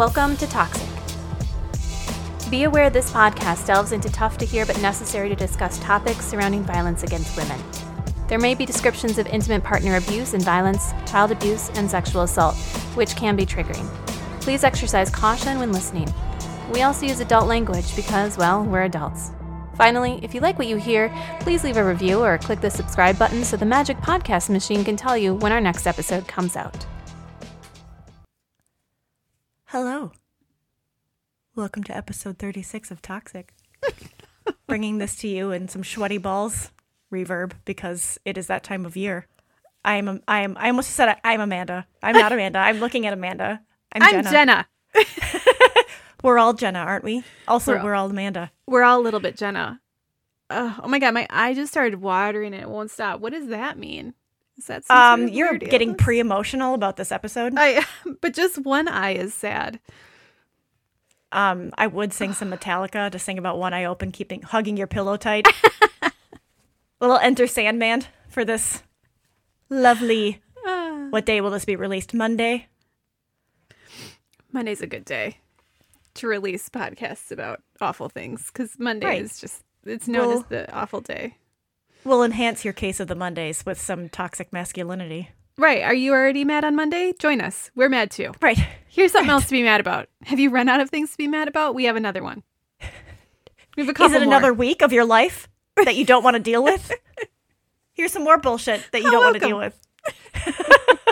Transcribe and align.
Welcome 0.00 0.38
to 0.38 0.46
Toxic. 0.46 0.88
Be 2.50 2.62
aware 2.62 2.88
this 2.88 3.12
podcast 3.12 3.66
delves 3.66 3.92
into 3.92 4.08
tough 4.08 4.38
to 4.38 4.46
hear 4.46 4.64
but 4.64 4.80
necessary 4.80 5.28
to 5.28 5.36
discuss 5.36 5.78
topics 5.78 6.24
surrounding 6.24 6.62
violence 6.62 7.02
against 7.02 7.36
women. 7.36 7.60
There 8.26 8.38
may 8.38 8.54
be 8.54 8.64
descriptions 8.64 9.18
of 9.18 9.26
intimate 9.26 9.62
partner 9.62 9.96
abuse 9.96 10.32
and 10.32 10.42
violence, 10.42 10.92
child 11.04 11.32
abuse, 11.32 11.68
and 11.74 11.90
sexual 11.90 12.22
assault, 12.22 12.56
which 12.94 13.14
can 13.14 13.36
be 13.36 13.44
triggering. 13.44 13.86
Please 14.40 14.64
exercise 14.64 15.10
caution 15.10 15.58
when 15.58 15.70
listening. 15.70 16.10
We 16.72 16.80
also 16.80 17.04
use 17.04 17.20
adult 17.20 17.46
language 17.46 17.94
because, 17.94 18.38
well, 18.38 18.64
we're 18.64 18.84
adults. 18.84 19.32
Finally, 19.74 20.18
if 20.22 20.34
you 20.34 20.40
like 20.40 20.58
what 20.58 20.68
you 20.68 20.76
hear, 20.76 21.14
please 21.40 21.62
leave 21.62 21.76
a 21.76 21.84
review 21.84 22.24
or 22.24 22.38
click 22.38 22.62
the 22.62 22.70
subscribe 22.70 23.18
button 23.18 23.44
so 23.44 23.58
the 23.58 23.66
magic 23.66 23.98
podcast 23.98 24.48
machine 24.48 24.82
can 24.82 24.96
tell 24.96 25.18
you 25.18 25.34
when 25.34 25.52
our 25.52 25.60
next 25.60 25.86
episode 25.86 26.26
comes 26.26 26.56
out. 26.56 26.86
Hello. 29.72 30.10
Welcome 31.54 31.84
to 31.84 31.96
episode 31.96 32.38
36 32.38 32.90
of 32.90 33.00
Toxic. 33.00 33.54
Bringing 34.66 34.98
this 34.98 35.14
to 35.18 35.28
you 35.28 35.52
in 35.52 35.68
some 35.68 35.84
sweaty 35.84 36.18
balls 36.18 36.72
reverb 37.12 37.52
because 37.64 38.18
it 38.24 38.36
is 38.36 38.48
that 38.48 38.64
time 38.64 38.84
of 38.84 38.96
year. 38.96 39.28
I 39.84 39.94
am 39.94 40.22
I 40.26 40.40
am 40.40 40.56
I 40.58 40.70
almost 40.70 40.90
said 40.90 41.16
I, 41.22 41.34
am 41.34 41.40
Amanda. 41.40 41.86
I'm 42.02 42.16
not 42.16 42.32
Amanda. 42.32 42.58
I'm 42.58 42.80
looking 42.80 43.06
at 43.06 43.12
Amanda. 43.12 43.60
I'm, 43.92 44.02
I'm 44.02 44.24
Jenna. 44.24 44.30
Jenna. 44.32 44.68
we're 46.24 46.38
all 46.38 46.52
Jenna, 46.52 46.80
aren't 46.80 47.04
we? 47.04 47.22
Also, 47.46 47.76
we're, 47.76 47.84
We're 47.84 47.94
all 47.94 48.10
Amanda. 48.10 48.50
We're 48.66 48.82
all 48.82 48.98
a 48.98 49.04
little 49.04 49.20
bit 49.20 49.36
Jenna. 49.36 49.80
Uh, 50.50 50.74
oh 50.82 50.88
my 50.88 50.98
god, 50.98 51.14
my 51.14 51.28
eye 51.30 51.54
just 51.54 51.70
started 51.70 52.00
watering 52.00 52.54
and 52.54 52.60
it 52.60 52.68
won't 52.68 52.90
stop. 52.90 53.20
What 53.20 53.32
does 53.32 53.46
that 53.46 53.78
mean? 53.78 54.14
That 54.66 54.84
Um, 54.90 55.28
you're 55.28 55.56
getting 55.58 55.94
pre-emotional 55.94 56.74
about 56.74 56.96
this 56.96 57.10
episode. 57.12 57.54
I, 57.56 57.84
but 58.20 58.34
just 58.34 58.58
one 58.58 58.88
eye 58.88 59.12
is 59.14 59.32
sad. 59.34 59.80
Um, 61.32 61.70
I 61.78 61.86
would 61.86 62.12
sing 62.12 62.32
some 62.32 62.50
Metallica 62.50 63.10
to 63.10 63.18
sing 63.18 63.38
about 63.38 63.58
one 63.58 63.72
eye 63.72 63.84
open, 63.84 64.10
keeping 64.12 64.42
hugging 64.42 64.76
your 64.76 64.86
pillow 64.88 65.16
tight. 65.16 65.46
Little 67.00 67.18
Enter 67.18 67.46
Sandman 67.46 68.02
for 68.28 68.44
this 68.44 68.82
lovely. 69.68 70.42
Ah. 70.66 71.06
What 71.10 71.24
day 71.26 71.40
will 71.40 71.50
this 71.50 71.64
be 71.64 71.76
released? 71.76 72.12
Monday. 72.12 72.66
Monday's 74.52 74.80
a 74.80 74.86
good 74.86 75.04
day 75.04 75.38
to 76.14 76.26
release 76.26 76.68
podcasts 76.68 77.30
about 77.30 77.62
awful 77.80 78.08
things 78.08 78.50
because 78.52 78.78
Monday 78.78 79.06
Right. 79.06 79.22
is 79.22 79.40
just 79.40 79.62
it's 79.84 80.08
known 80.08 80.28
Well- 80.28 80.38
as 80.38 80.44
the 80.46 80.72
awful 80.74 81.00
day. 81.00 81.36
We'll 82.04 82.22
enhance 82.22 82.64
your 82.64 82.72
case 82.72 82.98
of 83.00 83.08
the 83.08 83.14
Mondays 83.14 83.64
with 83.66 83.80
some 83.80 84.08
toxic 84.08 84.52
masculinity. 84.52 85.30
Right? 85.58 85.82
Are 85.82 85.94
you 85.94 86.12
already 86.12 86.44
mad 86.44 86.64
on 86.64 86.74
Monday? 86.74 87.12
Join 87.18 87.40
us. 87.40 87.70
We're 87.74 87.90
mad 87.90 88.10
too. 88.10 88.32
Right. 88.40 88.58
Here's 88.88 89.12
something 89.12 89.30
else 89.30 89.44
to 89.46 89.50
be 89.50 89.62
mad 89.62 89.80
about. 89.80 90.08
Have 90.24 90.40
you 90.40 90.50
run 90.50 90.68
out 90.68 90.80
of 90.80 90.88
things 90.90 91.10
to 91.12 91.18
be 91.18 91.28
mad 91.28 91.48
about? 91.48 91.74
We 91.74 91.84
have 91.84 91.96
another 91.96 92.22
one. 92.22 92.42
We 93.76 93.84
have 93.84 93.90
a 93.90 93.94
couple 93.94 94.16
Is 94.16 94.22
it 94.22 94.24
more. 94.24 94.34
another 94.34 94.52
week 94.52 94.82
of 94.82 94.92
your 94.92 95.04
life 95.04 95.48
that 95.84 95.94
you 95.94 96.04
don't 96.04 96.24
want 96.24 96.34
to 96.34 96.42
deal 96.42 96.62
with? 96.62 96.90
Here's 97.92 98.12
some 98.12 98.24
more 98.24 98.36
bullshit 98.36 98.84
that 98.90 99.00
you 99.00 99.10
don't 99.12 99.22
want 99.22 99.34
to 99.34 99.46
deal 99.46 99.56
with. 99.56 99.78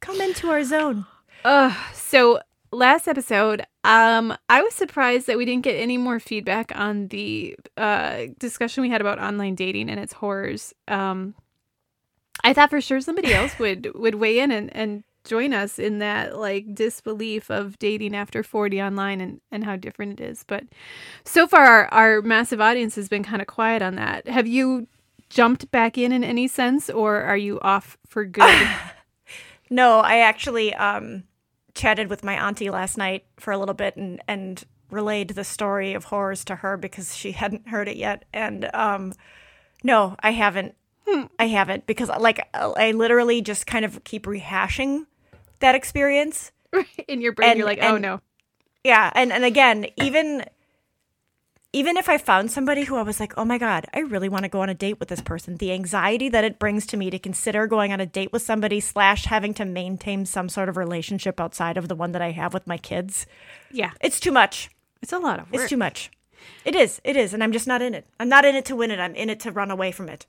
Come 0.00 0.20
into 0.22 0.48
our 0.48 0.64
zone. 0.64 1.04
Ugh. 1.44 1.76
So 1.92 2.40
last 2.72 3.08
episode, 3.08 3.64
um, 3.84 4.36
I 4.48 4.62
was 4.62 4.74
surprised 4.74 5.26
that 5.26 5.38
we 5.38 5.44
didn't 5.44 5.64
get 5.64 5.74
any 5.74 5.98
more 5.98 6.20
feedback 6.20 6.72
on 6.74 7.08
the 7.08 7.56
uh, 7.76 8.26
discussion 8.38 8.82
we 8.82 8.90
had 8.90 9.00
about 9.00 9.18
online 9.18 9.54
dating 9.54 9.90
and 9.90 10.00
its 10.00 10.12
horrors. 10.12 10.74
Um, 10.86 11.34
I 12.44 12.52
thought 12.52 12.70
for 12.70 12.80
sure 12.80 13.00
somebody 13.00 13.32
else 13.32 13.58
would 13.58 13.90
would 13.94 14.16
weigh 14.16 14.38
in 14.40 14.52
and, 14.52 14.74
and 14.74 15.04
join 15.24 15.52
us 15.52 15.78
in 15.78 15.98
that 15.98 16.38
like 16.38 16.74
disbelief 16.74 17.50
of 17.50 17.78
dating 17.78 18.16
after 18.16 18.42
40 18.42 18.80
online 18.82 19.20
and, 19.20 19.40
and 19.50 19.64
how 19.64 19.76
different 19.76 20.20
it 20.20 20.24
is. 20.24 20.44
But 20.46 20.64
so 21.24 21.46
far 21.46 21.66
our, 21.66 21.86
our 21.92 22.22
massive 22.22 22.60
audience 22.60 22.94
has 22.94 23.08
been 23.08 23.24
kind 23.24 23.42
of 23.42 23.48
quiet 23.48 23.82
on 23.82 23.96
that. 23.96 24.26
Have 24.28 24.46
you 24.46 24.86
jumped 25.28 25.70
back 25.70 25.98
in 25.98 26.12
in 26.12 26.24
any 26.24 26.48
sense 26.48 26.88
or 26.88 27.20
are 27.20 27.36
you 27.36 27.60
off 27.60 27.98
for 28.06 28.24
good? 28.24 28.68
No, 29.70 30.00
I 30.00 30.18
actually 30.18 30.74
um, 30.74 31.24
chatted 31.78 32.10
with 32.10 32.22
my 32.24 32.34
auntie 32.34 32.68
last 32.70 32.98
night 32.98 33.24
for 33.38 33.52
a 33.52 33.58
little 33.58 33.74
bit 33.74 33.96
and, 33.96 34.20
and 34.28 34.64
relayed 34.90 35.30
the 35.30 35.44
story 35.44 35.94
of 35.94 36.04
horrors 36.04 36.44
to 36.44 36.56
her 36.56 36.76
because 36.76 37.16
she 37.16 37.32
hadn't 37.32 37.68
heard 37.68 37.88
it 37.88 37.96
yet. 37.96 38.24
And 38.32 38.68
um, 38.74 39.12
no, 39.82 40.16
I 40.20 40.32
haven't. 40.32 40.74
I 41.38 41.46
haven't 41.46 41.86
because 41.86 42.10
like 42.10 42.46
I 42.52 42.90
literally 42.92 43.40
just 43.40 43.66
kind 43.66 43.86
of 43.86 44.04
keep 44.04 44.26
rehashing 44.26 45.06
that 45.60 45.74
experience. 45.74 46.52
in 47.08 47.22
your 47.22 47.32
brain 47.32 47.50
And- 47.50 47.58
you're 47.58 47.66
like, 47.66 47.78
"Oh 47.80 47.94
and- 47.94 48.02
no." 48.02 48.20
Yeah, 48.84 49.10
and 49.14 49.32
and 49.32 49.44
again, 49.44 49.86
even 49.96 50.44
even 51.78 51.96
if 51.96 52.08
I 52.08 52.18
found 52.18 52.50
somebody 52.50 52.82
who 52.84 52.96
I 52.96 53.02
was 53.02 53.20
like, 53.20 53.32
"Oh 53.36 53.44
my 53.44 53.56
god, 53.56 53.86
I 53.94 54.00
really 54.00 54.28
want 54.28 54.42
to 54.42 54.48
go 54.48 54.62
on 54.62 54.68
a 54.68 54.74
date 54.74 54.98
with 54.98 55.08
this 55.10 55.20
person," 55.20 55.56
the 55.58 55.70
anxiety 55.72 56.28
that 56.28 56.42
it 56.42 56.58
brings 56.58 56.84
to 56.86 56.96
me 56.96 57.08
to 57.10 57.18
consider 57.20 57.68
going 57.68 57.92
on 57.92 58.00
a 58.00 58.06
date 58.06 58.32
with 58.32 58.42
somebody 58.42 58.80
slash 58.80 59.26
having 59.26 59.54
to 59.54 59.64
maintain 59.64 60.26
some 60.26 60.48
sort 60.48 60.68
of 60.68 60.76
relationship 60.76 61.38
outside 61.38 61.76
of 61.76 61.86
the 61.86 61.94
one 61.94 62.10
that 62.12 62.22
I 62.22 62.32
have 62.32 62.52
with 62.52 62.66
my 62.66 62.78
kids, 62.78 63.26
Yeah. 63.70 63.92
it's 64.00 64.18
too 64.18 64.32
much. 64.32 64.70
It's 65.02 65.12
a 65.12 65.18
lot 65.20 65.38
of 65.38 65.52
work. 65.52 65.62
It's 65.62 65.70
too 65.70 65.76
much. 65.76 66.10
It 66.64 66.74
is. 66.74 67.00
It 67.04 67.16
is, 67.16 67.32
and 67.32 67.44
I'm 67.44 67.52
just 67.52 67.68
not 67.68 67.80
in 67.82 67.94
it. 67.94 68.06
I'm 68.18 68.28
not 68.28 68.44
in 68.44 68.56
it 68.56 68.64
to 68.66 68.76
win 68.76 68.90
it. 68.90 68.98
I'm 68.98 69.14
in 69.14 69.30
it 69.30 69.38
to 69.40 69.52
run 69.52 69.70
away 69.70 69.92
from 69.92 70.08
it. 70.08 70.26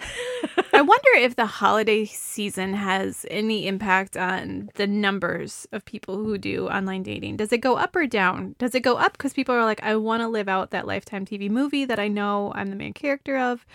I 0.72 0.82
wonder 0.82 1.10
if 1.16 1.36
the 1.36 1.46
holiday 1.46 2.04
season 2.04 2.74
has 2.74 3.26
any 3.30 3.66
impact 3.66 4.16
on 4.16 4.70
the 4.74 4.86
numbers 4.86 5.66
of 5.72 5.84
people 5.84 6.16
who 6.16 6.38
do 6.38 6.68
online 6.68 7.02
dating. 7.02 7.36
Does 7.36 7.52
it 7.52 7.58
go 7.58 7.76
up 7.76 7.94
or 7.96 8.06
down? 8.06 8.54
Does 8.58 8.74
it 8.74 8.80
go 8.80 8.96
up 8.96 9.12
because 9.12 9.32
people 9.32 9.54
are 9.54 9.64
like, 9.64 9.82
I 9.82 9.96
want 9.96 10.22
to 10.22 10.28
live 10.28 10.48
out 10.48 10.70
that 10.70 10.86
Lifetime 10.86 11.26
TV 11.26 11.50
movie 11.50 11.84
that 11.84 11.98
I 11.98 12.08
know 12.08 12.52
I'm 12.54 12.68
the 12.70 12.76
main 12.76 12.92
character 12.92 13.36
of? 13.36 13.66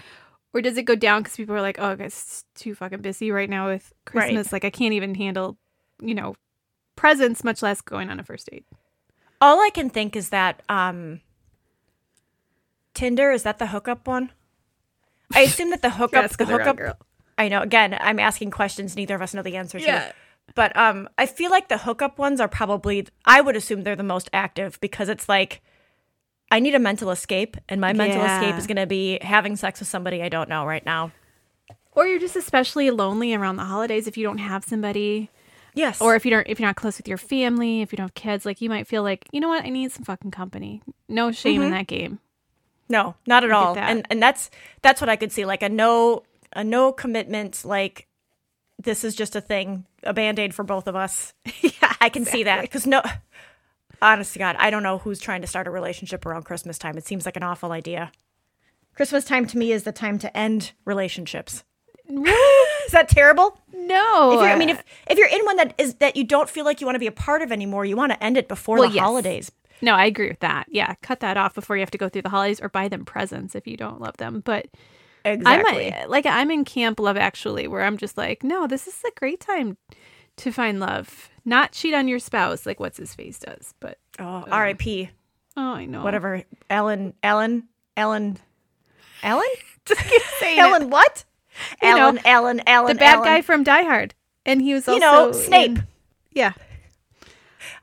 Or 0.54 0.62
does 0.62 0.78
it 0.78 0.84
go 0.84 0.96
down 0.96 1.22
because 1.22 1.36
people 1.36 1.54
are 1.56 1.62
like, 1.62 1.78
oh, 1.80 1.88
I 1.92 1.96
guess 1.96 2.14
it's 2.14 2.46
too 2.56 2.74
fucking 2.76 3.02
busy 3.02 3.30
right 3.30 3.50
now 3.50 3.68
with 3.68 3.92
Right. 4.14 4.24
Christmas. 4.28 4.54
Like, 4.54 4.64
I 4.64 4.70
can't 4.70 4.94
even 4.94 5.14
handle, 5.14 5.58
you 6.02 6.16
know, 6.16 6.36
presents, 6.96 7.44
much 7.44 7.62
less 7.62 7.82
going 7.82 8.10
on 8.10 8.20
a 8.20 8.24
first 8.24 8.50
date. 8.50 8.66
All 9.42 9.60
I 9.60 9.70
can 9.70 9.90
think 9.90 10.16
is 10.16 10.30
that 10.30 10.64
um 10.70 11.20
Tinder 12.94 13.32
is 13.32 13.44
that 13.44 13.60
the 13.60 13.68
hookup 13.68 14.08
one? 14.08 14.32
I 15.34 15.42
assume 15.42 15.70
that 15.72 15.82
the 15.82 15.90
hookup 16.00 16.30
the 16.32 16.38
the 16.38 16.46
hookup. 16.46 17.06
I 17.38 17.50
know. 17.50 17.62
Again, 17.62 17.98
I'm 18.00 18.20
asking 18.20 18.52
questions 18.52 18.96
neither 18.96 19.16
of 19.16 19.22
us 19.22 19.34
know 19.34 19.42
the 19.42 19.58
answer 19.58 19.80
to. 19.80 19.86
Yeah. 19.86 20.12
But 20.54 20.76
um, 20.78 21.10
I 21.18 21.26
feel 21.26 21.50
like 21.52 21.68
the 21.70 21.80
hookup 21.80 22.18
ones 22.18 22.40
are 22.40 22.48
probably. 22.48 23.08
I 23.26 23.42
would 23.42 23.56
assume 23.56 23.84
they're 23.84 23.96
the 23.96 24.04
most 24.04 24.30
active 24.32 24.80
because 24.80 25.10
it's 25.10 25.28
like, 25.28 25.62
I 26.52 26.60
need 26.60 26.76
a 26.76 26.80
mental 26.80 27.10
escape, 27.12 27.58
and 27.68 27.82
my 27.82 27.94
mental 27.94 28.22
Yeah. 28.22 28.40
escape 28.40 28.56
is 28.58 28.68
going 28.68 28.78
to 28.78 28.86
be 28.86 29.18
having 29.22 29.56
sex 29.56 29.80
with 29.80 29.90
somebody 29.90 30.22
I 30.22 30.30
don't 30.30 30.48
know 30.48 30.66
right 30.66 30.86
now. 30.86 31.12
Or 31.92 32.06
you're 32.06 32.20
just 32.20 32.36
especially 32.36 32.92
lonely 32.92 33.34
around 33.34 33.56
the 33.56 33.64
holidays 33.64 34.08
if 34.08 34.18
you 34.18 34.24
don't 34.26 34.38
have 34.38 34.64
somebody. 34.64 35.30
Yes. 35.74 36.00
or 36.00 36.16
if 36.16 36.24
you 36.24 36.32
don't 36.32 36.48
if 36.48 36.58
you're 36.58 36.70
not 36.70 36.78
close 36.78 36.96
with 36.98 37.06
your 37.06 37.18
family 37.18 37.82
if 37.82 37.92
you 37.92 37.98
don't 37.98 38.06
have 38.06 38.14
kids 38.14 38.46
like 38.46 38.62
you 38.62 38.70
might 38.70 38.88
feel 38.88 39.04
like 39.04 39.26
you 39.34 39.42
know 39.42 39.50
what 39.50 39.66
i 39.66 39.70
need 39.70 39.92
some 39.92 40.06
fucking 40.06 40.32
company 40.32 40.82
no 41.10 41.34
shame 41.34 41.62
in 41.62 41.72
that 41.72 41.86
game 41.88 42.20
no, 42.90 43.16
not 43.28 43.44
at 43.44 43.52
all. 43.52 43.78
And 43.78 44.06
and 44.10 44.22
that's 44.22 44.50
that's 44.82 45.02
what 45.02 45.10
I 45.10 45.16
could 45.16 45.32
see. 45.32 45.46
Like 45.46 45.64
a 45.64 45.70
no 45.70 46.24
a 46.54 46.64
no 46.64 46.92
commitment. 46.92 47.64
Like 47.66 48.08
this 48.82 49.04
is 49.04 49.16
just 49.16 49.36
a 49.36 49.42
thing, 49.42 49.86
a 50.04 50.14
band 50.14 50.40
aid 50.40 50.54
for 50.54 50.64
both 50.64 50.88
of 50.88 50.96
us. 50.96 51.34
yeah 51.62 51.94
I 52.02 52.10
can 52.10 52.26
see 52.26 52.44
that 52.44 52.62
because 52.62 52.86
no. 52.86 53.02
Honest 54.02 54.34
to 54.34 54.40
God, 54.40 54.58
I 54.60 54.70
don't 54.70 54.84
know 54.84 54.98
who's 54.98 55.20
trying 55.20 55.42
to 55.42 55.48
start 55.48 55.68
a 55.68 55.72
relationship 55.72 56.26
around 56.26 56.44
Christmas 56.44 56.78
time. 56.78 56.98
It 56.98 57.08
seems 57.08 57.26
like 57.26 57.38
an 57.38 57.44
awful 57.44 57.72
idea. 57.72 58.12
Christmas 58.94 59.24
time 59.24 59.46
to 59.48 59.58
me 59.58 59.72
is 59.72 59.84
the 59.84 59.92
time 59.92 60.20
to 60.20 60.38
end 60.38 60.74
relationships. 60.84 61.64
is 62.08 62.92
that 62.92 63.08
terrible? 63.10 63.60
no 63.74 64.34
If 64.34 64.42
you're, 64.42 64.50
I 64.50 64.56
mean, 64.58 64.70
if 64.70 64.84
if 65.10 65.18
you're 65.18 65.28
in 65.30 65.44
one 65.46 65.58
that 65.58 65.74
is 65.78 65.96
that 65.96 66.16
you 66.16 66.24
don't 66.24 66.50
feel 66.50 66.66
like 66.66 66.82
you 66.82 66.86
want 66.86 66.96
to 66.96 67.00
be 67.00 67.08
a 67.08 67.12
part 67.12 67.42
of 67.42 67.52
anymore, 67.52 67.86
you 67.86 67.96
want 67.96 68.12
to 68.12 68.24
end 68.24 68.38
it 68.38 68.48
before 68.48 68.78
Well, 68.78 68.90
the 68.90 68.96
yes. 68.96 69.04
holidays. 69.04 69.52
No 69.82 69.94
i 69.94 70.06
agree 70.06 70.28
with 70.30 70.40
that 70.40 70.66
yeah 70.70 70.94
cut 71.02 71.20
that 71.20 71.38
off 71.38 71.54
before 71.54 71.76
you 71.76 71.82
have 71.82 71.92
to 71.92 71.98
go 71.98 72.10
through 72.10 72.22
the 72.22 72.30
holidays 72.30 72.60
or 72.62 72.70
buy 72.70 72.88
them 72.88 73.06
presents 73.06 73.56
if 73.56 73.68
you 73.68 73.78
don't 73.78 74.00
love 74.02 74.18
them 74.18 74.42
but 74.46 74.68
Exactly. 75.24 75.92
i'm 75.94 76.06
a, 76.06 76.08
like 76.08 76.26
i'm 76.26 76.52
in 76.52 76.64
camp 76.66 77.00
love 77.00 77.18
actually 77.18 77.68
where 77.68 77.84
i'm 77.84 77.98
just 77.98 78.18
like 78.18 78.44
no 78.44 78.68
this 78.68 78.88
is 78.88 79.02
a 79.08 79.12
great 79.20 79.40
time 79.40 79.78
to 80.38 80.52
find 80.52 80.80
love 80.80 81.30
not 81.46 81.72
cheat 81.72 81.94
on 81.94 82.08
your 82.08 82.20
spouse 82.20 82.66
like 82.66 82.80
what's 82.80 82.98
his 82.98 83.16
face 83.16 83.40
does 83.40 83.74
but 83.80 83.98
oh, 84.20 84.24
uh, 84.24 84.46
R.I.P. 84.52 85.10
oh 85.58 85.62
i 85.74 85.86
know 85.86 86.04
Whatever. 86.04 86.44
Ellen. 86.70 87.14
Ellen. 87.24 87.68
Ellen. 87.98 88.38
Ellen. 89.24 89.48
just 89.86 90.02
keep 90.02 90.22
saying 90.40 90.60
Ellen. 90.60 90.84
it. 90.84 90.90
What? 90.90 91.24
You 91.82 91.96
know, 91.96 91.98
Ellen. 92.08 92.20
Ellen. 92.26 92.62
Ellen. 92.68 92.94
the 92.96 93.00
bad 93.00 93.16
Ellen. 93.16 93.26
guy 93.28 93.42
from 93.42 93.64
die 93.64 93.84
hard 93.84 94.14
and 94.46 94.62
he 94.62 94.74
was 94.74 94.88
also 94.88 94.94
You 94.96 95.00
know, 95.00 95.32
Snape. 95.32 95.72
in- 95.72 95.88
yeah 96.34 96.52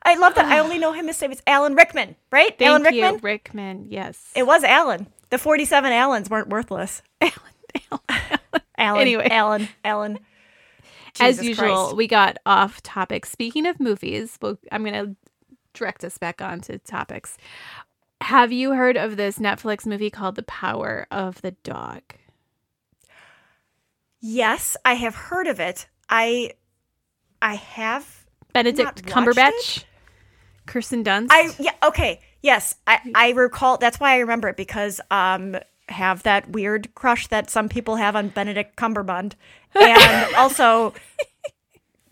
I 0.03 0.15
love 0.15 0.35
that. 0.35 0.45
I 0.45 0.59
only 0.59 0.77
know 0.79 0.93
him 0.93 1.09
as. 1.09 1.21
It's 1.21 1.41
Alan 1.47 1.75
Rickman, 1.75 2.15
right? 2.31 2.57
Thank 2.57 2.69
Alan 2.69 2.93
you, 2.93 3.03
Rickman. 3.03 3.21
Rickman. 3.21 3.85
Yes. 3.89 4.31
It 4.35 4.45
was 4.45 4.63
Alan. 4.63 5.07
The 5.29 5.37
47 5.37 5.91
Allens 5.91 6.29
weren't 6.29 6.49
worthless. 6.49 7.01
Alan. 7.21 8.01
Alan. 8.77 9.01
Anyway. 9.01 9.27
Alan. 9.29 9.67
Alan. 9.83 10.19
as 11.19 11.43
usual, 11.43 11.85
Christ. 11.85 11.95
we 11.95 12.07
got 12.07 12.37
off 12.45 12.81
topic. 12.83 13.25
Speaking 13.25 13.65
of 13.65 13.79
movies, 13.79 14.37
well, 14.41 14.57
I'm 14.71 14.83
going 14.83 14.93
to 14.93 15.15
direct 15.73 16.03
us 16.03 16.17
back 16.17 16.41
onto 16.41 16.77
topics. 16.79 17.37
Have 18.21 18.51
you 18.51 18.71
heard 18.73 18.95
of 18.95 19.17
this 19.17 19.37
Netflix 19.37 19.85
movie 19.85 20.09
called 20.09 20.35
The 20.35 20.43
Power 20.43 21.07
of 21.11 21.41
the 21.41 21.51
Dog? 21.51 22.01
Yes, 24.21 24.77
I 24.85 24.93
have 24.93 25.15
heard 25.15 25.47
of 25.47 25.59
it. 25.59 25.87
I 26.09 26.51
I 27.41 27.55
have 27.55 28.22
Benedict 28.53 29.05
Cumberbatch, 29.05 29.83
Kirsten 30.65 31.03
Dunst. 31.03 31.27
I 31.31 31.49
yeah, 31.59 31.71
okay. 31.83 32.19
Yes, 32.41 32.75
I 32.87 32.99
I 33.15 33.29
recall 33.31 33.77
that's 33.77 33.99
why 33.99 34.13
I 34.13 34.19
remember 34.19 34.47
it 34.49 34.57
because 34.57 35.01
um 35.11 35.57
have 35.89 36.23
that 36.23 36.49
weird 36.49 36.93
crush 36.95 37.27
that 37.27 37.49
some 37.49 37.67
people 37.69 37.97
have 37.97 38.15
on 38.15 38.29
Benedict 38.29 38.75
Cumberbatch. 38.77 39.33
And 39.79 40.35
also 40.37 40.93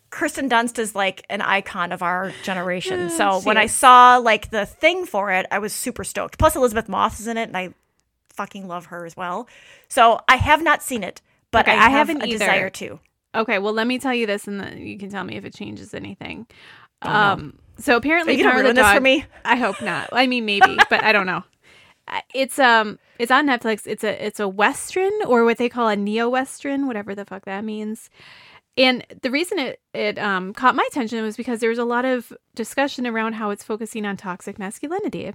Kristen 0.09 0.49
Dunst 0.49 0.77
is 0.77 0.93
like 0.93 1.25
an 1.29 1.41
icon 1.41 1.91
of 1.93 2.01
our 2.03 2.33
generation. 2.43 3.09
So 3.09 3.39
she 3.39 3.45
when 3.47 3.57
I 3.57 3.67
saw 3.67 4.17
like 4.17 4.49
the 4.51 4.65
thing 4.65 5.05
for 5.05 5.31
it, 5.31 5.45
I 5.51 5.59
was 5.59 5.71
super 5.73 6.03
stoked. 6.03 6.38
Plus 6.38 6.55
Elisabeth 6.55 6.89
Moss 6.89 7.19
is 7.19 7.27
in 7.27 7.38
it 7.38 7.43
and 7.47 7.55
I 7.55 7.73
fucking 8.33 8.67
love 8.67 8.88
her 8.88 9.05
as 9.05 9.15
well. 9.15 9.47
So 9.88 10.19
I 10.27 10.35
have 10.35 10.61
not 10.61 10.83
seen 10.83 11.03
it, 11.03 11.21
but 11.51 11.67
Okay, 11.67 11.77
I, 11.77 11.85
I 11.85 11.89
have 11.89 12.07
haven't 12.09 12.23
a 12.23 12.25
either. 12.27 12.39
desire 12.39 12.69
to. 12.71 12.99
Okay, 13.33 13.60
well, 13.60 13.74
let 13.74 13.88
me 13.88 13.98
tell 13.98 14.13
you 14.13 14.25
this, 14.28 14.48
and 14.48 14.60
then 14.60 14.78
you 14.80 14.98
can 14.98 15.10
tell 15.10 15.24
me 15.24 15.38
if 15.38 15.45
it 15.45 15.54
changes 15.54 15.94
anything. 15.94 16.48
Oh, 17.01 17.07
no. 17.10 17.13
um, 17.13 17.60
so 17.78 17.95
apparently, 17.95 18.36
Are 18.36 18.38
you 18.38 18.44
Power 18.50 18.63
the 18.63 18.74
this 18.74 18.92
for 18.94 19.00
me? 19.01 19.25
I 19.45 19.56
hope 19.56 19.81
not. 19.81 20.10
I 20.12 20.28
mean, 20.28 20.45
maybe, 20.45 20.78
but 20.89 21.04
I 21.04 21.12
don't 21.12 21.25
know. 21.25 21.44
Uh, 22.07 22.19
It's 22.33 22.60
um, 22.60 23.00
it's 23.19 23.31
on 23.31 23.48
Netflix. 23.48 23.88
It's 23.88 24.04
a 24.04 24.25
it's 24.25 24.39
a 24.39 24.48
western 24.48 25.12
or 25.28 25.45
what 25.45 25.57
they 25.57 25.69
call 25.69 25.88
a 25.88 25.95
neo 25.95 26.30
western, 26.30 26.88
whatever 26.88 27.16
the 27.16 27.25
fuck 27.25 27.45
that 27.45 27.63
means. 27.63 28.10
And 28.78 29.06
the 29.22 29.31
reason 29.31 29.60
it 29.60 29.80
it 29.94 30.18
um 30.19 30.54
caught 30.54 30.75
my 30.75 30.86
attention 30.92 31.24
was 31.24 31.38
because 31.38 31.60
there 31.60 31.69
was 31.69 31.80
a 31.80 31.86
lot 31.86 32.06
of 32.06 32.34
discussion 32.56 33.07
around 33.07 33.34
how 33.34 33.50
it's 33.50 33.63
focusing 33.63 34.06
on 34.06 34.18
toxic 34.18 34.60
masculinity. 34.60 35.34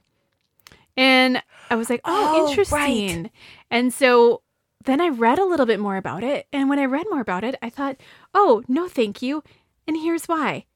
And 0.97 1.43
I 1.71 1.75
was 1.77 1.91
like, 1.91 2.01
oh, 2.05 2.35
Oh, 2.37 2.49
interesting. 2.49 3.31
And 3.71 3.93
so 3.93 4.43
then 4.87 5.01
I 5.01 5.09
read 5.09 5.39
a 5.39 5.45
little 5.45 5.67
bit 5.67 5.81
more 5.81 5.97
about 5.97 6.23
it. 6.23 6.47
And 6.53 6.69
when 6.69 6.79
I 6.79 6.85
read 6.85 7.07
more 7.11 7.21
about 7.21 7.45
it, 7.45 7.57
I 7.61 7.69
thought, 7.71 7.97
oh, 8.33 8.63
no, 8.69 8.89
thank 8.89 9.21
you. 9.21 9.43
And 9.87 9.97
here's 9.97 10.27
why. 10.27 10.67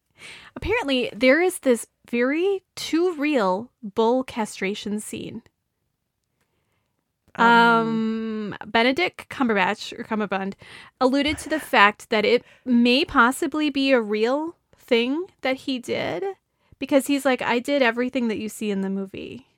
Apparently, 0.56 1.10
there 1.14 1.42
is 1.42 1.58
this 1.58 1.86
very 2.08 2.62
too 2.76 3.14
real 3.16 3.70
bull 3.82 4.22
castration 4.22 5.00
scene. 5.00 5.42
Um, 7.36 8.54
Benedict 8.64 9.28
Cumberbatch 9.28 9.98
or 9.98 10.04
Cumberbund 10.04 10.54
alluded 11.00 11.36
to 11.38 11.48
the 11.48 11.58
fact 11.58 12.10
that 12.10 12.24
it 12.24 12.44
may 12.64 13.04
possibly 13.04 13.70
be 13.70 13.90
a 13.90 14.00
real 14.00 14.56
thing 14.76 15.26
that 15.40 15.56
he 15.56 15.80
did 15.80 16.22
because 16.78 17.08
he's 17.08 17.24
like, 17.24 17.42
I 17.42 17.58
did 17.58 17.82
everything 17.82 18.28
that 18.28 18.38
you 18.38 18.48
see 18.48 18.70
in 18.70 18.82
the 18.82 18.90
movie. 18.90 19.48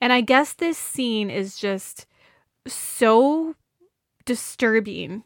And 0.00 0.12
I 0.12 0.20
guess 0.20 0.52
this 0.52 0.76
scene 0.76 1.30
is 1.30 1.56
just 1.56 2.06
so 2.66 3.54
disturbing 4.24 5.24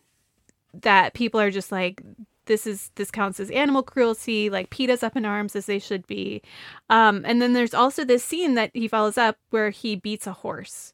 that 0.73 1.15
people 1.15 1.41
are 1.41 1.51
just 1.51 1.71
like, 1.73 2.03
this 2.47 2.67
is 2.67 2.91
this 2.95 3.11
counts 3.11 3.41
as 3.41 3.51
animal 3.51 3.83
cruelty 3.83 4.49
like 4.51 4.71
PETA's 4.71 5.03
up 5.03 5.17
in 5.17 5.25
arms 5.27 5.57
as 5.57 5.67
they 5.67 5.79
should 5.79 6.07
be. 6.07 6.43
Um, 6.89 7.23
and 7.27 7.43
then 7.43 7.55
there's 7.55 7.75
also 7.75 8.05
this 8.05 8.23
scene 8.25 8.55
that 8.55 8.71
he 8.73 8.87
follows 8.89 9.19
up 9.19 9.37
where 9.51 9.71
he 9.71 9.97
beats 9.97 10.27
a 10.27 10.33
horse. 10.33 10.93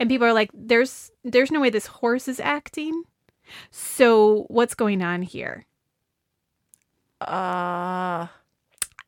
And 0.00 0.08
people 0.10 0.26
are 0.26 0.32
like 0.32 0.50
there's 0.52 1.12
there's 1.22 1.52
no 1.52 1.60
way 1.60 1.70
this 1.70 1.86
horse 1.86 2.26
is 2.26 2.40
acting. 2.40 3.04
So 3.70 4.46
what's 4.48 4.74
going 4.74 5.00
on 5.02 5.22
here? 5.22 5.64
Uh. 7.20 8.26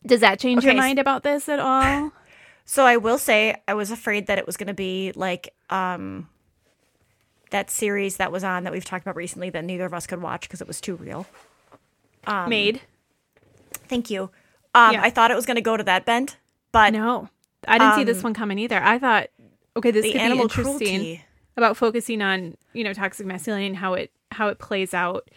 Does 0.04 0.20
that 0.20 0.40
change 0.40 0.64
your 0.64 0.72
Okay, 0.72 0.78
s- 0.78 0.82
mind 0.82 0.98
about 0.98 1.22
this 1.22 1.48
at 1.48 1.58
all? 1.60 2.12
So 2.64 2.86
I 2.86 2.96
will 2.96 3.18
say 3.18 3.56
I 3.66 3.74
was 3.74 3.90
afraid 3.90 4.28
that 4.28 4.38
it 4.38 4.46
was 4.46 4.56
going 4.56 4.68
to 4.68 4.72
be 4.72 5.10
like 5.16 5.52
um 5.68 6.28
that 7.52 7.70
series 7.70 8.16
that 8.18 8.30
was 8.32 8.44
on 8.44 8.64
that 8.64 8.72
we've 8.72 8.84
talked 8.84 9.04
about 9.04 9.16
recently 9.16 9.48
that 9.50 9.64
neither 9.64 9.86
of 9.86 9.94
us 9.94 10.06
could 10.06 10.20
watch 10.20 10.42
because 10.42 10.60
it 10.60 10.66
was 10.66 10.80
too 10.80 10.96
real. 10.96 11.26
made 12.48 12.80
Thank 13.88 14.10
you. 14.10 14.30
Um 14.74 14.92
Yeah. 14.94 15.02
I 15.02 15.10
thought 15.10 15.30
it 15.30 15.34
was 15.34 15.46
going 15.46 15.56
to 15.56 15.60
go 15.62 15.76
to 15.76 15.84
that 15.84 16.04
bend, 16.04 16.36
but 16.72 16.92
no 16.92 17.28
i 17.68 17.78
didn't 17.78 17.94
see 17.94 18.04
this 18.04 18.18
Um, 18.18 18.24
one 18.24 18.34
coming 18.34 18.58
either 18.58 18.82
i 18.82 18.98
thought 18.98 19.28
okay 19.76 19.92
this 19.92 20.04
could 20.06 20.14
be 20.14 20.18
animal 20.18 20.42
interesting 20.44 20.98
cruelty. 20.98 21.24
about 21.56 21.76
focusing 21.76 22.20
on 22.20 22.56
you 22.72 22.82
know 22.82 22.92
toxic 22.92 23.24
masculinity 23.24 23.68
and 23.68 23.76
how 23.76 23.94
it 23.94 24.10
how 24.32 24.48
it 24.48 24.58
plays 24.58 24.92
out 24.92 25.28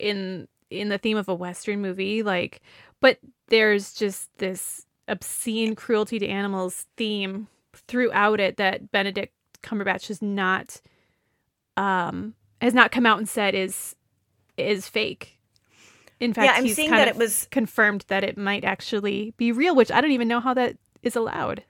in 0.00 0.48
in 0.70 0.88
the 0.88 0.98
theme 0.98 1.16
of 1.16 1.28
a 1.28 1.34
western 1.34 1.80
movie 1.80 2.22
like 2.24 2.60
but 3.00 3.18
there's 3.48 3.94
just 3.94 4.28
this 4.38 4.86
obscene 5.06 5.76
cruelty 5.76 6.18
to 6.18 6.26
animals 6.26 6.86
theme 6.96 7.46
throughout 7.86 8.40
it 8.40 8.56
that 8.56 8.90
benedict 8.90 9.32
cumberbatch 9.62 10.08
has 10.08 10.20
not 10.20 10.80
um 11.78 12.34
has 12.60 12.74
not 12.74 12.90
come 12.90 13.06
out 13.06 13.18
and 13.18 13.28
said 13.28 13.54
is 13.54 13.94
is 14.56 14.88
fake 14.88 15.38
in 16.20 16.34
fact 16.34 16.46
Yeah, 16.46 16.60
I'm 16.60 16.68
seeing 16.68 16.90
that 16.90 17.08
it 17.08 17.16
was 17.16 17.46
confirmed 17.50 18.04
that 18.08 18.24
it 18.24 18.36
might 18.36 18.64
actually 18.64 19.32
be 19.36 19.52
real 19.52 19.74
which 19.74 19.90
i 19.92 20.00
don't 20.00 20.10
even 20.10 20.28
know 20.28 20.40
how 20.40 20.52
that 20.54 20.76
is 21.02 21.14
allowed 21.14 21.62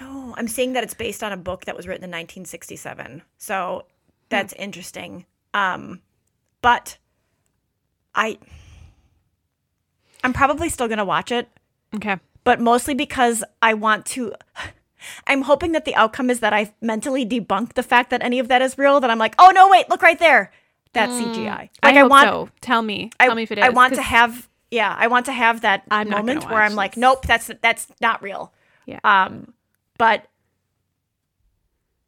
No, 0.00 0.34
I'm 0.38 0.48
seeing 0.48 0.72
that 0.72 0.82
it's 0.82 0.94
based 0.94 1.22
on 1.22 1.32
a 1.32 1.36
book 1.36 1.66
that 1.66 1.76
was 1.76 1.86
written 1.86 2.04
in 2.04 2.10
1967. 2.10 3.22
So 3.38 3.84
that's 4.28 4.52
interesting. 4.54 5.24
Um, 5.54 6.00
but 6.60 6.98
I, 8.14 8.38
I'm 10.24 10.32
probably 10.32 10.68
still 10.68 10.88
gonna 10.88 11.04
watch 11.04 11.30
it, 11.32 11.48
okay 11.94 12.18
but 12.44 12.60
mostly 12.60 12.94
because 12.94 13.42
I 13.60 13.74
want 13.74 14.06
to. 14.06 14.32
I'm 15.26 15.42
hoping 15.42 15.72
that 15.72 15.84
the 15.84 15.94
outcome 15.94 16.30
is 16.30 16.40
that 16.40 16.52
I 16.52 16.72
mentally 16.80 17.24
debunk 17.26 17.74
the 17.74 17.82
fact 17.82 18.10
that 18.10 18.22
any 18.22 18.38
of 18.38 18.48
that 18.48 18.62
is 18.62 18.76
real. 18.78 19.00
That 19.00 19.10
I'm 19.10 19.18
like, 19.18 19.34
oh 19.38 19.50
no, 19.54 19.68
wait, 19.68 19.88
look 19.88 20.02
right 20.02 20.18
there, 20.18 20.50
that's 20.92 21.12
CGI. 21.12 21.46
Like 21.46 21.70
I, 21.82 22.00
I, 22.00 22.02
want, 22.04 22.28
so. 22.28 22.48
Tell 22.60 22.82
me. 22.82 23.10
I, 23.20 23.26
Tell 23.26 23.34
me 23.34 23.42
if 23.42 23.52
it 23.52 23.58
is. 23.58 23.64
I 23.64 23.68
want 23.70 23.94
to 23.94 24.02
have, 24.02 24.48
yeah, 24.70 24.94
I 24.98 25.06
want 25.08 25.26
to 25.26 25.32
have 25.32 25.60
that 25.62 25.82
I'm 25.90 26.08
moment 26.10 26.44
where 26.50 26.62
I'm 26.62 26.74
like, 26.74 26.96
nope, 26.96 27.26
that's 27.26 27.50
that's 27.62 27.86
not 28.00 28.22
real. 28.22 28.52
Yeah. 28.86 29.00
Um, 29.04 29.52
but 29.98 30.26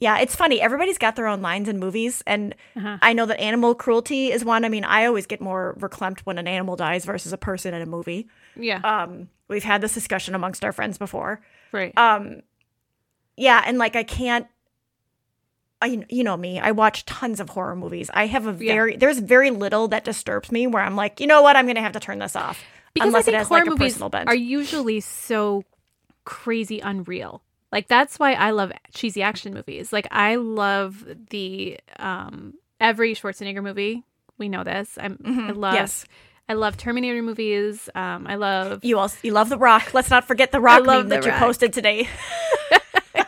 yeah, 0.00 0.18
it's 0.20 0.37
funny. 0.37 0.61
Everybody's 0.61 0.96
got 0.99 1.16
their 1.16 1.26
own 1.26 1.42
lines 1.42 1.68
in 1.68 1.78
movies, 1.80 2.22
and 2.25 2.54
Uh-huh. 2.76 2.99
I 3.02 3.12
know 3.12 3.26
that 3.26 3.40
animal 3.40 3.75
cruelty 3.75 4.30
is 4.30 4.44
one. 4.44 4.64
I 4.64 4.68
mean, 4.68 4.84
I 4.84 5.06
always 5.06 5.26
get 5.26 5.40
more 5.40 5.75
verklempt 5.80 6.20
when 6.20 6.38
an 6.38 6.46
animal 6.46 6.76
dies 6.76 7.04
versus 7.04 7.32
a 7.32 7.38
person 7.38 7.75
in 7.75 7.82
a 7.82 7.87
movie. 7.87 8.28
Yeah. 8.54 8.78
Um, 8.84 9.28
we've 9.49 9.64
had 9.64 9.80
this 9.80 9.94
discussion 9.94 10.37
amongst 10.37 10.64
our 10.64 10.72
friends 10.72 10.99
before. 10.99 11.40
right. 11.72 11.96
Um, 11.99 12.42
yeah, 13.38 13.62
and 13.66 13.78
like 13.78 13.97
I 13.97 14.02
can't. 14.04 14.47
I, 15.80 16.04
you 16.09 16.25
know 16.25 16.37
me. 16.37 16.59
I 16.59 16.73
watch 16.73 17.04
tons 17.04 17.38
of 17.38 17.50
horror 17.50 17.76
movies. 17.76 18.11
I 18.12 18.26
have 18.26 18.47
a 18.47 18.52
Yeah. 18.52 18.75
very 18.75 18.97
there's 18.97 19.21
very 19.21 19.50
little 19.50 19.87
that 19.88 20.04
disturbs 20.04 20.50
me 20.50 20.66
where 20.66 20.83
I'm 20.83 20.97
like, 20.97 21.21
you 21.21 21.26
know 21.28 21.40
what, 21.40 21.54
I'm 21.54 21.66
gonna 21.68 21.80
have 21.80 21.92
to 21.92 22.00
turn 22.00 22.18
this 22.18 22.35
off 22.35 22.61
because 22.95 23.09
unless 23.09 23.28
I 23.28 23.33
think 23.33 23.47
horror 23.47 23.61
like 23.61 23.66
a 23.68 23.71
movies 23.71 24.02
are 24.26 24.35
usually 24.35 24.99
so 25.00 25.64
crazy 26.25 26.80
unreal. 26.80 27.42
Like 27.71 27.87
that's 27.87 28.18
why 28.18 28.33
I 28.33 28.50
love 28.50 28.73
cheesy 28.92 29.23
action 29.23 29.54
movies. 29.54 29.92
Like 29.92 30.09
I 30.11 30.35
love 30.35 31.07
the 31.30 31.78
um 32.00 32.54
every 32.80 33.14
Schwarzenegger 33.14 33.62
movie. 33.62 34.02
We 34.37 34.49
know 34.49 34.64
this. 34.64 34.99
I'm 35.00 35.16
I 35.25 35.28
Mhm. 35.28 35.57
love 35.57 35.75
Yes. 35.75 36.07
I 36.49 36.54
love 36.54 36.76
Terminator 36.76 37.23
movies. 37.23 37.88
Um 37.95 38.26
I 38.26 38.35
love 38.35 38.85
You 38.85 38.99
also 38.99 39.16
you 39.23 39.30
love 39.33 39.49
the 39.49 39.59
Rock. 39.59 39.95
Let's 39.95 40.11
not 40.11 40.25
forget 40.26 40.50
the 40.50 40.61
Rock 40.61 40.85
meme 40.85 41.09
that 41.11 41.23
The 41.23 41.28
you 41.28 41.33
posted 41.35 41.73
today. 41.73 42.09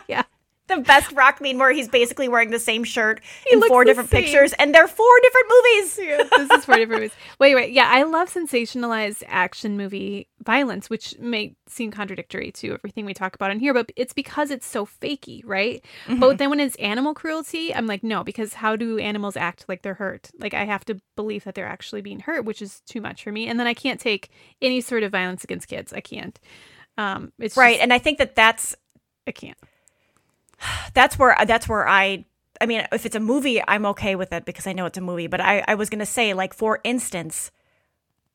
yeah. 0.71 0.77
the 0.77 0.81
best 0.83 1.11
Rock 1.11 1.39
meme 1.41 1.57
where 1.57 1.71
he's 1.71 1.87
basically 1.87 2.27
wearing 2.27 2.49
the 2.51 2.59
same 2.59 2.83
shirt 2.83 3.21
He 3.47 3.55
in 3.55 3.61
four 3.63 3.83
different 3.83 4.09
same. 4.09 4.23
pictures, 4.23 4.53
and 4.53 4.73
they're 4.73 4.87
four 4.87 5.07
different 5.21 5.47
movies. 5.49 5.95
this 6.37 6.49
is 6.59 6.65
four 6.65 6.75
different 6.75 7.01
movies. 7.01 7.11
Wait, 7.39 7.55
wait. 7.55 7.71
Yeah, 7.71 7.87
I 7.89 8.03
love 8.03 8.31
sensationalized 8.31 9.23
action 9.27 9.77
movie 9.77 10.27
violence, 10.43 10.89
which 10.89 11.17
may 11.19 11.55
seem 11.67 11.91
contradictory 11.91 12.51
to 12.53 12.73
everything 12.73 13.05
we 13.05 13.13
talk 13.13 13.35
about 13.35 13.51
in 13.51 13.59
here, 13.59 13.73
but 13.73 13.91
it's 13.95 14.13
because 14.13 14.51
it's 14.51 14.65
so 14.65 14.85
fakey, 14.85 15.41
right? 15.45 15.83
Mm-hmm. 16.07 16.19
But 16.19 16.37
then 16.37 16.49
when 16.49 16.59
it's 16.59 16.75
animal 16.77 17.13
cruelty, 17.13 17.73
I'm 17.73 17.87
like, 17.87 18.03
no, 18.03 18.23
because 18.23 18.53
how 18.55 18.75
do 18.75 18.97
animals 18.99 19.35
act 19.35 19.65
like 19.67 19.81
they're 19.81 19.93
hurt? 19.95 20.29
Like 20.39 20.53
I 20.53 20.65
have 20.65 20.85
to 20.85 20.99
believe 21.15 21.43
that 21.45 21.55
they're 21.55 21.65
actually 21.67 22.01
being 22.01 22.19
hurt, 22.19 22.45
which 22.45 22.61
is 22.61 22.81
too 22.81 23.01
much 23.01 23.23
for 23.23 23.31
me. 23.31 23.47
And 23.47 23.59
then 23.59 23.67
I 23.67 23.73
can't 23.73 23.99
take 23.99 24.29
any 24.61 24.81
sort 24.81 25.03
of 25.03 25.11
violence 25.11 25.43
against 25.43 25.67
kids. 25.67 25.93
I 25.93 26.01
can't. 26.01 26.39
Um, 26.97 27.31
it's 27.39 27.57
Right, 27.57 27.73
just- 27.73 27.83
and 27.83 27.93
I 27.93 27.97
think 27.99 28.17
that 28.19 28.35
that's 28.35 28.75
I 29.27 29.31
can't. 29.31 29.57
that's 30.93 31.17
where 31.17 31.35
that's 31.45 31.67
where 31.67 31.87
I 31.87 32.25
I 32.59 32.67
mean, 32.67 32.85
if 32.91 33.05
it's 33.07 33.15
a 33.15 33.19
movie, 33.19 33.61
I'm 33.67 33.87
okay 33.87 34.15
with 34.15 34.31
it 34.31 34.45
because 34.45 34.67
I 34.67 34.73
know 34.73 34.85
it's 34.85 34.97
a 34.97 35.01
movie. 35.01 35.27
But 35.27 35.41
I, 35.41 35.63
I 35.67 35.75
was 35.75 35.89
gonna 35.89 36.05
say, 36.05 36.33
like, 36.33 36.53
for 36.53 36.79
instance, 36.83 37.51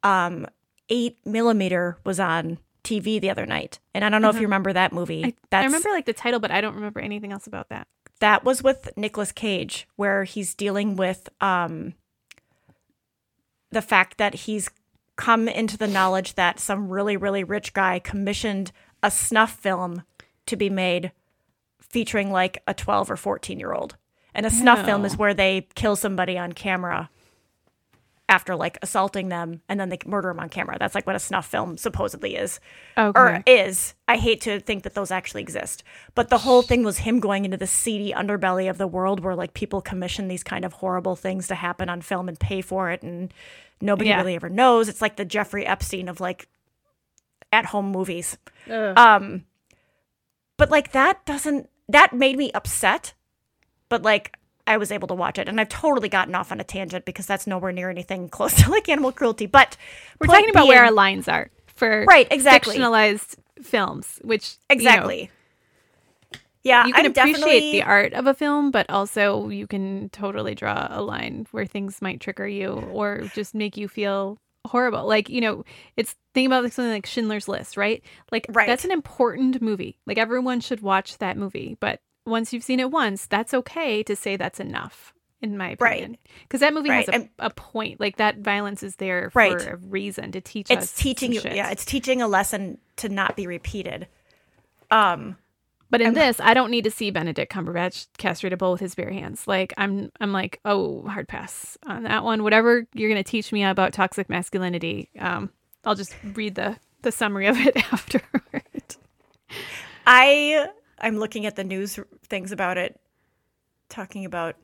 um, 0.03 0.47
eight 0.89 1.19
millimeter 1.25 1.99
was 2.05 2.19
on 2.19 2.59
TV 2.83 3.21
the 3.21 3.31
other 3.31 3.47
night. 3.47 3.79
And 3.95 4.05
I 4.05 4.09
don't 4.09 4.23
know 4.23 4.31
if 4.31 4.37
you 4.37 4.43
remember 4.43 4.73
that 4.73 4.93
movie. 4.93 5.25
I, 5.25 5.35
That's 5.51 5.63
I 5.63 5.67
remember 5.67 5.91
like 5.91 6.07
the 6.07 6.13
title, 6.13 6.41
but 6.41 6.51
I 6.51 6.61
don't 6.61 6.75
remember 6.75 7.01
anything 7.01 7.33
else 7.33 7.47
about 7.47 7.69
that. 7.69 7.87
that 8.21 8.45
was 8.45 8.63
with 8.63 8.91
Nicolas 8.97 9.33
Cage, 9.33 9.89
where 9.97 10.25
he's 10.25 10.55
dealing 10.55 10.97
with 10.97 11.29
um 11.41 11.95
the 13.71 13.83
fact 13.83 14.19
that 14.19 14.35
he's 14.35 14.71
come 15.17 15.49
into 15.49 15.77
the 15.77 15.89
knowledge 15.89 16.35
that 16.35 16.61
some 16.61 16.89
really, 16.89 17.17
really 17.17 17.43
rich 17.43 17.73
guy 17.73 17.99
commissioned 17.99 18.71
a 19.03 19.11
snuff 19.11 19.53
film 19.53 20.03
to 20.47 20.57
be 20.57 20.71
made 20.71 21.11
featuring 21.91 22.31
like 22.31 22.63
a 22.67 22.75
12 22.75 23.11
or 23.11 23.17
14 23.17 23.59
year 23.59 23.73
old. 23.73 23.97
And 24.35 24.45
a 24.45 24.51
snuff 24.51 24.85
film 24.85 25.05
is 25.07 25.17
where 25.17 25.33
they 25.33 25.67
kill 25.75 25.97
somebody 25.97 26.37
on 26.37 26.53
camera 26.53 27.09
after 28.29 28.57
like 28.57 28.77
assaulting 28.83 29.29
them 29.29 29.63
and 29.69 29.79
then 29.79 29.89
they 29.89 29.99
murder 30.05 30.29
them 30.29 30.41
on 30.41 30.49
camera. 30.49 30.77
That's 30.79 30.95
like 30.97 31.07
what 31.07 31.15
a 31.17 31.21
snuff 31.21 31.47
film 31.47 31.79
supposedly 31.79 32.35
is 32.37 32.59
Okay. 32.99 33.19
or 33.19 33.43
is. 33.47 33.95
I 34.09 34.17
hate 34.17 34.41
to 34.43 34.59
think 34.61 34.83
that 34.83 34.95
those 34.95 35.11
actually 35.13 35.43
exist. 35.43 35.85
But 36.15 36.29
the 36.29 36.39
whole 36.39 36.63
thing 36.63 36.83
was 36.83 36.99
him 36.99 37.21
going 37.21 37.45
into 37.45 37.57
the 37.57 37.69
seedy 37.69 38.13
underbelly 38.13 38.69
of 38.69 38.79
the 38.79 38.87
world 38.89 39.21
where 39.21 39.37
like 39.37 39.55
people 39.55 39.81
commission 39.81 40.27
these 40.29 40.43
kind 40.43 40.65
of 40.65 40.73
horrible 40.75 41.15
things 41.17 41.47
to 41.49 41.55
happen 41.55 41.89
on 41.89 42.03
film 42.03 42.29
and 42.29 42.39
pay 42.39 42.61
for 42.61 42.91
it 42.91 43.03
and 43.03 43.33
nobody 43.81 44.11
Yeah. 44.11 44.17
really 44.19 44.35
ever 44.35 44.49
knows. 44.51 44.89
It's 44.89 45.01
like 45.01 45.17
the 45.17 45.25
Jeffrey 45.25 45.65
Epstein 45.65 46.09
of 46.09 46.21
like 46.21 46.49
at 47.53 47.67
home 47.67 47.91
movies. 47.91 48.37
Ugh. 48.69 48.99
Um 48.99 49.45
but 50.59 50.71
like 50.71 50.93
that 50.93 51.25
doesn't 51.27 51.71
that 51.89 52.13
made 52.13 52.37
me 52.37 52.51
upset. 52.53 53.15
But 53.89 54.03
like 54.03 54.37
I 54.67 54.77
was 54.79 54.91
able 54.91 55.07
to 55.09 55.15
watch 55.15 55.39
it 55.39 55.49
and 55.49 55.61
I've 55.61 55.69
totally 55.69 56.09
gotten 56.09 56.35
off 56.35 56.51
on 56.51 56.61
a 56.61 56.65
tangent 56.65 57.05
because 57.05 57.27
that's 57.27 57.47
nowhere 57.47 57.73
near 57.73 57.89
anything 57.91 58.29
close 58.37 58.55
to 58.65 58.71
like 58.71 58.89
animal 58.89 59.13
cruelty. 59.13 59.47
But 59.47 59.77
We're 60.21 60.27
talking 60.27 60.51
about 60.51 60.67
where 60.67 60.85
our 60.85 60.91
lines 60.93 61.29
are 61.29 61.51
for 61.75 62.05
Right, 62.09 62.27
exactly. 62.31 62.77
fictionalized 62.77 63.37
films, 63.63 64.19
which 64.23 64.57
you 64.71 64.77
know, 64.77 64.81
Exactly. 64.81 65.31
yeah, 66.65 66.87
you 66.87 66.93
can 66.93 67.07
I'm 67.07 67.11
appreciate 67.13 67.33
definitely 67.35 67.73
the 67.73 67.83
art 67.83 68.13
of 68.13 68.27
a 68.27 68.35
film, 68.35 68.71
but 68.73 68.91
also 68.91 69.49
you 69.51 69.67
can 69.69 70.09
totally 70.11 70.55
draw 70.57 70.89
a 70.91 71.01
line 71.01 71.47
where 71.53 71.65
things 71.67 72.03
might 72.03 72.21
trigger 72.21 72.47
you 72.49 72.71
or 72.93 73.23
just 73.35 73.55
make 73.55 73.77
you 73.77 73.87
feel 73.89 74.39
horrible. 74.67 75.07
Like, 75.07 75.29
you 75.29 75.41
know, 75.41 75.65
it's 75.97 76.15
think 76.35 76.47
about 76.47 76.71
something 76.73 76.93
like 76.93 77.07
Schindler's 77.07 77.49
List, 77.49 77.77
right? 77.77 78.03
Like 78.31 78.47
Right. 78.51 78.67
that's 78.67 78.85
an 78.85 78.91
important 78.93 79.61
movie. 79.63 79.99
Like 80.07 80.19
everyone 80.19 80.61
should 80.61 80.81
watch 80.83 81.19
that 81.19 81.37
movie, 81.37 81.77
but 81.81 82.01
once 82.25 82.53
you've 82.53 82.65
seen 82.65 82.81
it 82.81 82.91
once, 82.91 83.27
that's 83.27 83.55
okay 83.55 84.03
to 84.03 84.17
say 84.17 84.37
that's 84.37 84.61
enough. 84.61 85.13
In 85.43 85.59
my 85.59 85.69
opinion, 85.69 86.17
because 86.43 86.61
that 86.61 86.73
movie 86.73 86.89
Right, 86.89 87.05
has 87.05 87.09
a, 87.11 87.15
and- 87.15 87.29
a 87.39 87.51
point. 87.51 88.01
Like 88.01 88.17
that 88.17 88.39
violence 88.39 88.83
is 88.83 88.97
there 88.97 89.29
for 89.31 89.39
Right. 89.39 89.69
a 89.69 89.77
reason 89.77 90.33
to 90.33 90.41
teach 90.41 90.71
us. 90.71 90.85
it's 90.85 90.93
teaching 90.95 91.31
you 91.31 91.43
yeah, 91.45 91.71
it's 91.71 91.85
teaching 91.85 92.23
a 92.23 92.27
lesson 92.27 92.79
to 92.97 93.11
not 93.11 93.37
be 93.37 93.47
repeated. 93.47 94.09
Um 94.91 95.37
But 95.89 96.01
in 96.01 96.15
this, 96.15 96.41
I 96.41 96.53
don't 96.53 96.71
need 96.71 96.83
to 96.85 96.91
see 96.91 97.11
Benedict 97.11 97.53
Cumberbatch 97.53 98.09
castrate 98.19 98.53
a 98.53 98.57
bull 98.57 98.73
with 98.73 98.81
his 98.81 98.95
bare 98.97 99.11
hands. 99.13 99.47
Like 99.47 99.73
I'm, 99.77 100.11
I'm 100.21 100.33
like, 100.33 100.61
oh, 100.65 101.03
hard 101.07 101.29
pass 101.29 101.79
on 101.87 102.03
that 102.03 102.25
one. 102.25 102.43
Whatever 102.43 102.87
you're 102.93 103.09
gonna 103.09 103.23
teach 103.23 103.53
me 103.53 103.63
about 103.65 103.93
toxic 103.93 104.29
masculinity, 104.29 105.11
um, 105.19 105.51
I'll 105.85 105.95
just 105.95 106.15
read 106.35 106.57
the 106.57 106.77
the 107.03 107.13
summary 107.13 107.47
of 107.47 107.57
it 107.59 107.77
afterward. 107.93 108.63
I 110.07 110.69
I'm 110.99 111.19
looking 111.19 111.47
at 111.47 111.57
the 111.57 111.65
news 111.65 111.99
things 112.29 112.53
about 112.53 112.79
it 112.79 112.99
talking 113.89 114.25
about 114.25 114.57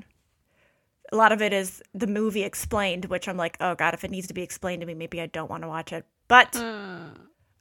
a 1.12 1.16
lot 1.16 1.30
of 1.30 1.42
it 1.42 1.52
is 1.52 1.82
the 1.94 2.06
movie 2.06 2.42
explained, 2.42 3.04
which 3.04 3.28
I'm 3.28 3.36
like, 3.36 3.56
oh 3.60 3.74
god, 3.74 3.94
if 3.94 4.02
it 4.02 4.10
needs 4.10 4.26
to 4.28 4.34
be 4.34 4.42
explained 4.42 4.80
to 4.80 4.86
me, 4.86 4.94
maybe 4.94 5.20
I 5.20 5.26
don't 5.26 5.50
want 5.50 5.62
to 5.62 5.68
watch 5.68 5.92
it. 5.92 6.04
But 6.26 6.56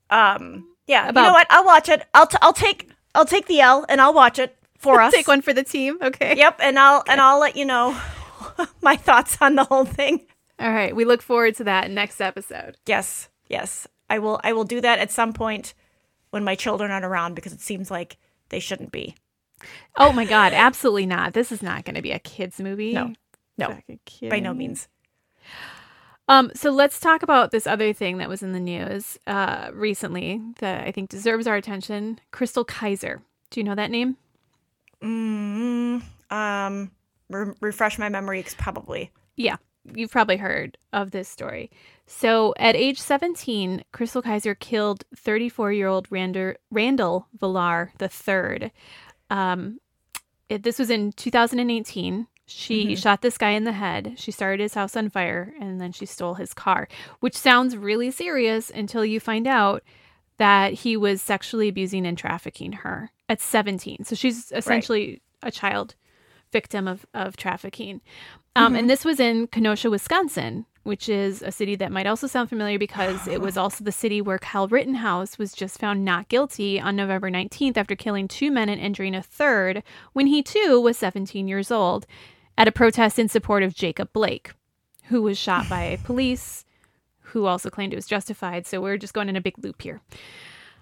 um 0.10 0.68
yeah, 0.88 1.04
you 1.04 1.10
About- 1.10 1.24
know 1.28 1.34
what? 1.34 1.48
I'll 1.50 1.66
watch 1.66 1.90
it. 1.90 2.04
I'll 2.14 2.28
t- 2.28 2.38
I'll 2.42 2.54
take 2.54 2.90
I'll 3.14 3.26
take 3.26 3.48
the 3.48 3.60
L 3.60 3.86
and 3.90 4.00
I'll 4.02 4.14
watch 4.14 4.40
it 4.40 4.56
for 4.78 5.02
us. 5.02 5.14
Take 5.14 5.28
one 5.28 5.42
for 5.42 5.54
the 5.54 5.64
team. 5.64 5.98
Okay. 6.02 6.36
Yep, 6.38 6.60
and 6.62 6.80
I'll 6.80 7.04
and 7.08 7.22
I'll 7.22 7.40
let 7.40 7.56
you 7.56 7.66
know 7.66 8.00
my 8.82 8.96
thoughts 8.96 9.38
on 9.42 9.56
the 9.56 9.64
whole 9.64 9.86
thing. 9.86 10.26
All 10.60 10.72
right. 10.72 10.96
We 10.96 11.06
look 11.06 11.22
forward 11.22 11.56
to 11.56 11.64
that 11.66 11.90
next 11.90 12.22
episode. 12.22 12.78
Yes, 12.86 13.30
yes. 13.48 13.88
I 14.10 14.20
will 14.20 14.40
I 14.44 14.54
will 14.54 14.64
do 14.64 14.82
that 14.82 15.00
at 15.00 15.12
some 15.12 15.34
point 15.34 15.74
when 16.32 16.44
my 16.44 16.56
children 16.56 16.92
aren't 16.92 17.06
around 17.06 17.36
because 17.36 17.54
it 17.54 17.62
seems 17.62 17.90
like 17.90 18.18
they 18.50 18.60
shouldn't 18.60 18.92
be. 18.92 19.16
Oh 19.96 20.12
my 20.12 20.26
God! 20.26 20.54
Absolutely 20.54 21.06
not. 21.06 21.34
This 21.34 21.52
is 21.52 21.62
not 21.62 21.86
going 21.86 21.96
to 21.96 22.02
be 22.02 22.12
a 22.12 22.20
kids 22.20 22.60
movie. 22.60 22.94
No. 22.94 23.14
No. 23.58 23.78
By 24.30 24.40
no 24.40 24.54
means. 24.54 24.88
Um, 26.32 26.50
so 26.56 26.72
let's 26.72 26.98
talk 26.98 27.24
about 27.24 27.52
this 27.52 27.68
other 27.68 27.92
thing 27.92 28.20
that 28.20 28.30
was 28.30 28.42
in 28.42 28.54
the 28.54 28.60
news 28.62 29.20
uh, 29.28 29.70
recently 29.74 30.42
that 30.60 30.88
I 30.88 30.92
think 30.94 31.10
deserves 31.10 31.46
our 31.46 31.58
attention. 31.58 32.22
Chrystul 32.32 32.66
Kizer. 32.66 33.20
Do 33.50 33.60
you 33.60 33.66
know 33.66 33.76
that 33.76 33.92
name? 33.92 34.16
Mm, 35.04 36.02
um 36.30 36.92
re- 37.30 37.54
refresh 37.60 38.00
my 38.00 38.08
memory 38.08 38.46
probably. 38.58 39.12
Yeah, 39.36 39.58
you've 39.94 40.12
probably 40.12 40.38
heard 40.38 40.78
of 40.94 41.12
this 41.12 41.28
story. 41.28 41.70
So 42.08 42.54
at 42.58 42.78
age 42.78 43.02
17, 43.02 43.84
Chrystul 43.94 44.24
Kizer 44.24 44.58
killed 44.58 45.04
34 45.14 45.74
year 45.74 45.88
old 45.88 46.08
Randall, 46.10 46.54
Randall 46.70 47.28
Volar 47.38 47.90
III. 48.00 48.72
Um, 49.30 49.82
it, 50.48 50.64
this 50.64 50.80
was 50.80 50.90
in 50.90 51.12
2018. 51.12 52.28
She 52.52 52.96
shot 52.96 53.22
this 53.22 53.38
guy 53.38 53.52
in 53.52 53.64
the 53.64 53.72
head. 53.72 54.14
She 54.18 54.32
started 54.32 54.60
his 54.62 54.74
house 54.74 54.96
on 54.96 55.10
fire 55.10 55.54
and 55.60 55.80
then 55.80 55.92
she 55.92 56.06
stole 56.06 56.36
his 56.36 56.54
car, 56.54 56.88
which 57.20 57.36
sounds 57.36 57.78
really 57.78 58.12
serious 58.12 58.70
until 58.70 59.06
you 59.06 59.20
find 59.20 59.48
out 59.48 59.84
that 60.38 60.74
he 60.74 60.98
was 60.98 61.22
sexually 61.22 61.68
abusing 61.68 62.06
and 62.06 62.18
trafficking 62.18 62.72
her 62.74 63.12
at 63.30 63.42
17. 63.42 64.04
So 64.04 64.16
she's 64.16 64.52
essentially 64.52 65.22
a 65.44 65.52
child 65.52 65.96
victim 66.52 66.88
of, 66.88 67.06
of 67.14 67.38
trafficking. 67.38 68.02
Um, 68.56 68.76
And 68.76 68.90
this 68.90 69.06
was 69.06 69.20
in 69.20 69.48
Kenosha, 69.48 69.90
Wisconsin, 69.90 70.66
which 70.84 71.08
is 71.08 71.42
a 71.42 71.52
city 71.52 71.76
that 71.76 71.92
might 71.92 72.08
also 72.08 72.28
sound 72.28 72.50
familiar 72.50 72.80
because 72.80 73.28
it 73.28 73.40
was 73.40 73.56
also 73.56 73.84
the 73.84 73.92
city 73.92 74.22
where 74.22 74.40
Kyle 74.40 74.68
Rittenhouse 74.68 75.38
was 75.38 75.54
just 75.54 75.80
found 75.80 76.04
not 76.04 76.28
guilty 76.28 76.80
on 76.80 76.96
November 76.96 77.30
19th 77.30 77.78
after 77.78 77.96
killing 77.96 78.28
two 78.28 78.52
men 78.52 78.68
and 78.68 78.82
injuring 78.82 79.16
a 79.16 79.22
third 79.22 79.84
when 80.14 80.28
he 80.28 80.42
too 80.42 80.82
was 80.82 80.98
17 80.98 81.48
years 81.48 81.72
old 81.72 82.06
at 82.62 82.68
a 82.68 82.72
protest 82.72 83.18
in 83.18 83.28
support 83.28 83.64
of 83.64 83.74
Jacob 83.74 84.14
Blake, 84.14 84.52
who 85.06 85.24
was 85.24 85.36
shot 85.36 85.68
by 85.68 85.98
police, 86.04 86.64
who 87.22 87.48
also 87.48 87.72
claimed 87.72 87.92
it 87.92 87.96
was 87.96 88.06
justified. 88.06 88.68
So 88.68 88.80
we're 88.80 88.98
just 88.98 89.16
going 89.16 89.30
in 89.30 89.36
a 89.36 89.42
big 89.42 89.56
loop 89.58 89.82
here. 89.82 90.00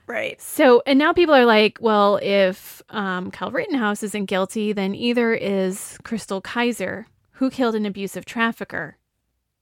Right. 0.05 0.41
So, 0.41 0.83
and 0.86 1.00
now 1.00 1.13
people 1.13 1.33
are 1.33 1.45
like, 1.45 1.77
well, 1.79 2.19
if 2.21 2.81
um, 2.89 3.31
Kyle 3.31 3.50
Rittenhouse 3.50 4.03
isn't 4.03 4.25
guilty, 4.25 4.74
then 4.74 4.93
either 4.93 5.33
is 5.33 5.98
Chrystul 6.03 6.41
Kizer, 6.41 7.05
who 7.33 7.50
killed 7.50 7.75
an 7.75 7.86
abusive 7.86 8.25
trafficker. 8.25 8.98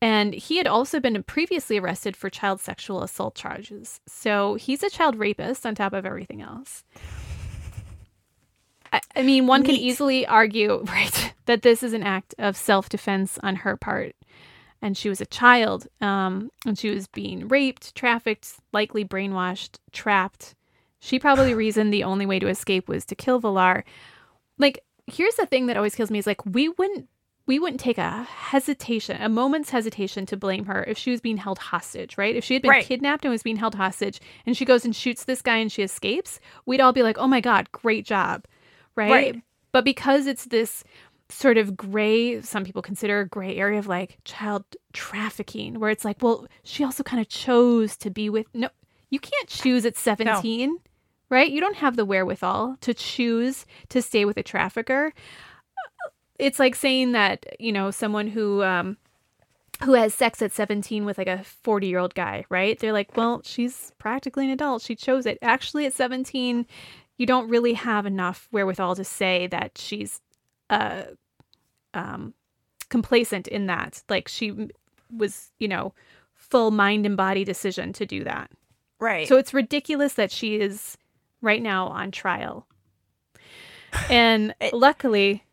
And 0.01 0.33
he 0.33 0.57
had 0.57 0.65
also 0.65 0.99
been 0.99 1.21
previously 1.21 1.77
arrested 1.77 2.17
for 2.17 2.31
child 2.31 2.59
sexual 2.59 3.03
assault 3.03 3.35
charges. 3.35 3.99
So 4.07 4.55
he's 4.55 4.81
a 4.81 4.89
child 4.89 5.17
rapist 5.17 5.67
on 5.67 5.75
top 5.75 5.93
of 5.93 6.05
everything 6.05 6.41
else. 6.41 6.83
I, 8.93 9.01
I 9.15 9.21
mean, 9.23 9.47
one 9.47 9.63
can 9.63 9.75
easily 9.75 10.25
argue, 10.25 10.83
right, 10.87 11.33
that 11.45 11.61
this 11.61 11.83
is 11.83 11.93
an 11.93 12.03
act 12.03 12.35
of 12.37 12.55
self 12.57 12.89
defense 12.89 13.37
on 13.43 13.57
her 13.57 13.75
part. 13.77 14.15
And 14.81 14.95
she 14.95 15.09
was 15.09 15.19
a 15.21 15.25
child, 15.25 15.87
um, 16.01 16.51
and 16.65 16.77
she 16.77 16.91
was 16.91 17.07
being 17.07 17.47
raped, 17.47 17.95
trafficked, 17.95 18.53
likely 18.73 19.03
brainwashed, 19.03 19.79
trapped. 19.91 20.53
She 20.99 21.17
probably 21.19 21.53
reasoned 21.55 21.91
the 21.91 22.03
only 22.03 22.25
way 22.25 22.37
to 22.39 22.47
escape 22.47 22.87
was 22.87 23.03
to 23.05 23.15
kill 23.15 23.41
Volar. 23.41 23.83
Like, 24.59 24.83
here's 25.07 25.35
the 25.35 25.45
thing 25.47 25.65
that 25.67 25.77
always 25.77 25.95
kills 25.95 26.11
me 26.11 26.19
is 26.19 26.27
like 26.27 26.45
we 26.45 26.69
wouldn't 26.69 27.07
we 27.47 27.59
wouldn't 27.59 27.79
take 27.79 27.97
a 27.97 28.23
hesitation, 28.23 29.21
a 29.21 29.29
moment's 29.29 29.69
hesitation 29.69 30.25
to 30.25 30.35
blame 30.35 30.65
her 30.65 30.83
if 30.83 30.97
she 30.97 31.11
was 31.11 31.21
being 31.21 31.37
held 31.37 31.57
hostage, 31.57 32.17
right? 32.17 32.35
If 32.35 32.43
she 32.43 32.53
had 32.55 32.61
been 32.61 32.71
Right. 32.71 32.85
kidnapped 32.85 33.23
and 33.23 33.31
was 33.31 33.41
being 33.41 33.55
held 33.55 33.75
hostage 33.75 34.19
and 34.45 34.55
she 34.57 34.65
goes 34.65 34.83
and 34.83 34.93
shoots 34.93 35.23
this 35.23 35.41
guy 35.41 35.55
and 35.55 35.71
she 35.71 35.81
escapes, 35.81 36.41
we'd 36.65 36.81
all 36.81 36.91
be 36.91 37.03
like, 37.03 37.17
"Oh 37.17 37.27
my 37.27 37.39
god, 37.39 37.71
great 37.71 38.05
job." 38.05 38.43
Right? 38.97 39.11
Right. 39.11 39.41
But 39.71 39.85
because 39.85 40.27
it's 40.27 40.45
this 40.45 40.83
sort 41.29 41.57
of 41.57 41.77
gray, 41.77 42.41
some 42.41 42.63
people 42.63 42.81
consider 42.81 43.21
a 43.21 43.27
gray 43.27 43.55
area 43.55 43.79
of 43.79 43.87
like 43.87 44.17
child 44.25 44.63
trafficking 44.93 45.79
where 45.79 45.89
it's 45.89 46.03
like, 46.05 46.17
well, 46.21 46.47
she 46.63 46.83
also 46.83 47.03
kind 47.03 47.21
of 47.21 47.29
chose 47.29 47.95
to 47.97 48.09
be 48.09 48.29
with 48.29 48.47
no 48.53 48.69
you 49.09 49.19
can't 49.19 49.47
choose 49.47 49.85
at 49.85 49.95
17 49.95 50.77
right? 51.29 51.49
You 51.51 51.61
don't 51.61 51.77
have 51.77 51.95
the 51.95 52.05
wherewithal 52.05 52.77
to 52.81 52.93
choose 52.93 53.65
to 53.89 54.01
stay 54.01 54.25
with 54.25 54.37
a 54.37 54.43
trafficker. 54.43 55.13
It's 56.39 56.59
like 56.59 56.75
saying 56.75 57.13
that, 57.13 57.45
you 57.59 57.71
know, 57.71 57.91
someone 57.91 58.27
who 58.27 58.63
um 58.63 58.97
who 59.83 59.93
has 59.93 60.13
sex 60.13 60.41
at 60.41 60.51
17 60.51 61.05
with 61.05 61.19
like 61.19 61.27
a 61.27 61.45
40-year-old 61.63 62.15
guy, 62.15 62.45
right? 62.49 62.79
They're 62.79 62.93
like, 62.93 63.15
"Well, 63.15 63.41
she's 63.43 63.91
practically 63.99 64.45
an 64.45 64.51
adult. 64.51 64.81
She 64.81 64.95
chose 64.95 65.27
it." 65.27 65.37
Actually, 65.43 65.85
at 65.85 65.93
17, 65.93 66.65
you 67.17 67.25
don't 67.25 67.49
really 67.49 67.73
have 67.73 68.05
enough 68.05 68.47
wherewithal 68.51 68.95
to 68.95 69.03
say 69.03 69.47
that 69.47 69.77
she's 69.77 70.21
uh 70.69 71.03
um 71.93 72.33
complacent 72.89 73.47
in 73.47 73.65
that. 73.67 74.01
Like 74.09 74.27
she 74.27 74.69
was, 75.15 75.51
you 75.59 75.67
know, 75.67 75.93
full 76.33 76.71
mind 76.71 77.05
and 77.05 77.17
body 77.17 77.43
decision 77.43 77.91
to 77.93 78.05
do 78.05 78.23
that. 78.23 78.51
Right. 78.99 79.27
So 79.27 79.37
it's 79.37 79.53
ridiculous 79.53 80.13
that 80.13 80.31
she 80.31 80.55
is 80.59 80.97
right 81.41 81.61
now 81.61 81.87
on 81.87 82.11
trial. 82.11 82.65
And 84.09 84.53
It- 84.59 84.73
luckily, 84.73 85.43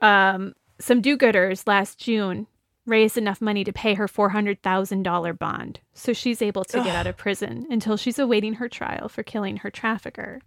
um, 0.00 0.54
some 0.78 1.00
do 1.00 1.16
gooders 1.16 1.66
last 1.66 1.98
June 1.98 2.46
raised 2.88 3.16
enough 3.18 3.40
money 3.40 3.62
to 3.64 3.72
pay 3.72 3.94
her 3.94 4.08
$400,000 4.08 5.38
bond. 5.38 5.80
So 5.94 6.12
she's 6.12 6.42
able 6.42 6.64
to 6.64 6.82
get 6.82 6.96
out 6.96 7.06
of 7.06 7.16
prison 7.16 7.66
until 7.70 7.96
she's 7.96 8.18
awaiting 8.18 8.54
her 8.54 8.68
trial 8.68 9.08
for 9.08 9.22
killing 9.22 9.58
her 9.58 9.70
trafficker. 9.70 10.40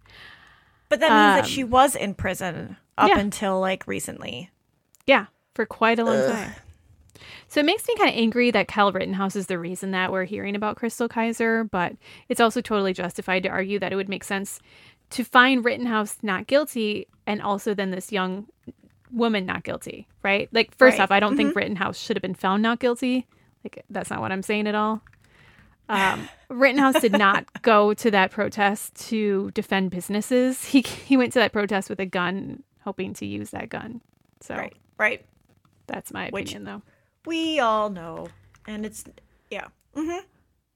But 0.88 1.00
that 1.00 1.10
means 1.10 1.46
that 1.46 1.50
she 1.50 1.64
was 1.64 1.94
in 1.96 2.14
prison 2.14 2.76
up 2.98 3.04
Um, 3.04 3.08
yeah. 3.10 3.18
until 3.20 3.60
like 3.60 3.86
recently. 3.86 4.50
Yeah, 5.06 5.26
for 5.54 5.64
quite 5.66 5.98
a 5.98 6.04
long 6.04 6.18
time. 6.30 6.52
So 7.48 7.60
it 7.60 7.66
makes 7.66 7.86
me 7.86 7.94
kind 7.96 8.10
of 8.10 8.16
angry 8.16 8.50
that 8.50 8.68
Kyle 8.68 8.92
Rittenhouse 8.92 9.36
is 9.36 9.46
the 9.46 9.58
reason 9.58 9.90
that 9.92 10.10
we're 10.10 10.24
hearing 10.24 10.56
about 10.56 10.76
Chrystul 10.76 11.08
Kizer, 11.08 11.70
but 11.70 11.94
it's 12.28 12.40
also 12.40 12.60
totally 12.60 12.92
justified 12.92 13.42
to 13.44 13.48
argue 13.48 13.78
that 13.78 13.92
it 13.92 13.96
would 13.96 14.08
make 14.08 14.24
sense 14.24 14.58
to 15.10 15.22
find 15.24 15.64
Rittenhouse 15.64 16.18
not 16.22 16.46
guilty 16.46 17.06
and 17.26 17.40
also 17.42 17.74
then 17.74 17.90
this 17.90 18.10
young 18.10 18.46
woman 19.12 19.46
not 19.46 19.62
guilty, 19.64 20.08
right? 20.22 20.48
Like, 20.52 20.76
first 20.76 20.98
Right. 20.98 21.04
off, 21.04 21.10
I 21.10 21.20
don't 21.20 21.36
think 21.36 21.54
Rittenhouse 21.54 21.98
should 21.98 22.16
have 22.16 22.22
been 22.22 22.34
found 22.34 22.62
not 22.62 22.78
guilty. 22.78 23.26
Like, 23.64 23.84
that's 23.90 24.10
not 24.10 24.20
what 24.20 24.32
I'm 24.32 24.42
saying 24.42 24.66
at 24.66 24.74
all. 24.74 25.02
Um, 25.88 26.28
Rittenhouse 26.48 27.00
did 27.00 27.12
not 27.12 27.44
go 27.62 27.92
to 27.94 28.10
that 28.10 28.30
protest 28.30 28.94
to 29.08 29.50
defend 29.52 29.90
businesses. 29.90 30.64
He 30.64 30.80
he 30.82 31.16
went 31.16 31.32
to 31.34 31.38
that 31.40 31.52
protest 31.52 31.90
with 31.90 32.00
a 32.00 32.06
gun, 32.06 32.62
hoping 32.84 33.12
to 33.14 33.26
use 33.26 33.50
that 33.50 33.68
gun. 33.68 34.00
So 34.40 34.54
Right. 34.56 34.74
Right. 34.98 35.24
that's 35.86 36.12
my 36.12 36.30
Which- 36.30 36.52
opinion, 36.52 36.64
though. 36.64 36.82
We 37.26 37.60
all 37.60 37.90
know. 37.90 38.28
And 38.66 38.86
it's 38.86 39.04
yeah. 39.50 39.66
Mm-hmm. 39.94 40.24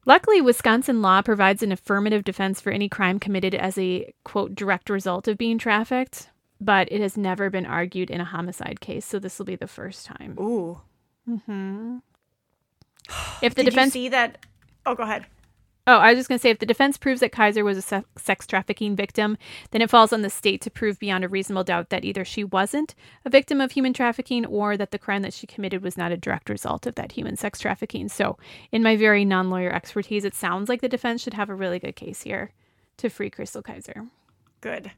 Luckily, 0.05 0.39
Wisconsin 0.39 1.01
law 1.01 1.21
provides 1.21 1.61
an 1.63 1.71
affirmative 1.73 2.23
defense 2.23 2.61
for 2.61 2.71
any 2.71 2.87
crime 2.87 3.19
committed 3.19 3.53
as 3.55 3.77
a 3.77 4.13
quote 4.23 4.55
direct 4.55 4.89
result 4.89 5.27
of 5.27 5.37
being 5.37 5.57
trafficked, 5.57 6.29
but 6.59 6.91
it 6.91 7.01
has 7.01 7.17
never 7.17 7.49
been 7.49 7.65
argued 7.65 8.09
in 8.09 8.21
a 8.21 8.25
homicide 8.25 8.81
case, 8.81 9.05
so 9.05 9.19
this 9.19 9.37
will 9.37 9.45
be 9.45 9.55
the 9.55 9.67
first 9.67 10.05
time. 10.05 10.37
Ooh. 10.39 10.81
Mm-hmm. 11.27 11.97
If 13.41 13.55
the 13.55 13.63
Did 13.63 13.71
defense 13.71 13.95
you 13.95 14.03
see 14.03 14.09
that? 14.09 14.45
Oh, 14.85 14.95
go 14.95 15.03
ahead. 15.03 15.25
Oh, 15.89 15.99
I 15.99 16.11
was 16.11 16.19
just 16.19 16.27
going 16.27 16.37
to 16.37 16.41
say 16.41 16.49
if 16.49 16.59
the 16.59 16.65
defense 16.65 16.97
proves 16.97 17.21
that 17.21 17.31
Kizer 17.31 17.63
was 17.63 17.77
a 17.77 17.81
se- 17.81 18.03
sex 18.17 18.45
trafficking 18.45 18.93
victim, 18.93 19.37
then 19.71 19.81
it 19.81 19.89
falls 19.89 20.11
on 20.11 20.21
the 20.21 20.29
state 20.29 20.59
to 20.61 20.69
prove 20.69 20.99
beyond 20.99 21.23
a 21.23 21.29
reasonable 21.29 21.63
doubt 21.63 21.91
that 21.91 22.03
either 22.03 22.25
she 22.25 22.43
wasn't 22.43 22.93
a 23.23 23.29
victim 23.29 23.61
of 23.61 23.71
human 23.71 23.93
trafficking 23.93 24.45
or 24.45 24.75
that 24.75 24.91
the 24.91 24.99
crime 24.99 25.21
that 25.21 25.33
she 25.33 25.47
committed 25.47 25.81
was 25.81 25.95
not 25.95 26.11
a 26.11 26.17
direct 26.17 26.49
result 26.49 26.85
of 26.85 26.95
that 26.95 27.13
human 27.13 27.37
sex 27.37 27.59
trafficking. 27.59 28.09
So, 28.09 28.37
in 28.69 28.83
my 28.83 28.97
very 28.97 29.23
non 29.23 29.49
lawyer 29.49 29.71
expertise, 29.71 30.25
it 30.25 30.35
sounds 30.35 30.67
like 30.67 30.81
the 30.81 30.89
defense 30.89 31.23
should 31.23 31.35
have 31.35 31.49
a 31.49 31.55
really 31.55 31.79
good 31.79 31.95
case 31.95 32.23
here 32.23 32.51
to 32.97 33.07
free 33.09 33.29
Chrystul 33.29 33.63
Kizer. 33.63 34.09
Good. 34.59 34.91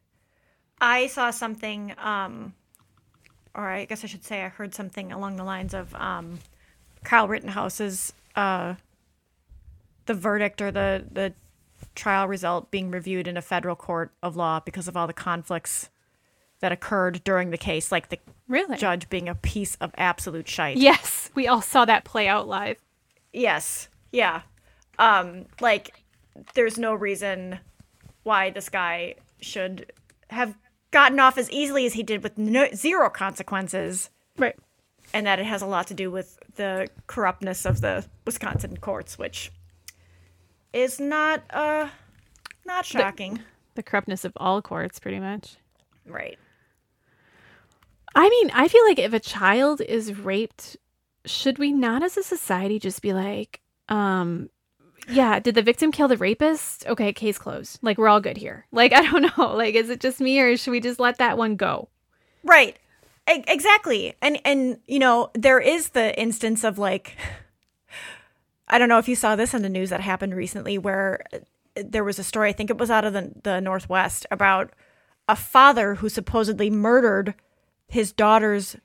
I 0.81 1.07
saw 1.07 1.31
something, 1.31 1.93
um, 1.97 2.53
or 3.55 3.69
I 3.69 3.85
guess 3.85 4.03
I 4.03 4.07
should 4.07 4.23
say 4.23 4.43
I 4.43 4.49
heard 4.49 4.73
something 4.73 5.11
along 5.11 5.35
the 5.35 5.43
lines 5.43 5.73
of 5.73 5.93
um, 5.95 6.39
Kyle 7.03 7.27
Rittenhouse's 7.27 8.13
uh, 8.35 8.75
the 10.05 10.13
verdict 10.13 10.61
or 10.61 10.71
the 10.71 11.05
the 11.11 11.33
trial 11.95 12.27
result 12.27 12.71
being 12.71 12.91
reviewed 12.91 13.27
in 13.27 13.37
a 13.37 13.41
federal 13.41 13.75
court 13.75 14.11
of 14.21 14.35
law 14.35 14.59
because 14.59 14.87
of 14.87 14.95
all 14.97 15.07
the 15.07 15.13
conflicts 15.13 15.89
that 16.59 16.71
occurred 16.71 17.23
during 17.23 17.51
the 17.51 17.57
case, 17.57 17.91
like 17.91 18.09
the 18.09 18.19
Really? 18.47 18.77
judge 18.77 19.09
being 19.09 19.29
a 19.29 19.35
piece 19.35 19.75
of 19.75 19.91
absolute 19.97 20.47
shite. 20.47 20.77
Yes, 20.77 21.29
we 21.35 21.47
all 21.47 21.61
saw 21.61 21.85
that 21.85 22.03
play 22.03 22.27
out 22.27 22.47
live. 22.47 22.77
Yes. 23.31 23.87
Yeah. 24.11 24.41
Um, 24.97 25.45
like 25.61 26.03
there's 26.55 26.77
no 26.77 26.93
reason 26.93 27.59
why 28.23 28.49
this 28.49 28.69
guy 28.69 29.15
should 29.39 29.91
have 30.29 30.53
gotten 30.91 31.19
off 31.19 31.37
as 31.37 31.49
easily 31.51 31.85
as 31.85 31.93
he 31.93 32.03
did 32.03 32.23
with 32.23 32.37
no, 32.37 32.67
zero 32.73 33.09
consequences 33.09 34.09
Right. 34.37 34.55
and 35.13 35.25
that 35.27 35.39
it 35.39 35.45
has 35.45 35.61
a 35.61 35.65
lot 35.67 35.87
to 35.87 35.93
do 35.93 36.09
with 36.11 36.39
the 36.55 36.87
corruptness 37.07 37.65
of 37.65 37.81
the 37.81 38.05
Wisconsin 38.25 38.77
courts, 38.77 39.17
which 39.17 39.51
is 40.73 40.99
not 40.99 41.43
uh 41.51 41.89
not 42.65 42.85
shocking. 42.85 43.39
The 43.75 43.83
corruptness 43.83 44.25
of 44.25 44.33
all 44.37 44.61
courts, 44.61 44.99
pretty 44.99 45.19
much. 45.19 45.57
right. 46.05 46.37
I 48.15 48.27
mean, 48.27 48.49
I 48.53 48.67
feel 48.67 48.83
like 48.85 48.99
if 48.99 49.13
a 49.13 49.19
child 49.19 49.81
is 49.81 50.17
raped, 50.17 50.75
should 51.25 51.59
we 51.59 51.71
not 51.71 52.03
as 52.03 52.17
a 52.17 52.23
society 52.23 52.79
just 52.79 53.01
be 53.03 53.13
like, 53.13 53.61
um, 53.87 54.49
yeah, 55.07 55.39
did 55.39 55.55
the 55.55 55.61
victim 55.61 55.91
kill 55.91 56.07
the 56.07 56.17
rapist? 56.17 56.85
Okay, 56.87 57.13
case 57.13 57.37
closed. 57.37 57.79
Like 57.81 57.97
we're 57.97 58.09
all 58.09 58.21
good 58.21 58.37
here. 58.37 58.65
Like 58.71 58.93
I 58.93 59.01
don't 59.09 59.37
know. 59.37 59.55
Like 59.55 59.75
is 59.75 59.89
it 59.89 59.99
just 59.99 60.19
me 60.19 60.39
or 60.39 60.57
should 60.57 60.71
we 60.71 60.79
just 60.79 60.99
let 60.99 61.17
that 61.17 61.37
one 61.37 61.55
go? 61.55 61.89
Right. 62.43 62.77
E- 63.29 63.43
exactly. 63.47 64.15
And 64.21 64.39
and 64.45 64.79
you 64.87 64.99
know, 64.99 65.31
there 65.33 65.59
is 65.59 65.89
the 65.89 66.19
instance 66.19 66.63
of 66.63 66.77
like 66.77 67.15
I 68.67 68.77
don't 68.77 68.89
know 68.89 68.99
if 68.99 69.07
you 69.07 69.15
saw 69.15 69.35
this 69.35 69.53
in 69.53 69.61
the 69.61 69.69
news 69.69 69.89
that 69.89 70.01
happened 70.01 70.35
recently 70.35 70.77
where 70.77 71.23
uh, 71.33 71.39
there 71.75 72.03
was 72.03 72.19
a 72.19 72.23
story, 72.23 72.49
I 72.49 72.53
think 72.53 72.69
it 72.69 72.77
was 72.77 72.91
out 72.91 73.05
of 73.05 73.13
the 73.13 73.31
the 73.43 73.59
Northwest 73.61 74.25
about 74.31 74.71
a 75.27 75.35
father 75.35 75.95
who 75.95 76.09
supposedly 76.09 76.69
murdered 76.69 77.35
his 77.87 78.11
daughter's 78.11 78.75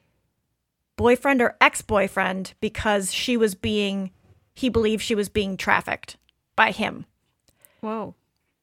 boyfriend 0.96 1.42
or 1.42 1.57
ex-boyfriend 1.61 2.55
because 2.61 3.12
she 3.12 3.37
was 3.37 3.55
being 3.55 4.11
he 4.54 4.68
believed 4.68 5.02
she 5.02 5.14
was 5.14 5.28
being 5.28 5.56
trafficked 5.56 6.16
by 6.56 6.70
him. 6.70 7.06
Whoa. 7.80 8.14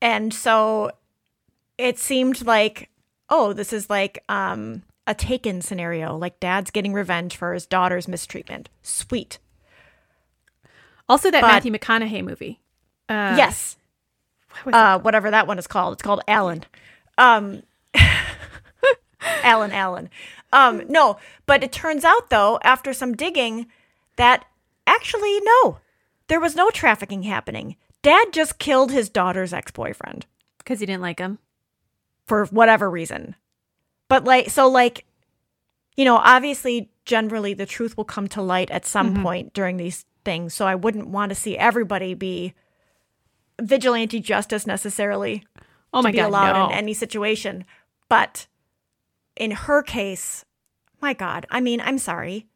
And 0.01 0.33
so 0.33 0.91
it 1.77 1.99
seemed 1.99 2.45
like, 2.45 2.89
oh, 3.29 3.53
this 3.53 3.71
is 3.73 3.89
like 3.89 4.23
um, 4.29 4.83
a 5.05 5.13
taken 5.13 5.61
scenario, 5.61 6.15
like 6.17 6.39
dad's 6.39 6.71
getting 6.71 6.93
revenge 6.93 7.35
for 7.35 7.53
his 7.53 7.65
daughter's 7.65 8.07
mistreatment. 8.07 8.69
Sweet. 8.81 9.37
Also 11.09 11.29
that 11.29 11.41
But- 11.41 11.47
Matthew 11.47 11.71
McConaughey 11.71 12.23
movie. 12.23 12.59
Uh, 13.09 13.35
yes. 13.37 13.75
what 14.63 14.73
Uh, 14.73 14.99
whatever 14.99 15.29
that 15.31 15.47
one 15.47 15.59
is 15.59 15.67
called. 15.67 15.93
It's 15.93 16.01
called 16.01 16.21
Alan. 16.27 16.63
Um, 17.17 17.63
Alan, 19.43 19.71
Alan. 19.71 20.09
Um, 20.53 20.83
no, 20.87 21.17
but 21.45 21.63
it 21.63 21.71
turns 21.71 22.03
out, 22.03 22.29
though, 22.29 22.59
after 22.63 22.93
some 22.93 23.13
digging, 23.13 23.67
that 24.15 24.45
actually, 24.95 25.39
no, 25.41 25.79
there 26.27 26.39
was 26.39 26.55
no 26.55 26.69
trafficking 26.69 27.23
happening. 27.23 27.75
Dad 28.01 28.27
just 28.31 28.59
killed 28.59 28.91
his 28.91 29.09
daughter's 29.09 29.53
ex 29.53 29.71
boyfriend. 29.71 30.25
because 30.57 30.79
he 30.79 30.85
didn't 30.85 31.01
like 31.01 31.19
him. 31.19 31.39
for 32.25 32.45
whatever 32.45 32.89
reason. 32.89 33.35
But 34.07 34.23
like 34.23 34.49
so 34.49 34.67
like 34.69 35.05
you 35.97 36.05
know, 36.05 36.17
obviously 36.17 36.89
generally 37.05 37.53
the 37.53 37.65
truth 37.65 37.97
will 37.97 38.05
come 38.05 38.27
to 38.29 38.41
light 38.41 38.71
at 38.71 38.85
some 38.85 39.13
mm-hmm. 39.13 39.23
point 39.23 39.53
during 39.53 39.77
these 39.77 40.05
things. 40.23 40.53
So 40.53 40.65
I 40.65 40.75
wouldn't 40.75 41.07
want 41.07 41.29
to 41.29 41.35
see 41.35 41.57
everybody 41.57 42.13
be 42.13 42.53
vigilante 43.59 44.19
justice 44.19 44.65
necessarily 44.65 45.45
Oh 45.93 46.01
my 46.01 46.11
be 46.11 46.17
god, 46.17 46.27
allowed 46.27 46.53
no. 46.53 46.65
in 46.67 46.71
any 46.71 46.93
situation. 46.93 47.65
But 48.07 48.47
in 49.35 49.51
her 49.51 49.83
case, 49.83 50.45
my 51.01 51.13
God, 51.13 51.45
I 51.49 51.59
mean, 51.59 51.81
I'm 51.81 51.97
sorry. 51.97 52.47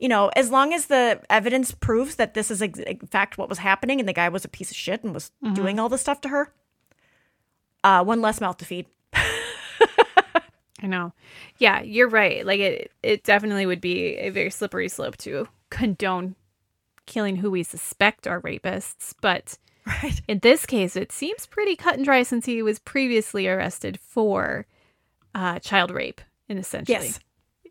You 0.00 0.08
know, 0.08 0.28
as 0.36 0.50
long 0.50 0.72
as 0.72 0.86
the 0.86 1.20
evidence 1.28 1.72
proves 1.72 2.16
that 2.16 2.34
this 2.34 2.50
is 2.50 2.62
in 2.62 2.98
fact 3.10 3.36
what 3.38 3.48
was 3.48 3.58
happening 3.58 3.98
and 3.98 4.08
the 4.08 4.12
guy 4.12 4.28
was 4.28 4.44
a 4.44 4.48
piece 4.48 4.70
of 4.70 4.76
shit 4.76 5.02
and 5.02 5.12
was 5.12 5.30
Mm-hmm. 5.44 5.54
doing 5.54 5.78
all 5.80 5.88
this 5.88 6.00
stuff 6.02 6.20
to 6.22 6.28
her, 6.28 6.52
uh, 7.84 8.04
one 8.04 8.20
less 8.20 8.40
mouth 8.40 8.56
to 8.58 8.64
feed. 8.64 8.86
I 10.80 10.86
know. 10.86 11.12
Yeah, 11.58 11.80
you're 11.82 12.08
right. 12.08 12.46
Like 12.46 12.60
it 12.60 12.92
it 13.02 13.24
definitely 13.24 13.66
would 13.66 13.80
be 13.80 14.16
a 14.16 14.30
very 14.30 14.50
slippery 14.50 14.88
slope 14.88 15.16
to 15.18 15.48
condone 15.70 16.36
killing 17.06 17.36
who 17.36 17.50
we 17.50 17.62
suspect 17.62 18.26
are 18.26 18.40
rapists, 18.42 19.14
but 19.20 19.58
Right. 19.86 20.20
in 20.28 20.38
this 20.40 20.66
case 20.66 20.94
it 20.96 21.10
seems 21.10 21.46
pretty 21.46 21.74
cut 21.74 21.94
and 21.96 22.04
dry 22.04 22.22
since 22.22 22.44
he 22.46 22.62
was 22.62 22.78
previously 22.78 23.48
arrested 23.48 23.98
for 23.98 24.66
uh 25.34 25.58
child 25.60 25.90
rape 25.90 26.20
in 26.48 26.58
essentially. 26.58 26.98
Yes. 26.98 27.20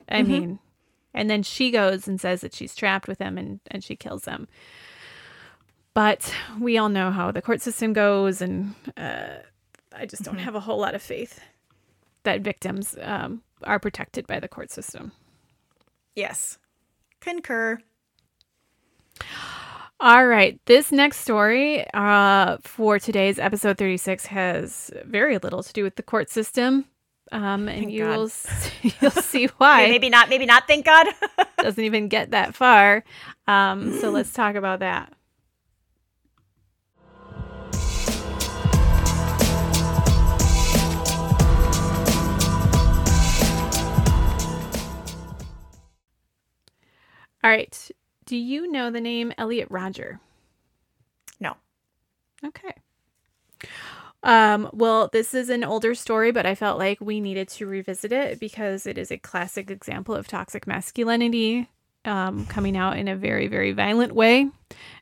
I 0.10 0.24
mean, 0.24 0.60
and 1.18 1.30
then 1.30 1.44
she 1.44 1.72
goes 1.72 2.08
and 2.08 2.22
says 2.22 2.42
that 2.42 2.54
she's 2.54 2.76
trapped 2.76 3.08
with 3.08 3.20
him 3.20 3.38
and 3.38 3.60
and 3.70 3.84
she 3.84 3.96
kills 3.96 4.26
him. 4.26 4.48
But 5.94 6.32
we 6.60 6.78
all 6.78 6.90
know 6.90 7.12
how 7.12 7.32
the 7.32 7.42
court 7.42 7.62
system 7.62 7.92
goes 7.92 8.42
and 8.42 8.76
uh 8.96 9.40
I 9.94 10.06
just 10.06 10.24
don't 10.24 10.38
have 10.38 10.56
a 10.56 10.60
whole 10.60 10.80
lot 10.80 10.96
of 10.96 11.02
faith 11.02 11.40
that 12.24 12.42
victims 12.42 12.96
um, 13.02 13.42
are 13.64 13.80
protected 13.80 14.28
by 14.28 14.40
the 14.40 14.48
court 14.48 14.70
system. 14.70 15.12
Yes. 16.16 16.60
Concur. 17.20 17.80
All 20.00 20.28
right, 20.28 20.60
this 20.66 20.92
next 20.92 21.22
story 21.22 21.84
uh, 21.96 22.58
for 22.62 23.00
today's 23.00 23.40
episode 23.40 23.80
36 23.80 24.28
has 24.28 24.92
very 25.06 25.40
little 25.40 25.64
to 25.64 25.74
do 25.74 25.84
with 25.84 25.96
the 25.96 26.04
court 26.04 26.30
system. 26.30 26.86
Um, 27.32 27.68
and 27.68 27.80
Thank 27.80 27.92
you 27.92 28.06
God. 28.06 28.18
will 28.18 28.32
you'll 29.02 29.12
see 29.24 29.48
why 29.58 29.88
maybe 29.88 30.10
not. 30.10 30.30
Maybe 30.30 30.46
not. 30.46 30.68
Thank 30.68 30.86
God. 30.86 31.08
doesn't 31.60 31.84
even 31.84 32.08
get 32.08 32.32
that 32.32 32.56
far. 32.56 33.04
Um, 33.48 34.00
so 34.00 34.10
let's 34.10 34.32
talk 34.32 34.56
about 34.56 34.80
that. 34.80 35.14
All 47.44 47.52
right. 47.52 47.92
do 48.26 48.36
you 48.36 48.70
know 48.70 48.92
the 48.92 49.00
name 49.00 49.32
Elliot 49.38 49.68
Rodger? 49.70 50.20
No. 51.40 51.56
Okay. 52.44 52.74
Um, 54.24 54.70
well, 54.74 55.10
this 55.12 55.34
is 55.34 55.50
an 55.50 55.64
older 55.64 55.96
story, 55.96 56.32
but 56.32 56.46
I 56.46 56.56
felt 56.56 56.80
like 56.80 57.00
we 57.00 57.22
needed 57.22 57.48
to 57.50 57.68
revisit 57.68 58.12
it 58.12 58.40
because 58.40 58.86
it 58.86 58.98
is 58.98 59.12
a 59.12 59.18
classic 59.18 59.70
example 59.70 60.16
of 60.16 60.28
toxic 60.28 60.68
masculinity 60.68 61.70
um, 62.06 62.46
coming 62.48 62.76
out 62.76 62.98
in 62.98 63.08
a 63.08 63.16
very, 63.16 63.48
very 63.48 63.72
violent 63.74 64.14
way. 64.14 64.50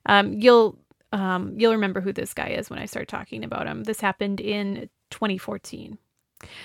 Um, 0.06 0.34
you'll 0.34 0.78
um, 1.12 1.54
you'll 1.58 1.74
remember 1.74 2.02
who 2.02 2.12
this 2.12 2.34
guy 2.34 2.50
is 2.50 2.70
when 2.70 2.80
I 2.80 2.86
start 2.86 3.08
talking 3.08 3.44
about 3.44 3.68
him. 3.68 3.84
This 3.84 4.02
happened 4.02 4.42
in 4.42 4.90
2014. 5.12 5.98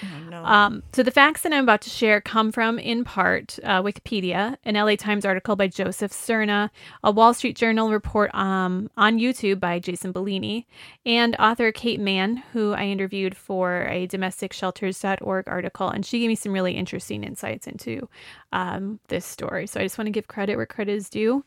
Oh, 0.03 0.31
no. 0.31 0.45
Um, 0.45 0.83
so 0.93 1.03
the 1.03 1.11
facts 1.11 1.43
that 1.43 1.53
I'm 1.53 1.65
about 1.65 1.81
to 1.83 1.91
share 1.91 2.21
come 2.21 2.53
from, 2.53 2.79
in 2.79 3.05
part, 3.05 3.59
uh, 3.65 3.83
Wikipedia, 3.83 4.57
an 4.65 4.75
LA 4.75 4.97
Times 4.97 5.25
article 5.25 5.57
by 5.57 5.69
Joseph 5.69 6.13
Serna, 6.13 6.71
a 7.03 7.11
Wall 7.11 7.35
Street 7.35 7.57
Journal 7.57 7.91
report 7.91 8.35
um, 8.35 8.91
on 8.97 9.19
YouTube 9.19 9.61
by 9.61 9.79
Jason 9.79 10.13
Bellini, 10.13 10.67
and 11.05 11.37
author 11.39 11.73
Kate 11.73 12.01
Manne, 12.01 12.43
who 12.53 12.73
I 12.73 12.85
interviewed 12.85 13.37
for 13.37 13.87
a 13.89 14.07
domesticshelters.org 14.07 15.49
article, 15.49 15.89
and 15.89 16.05
she 16.05 16.21
gave 16.21 16.29
me 16.29 16.35
some 16.35 16.53
really 16.53 16.73
interesting 16.75 17.25
insights 17.25 17.67
into 17.67 18.09
um, 18.53 19.01
this 19.09 19.25
story. 19.25 19.67
So 19.67 19.81
I 19.81 19.85
just 19.85 19.99
want 19.99 20.07
to 20.07 20.13
give 20.13 20.29
credit 20.29 20.57
where 20.57 20.67
credit 20.67 20.93
is 20.93 21.09
due 21.09 21.45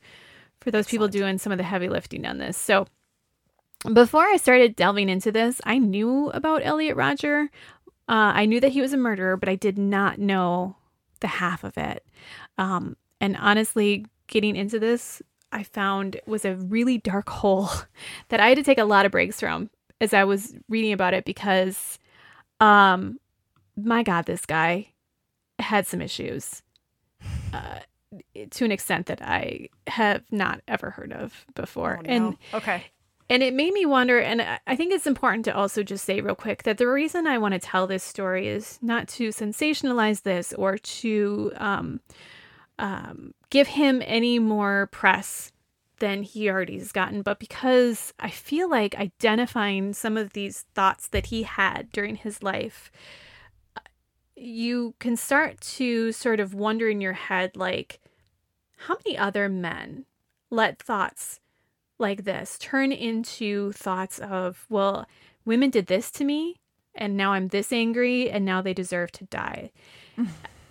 for 0.61 0.71
those 0.71 0.87
people 0.87 1.07
doing 1.07 1.37
some 1.37 1.51
of 1.51 1.57
the 1.57 1.63
heavy 1.63 1.89
lifting 1.89 2.25
on 2.25 2.37
this. 2.37 2.57
So 2.57 2.87
before 3.91 4.23
I 4.23 4.37
started 4.37 4.77
delving 4.77 5.09
into 5.09 5.31
this, 5.31 5.59
I 5.65 5.77
knew 5.77 6.29
about 6.29 6.61
Elliot 6.63 6.95
Rodger. 6.95 7.49
Uh, 8.07 8.35
I 8.35 8.45
knew 8.45 8.59
that 8.59 8.71
he 8.71 8.81
was 8.81 8.93
a 8.93 8.97
murderer, 8.97 9.37
but 9.37 9.49
I 9.49 9.55
did 9.55 9.77
not 9.77 10.19
know 10.19 10.75
the 11.21 11.27
half 11.27 11.63
of 11.63 11.77
it. 11.77 12.05
Um, 12.57 12.97
and 13.21 13.37
honestly, 13.37 14.05
getting 14.27 14.55
into 14.55 14.79
this, 14.79 15.21
I 15.51 15.63
found 15.63 16.19
was 16.25 16.45
a 16.45 16.55
really 16.55 16.97
dark 16.97 17.29
hole 17.29 17.69
that 18.29 18.39
I 18.39 18.49
had 18.49 18.57
to 18.57 18.63
take 18.63 18.77
a 18.77 18.85
lot 18.85 19.05
of 19.05 19.11
breaks 19.11 19.39
from 19.39 19.69
as 20.01 20.13
I 20.13 20.25
was 20.25 20.53
reading 20.67 20.91
about 20.91 21.13
it 21.13 21.23
because, 21.23 21.97
um, 22.59 23.19
my 23.77 24.03
God, 24.03 24.25
this 24.25 24.45
guy 24.45 24.89
had 25.59 25.87
some 25.87 26.01
issues 26.01 26.61
uh, 27.53 27.79
to 28.51 28.65
an 28.65 28.71
extent 28.71 29.05
that 29.05 29.21
I 29.21 29.69
have 29.87 30.23
not 30.31 30.61
ever 30.67 30.89
heard 30.89 31.13
of 31.13 31.45
before. 31.55 31.99
Oh, 31.99 32.01
no. 32.01 32.09
And 32.09 32.37
okay. 32.53 32.83
And 33.29 33.41
it 33.41 33.53
made 33.53 33.73
me 33.73 33.85
wonder, 33.85 34.19
and 34.19 34.41
I- 34.41 34.75
think 34.75 34.93
it's 34.93 35.07
important 35.07 35.45
to 35.45 35.55
also 35.55 35.83
just 35.83 36.05
say 36.05 36.21
real 36.21 36.35
quick 36.35 36.63
that 36.63 36.77
the 36.77 36.87
reason 36.87 37.25
I 37.27 37.37
want 37.37 37.53
to 37.53 37.59
tell 37.59 37.87
this 37.87 38.03
story 38.03 38.47
is 38.47 38.79
not 38.81 39.07
to 39.09 39.29
sensationalize 39.29 40.23
this 40.23 40.53
or 40.53 40.77
to 40.77 41.51
um, 41.57 42.01
um, 42.79 43.33
give 43.49 43.67
him 43.67 44.01
any 44.05 44.39
more 44.39 44.87
press 44.91 45.51
than 45.99 46.23
he 46.23 46.49
already 46.49 46.77
has 46.79 46.91
gotten, 46.91 47.21
but 47.21 47.39
because 47.39 48.13
I 48.19 48.29
feel 48.29 48.69
like 48.69 48.95
identifying 48.95 49.93
some 49.93 50.17
of 50.17 50.33
these 50.33 50.65
thoughts 50.75 51.07
that 51.09 51.27
he 51.27 51.43
had 51.43 51.91
during 51.91 52.15
his 52.17 52.43
life, 52.43 52.91
uh, 53.77 53.81
you 54.35 54.95
can 54.99 55.15
start 55.15 55.61
to 55.61 56.11
sort 56.11 56.39
of 56.41 56.53
wonder 56.53 56.89
in 56.89 56.99
your 56.99 57.13
head, 57.13 57.55
like, 57.55 58.01
how 58.77 58.97
many 59.05 59.17
other 59.17 59.47
men 59.49 60.05
let 60.49 60.81
thoughts 60.81 61.39
like 61.99 62.23
this 62.23 62.57
turn 62.59 62.91
into 62.91 63.71
thoughts 63.73 64.19
of, 64.19 64.65
well, 64.69 65.05
women 65.45 65.69
did 65.69 65.87
this 65.87 66.11
to 66.11 66.23
me, 66.23 66.57
and 66.95 67.15
now 67.15 67.33
I'm 67.33 67.47
this 67.49 67.71
angry, 67.71 68.29
and 68.29 68.43
now 68.45 68.61
they 68.61 68.73
deserve 68.73 69.11
to 69.13 69.25
die. 69.25 69.71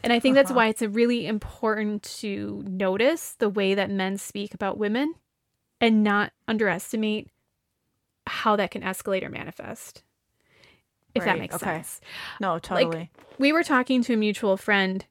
And 0.04 0.12
I 0.12 0.18
think 0.18 0.34
that's 0.34 0.50
Uh-huh. 0.50 0.56
why 0.56 0.66
it's 0.66 0.82
a 0.82 0.88
really 0.88 1.28
important 1.28 2.02
to 2.20 2.64
notice 2.66 3.36
the 3.38 3.48
way 3.48 3.74
that 3.76 3.88
men 3.88 4.18
speak 4.18 4.52
about 4.52 4.76
women 4.76 5.14
and 5.80 6.02
not 6.02 6.32
underestimate 6.48 7.28
how 8.26 8.56
that 8.56 8.72
can 8.72 8.82
escalate 8.82 9.22
or 9.22 9.28
manifest. 9.28 10.02
If 11.14 11.24
that 11.24 11.38
makes 11.38 11.54
okay. 11.54 11.64
sense. 11.64 12.00
No, 12.40 12.58
totally. 12.58 13.10
We 13.38 13.52
were 13.52 13.62
talking 13.62 14.02
to 14.02 14.14
a 14.14 14.16
mutual 14.16 14.56
friend 14.56 15.06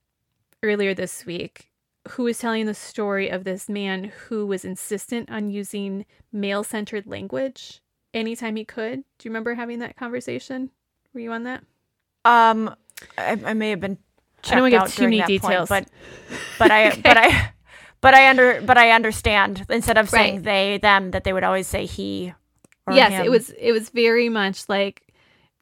earlier 0.62 0.94
this 0.94 1.26
week 1.26 1.71
who 2.10 2.24
was 2.24 2.40
telling 2.40 2.66
the 2.66 2.74
story 2.74 3.30
of 3.30 3.44
this 3.44 3.70
man 3.70 4.06
who 4.28 4.46
was 4.46 4.66
insistent 4.66 5.30
on 5.30 5.50
using 5.50 6.06
male 6.32 6.64
centered 6.64 7.06
language 7.08 7.80
anytime 8.14 8.56
he 8.56 8.66
could. 8.66 9.04
Do 9.20 9.28
you 9.28 9.32
remember 9.32 9.54
having 9.54 9.80
that 9.80 9.96
conversation? 9.96 10.72
Were 11.14 11.20
you 11.20 11.32
on 11.32 11.44
that? 11.44 11.64
um, 12.26 12.76
I, 13.18 13.40
I 13.46 13.54
may 13.54 13.72
have 13.72 13.80
been. 13.80 13.98
I 14.50 14.56
don't 14.56 14.70
give 14.70 14.94
too 14.94 15.04
many 15.04 15.18
that 15.18 15.28
point, 15.28 15.42
details. 15.42 15.70
but 15.70 15.88
but 16.60 16.72
I 16.72 16.90
but 16.96 17.18
I 17.18 17.54
but 18.02 18.14
I 18.14 18.30
under 18.30 18.62
but 18.62 18.78
I 18.78 18.92
understand. 18.92 19.66
Instead 19.70 19.98
of 19.98 20.10
saying 20.10 20.36
Right. 20.38 20.44
they 20.44 20.78
them, 20.80 21.12
that 21.12 21.24
they 21.24 21.34
would 21.34 21.44
always 21.44 21.68
say 21.68 21.86
he. 21.86 22.34
Or 22.88 22.94
yes, 22.94 23.12
him. 23.12 23.26
it 23.26 23.30
was 23.30 23.50
it 23.52 23.72
was 23.72 23.90
very 23.90 24.30
much 24.30 24.68
like 24.70 25.04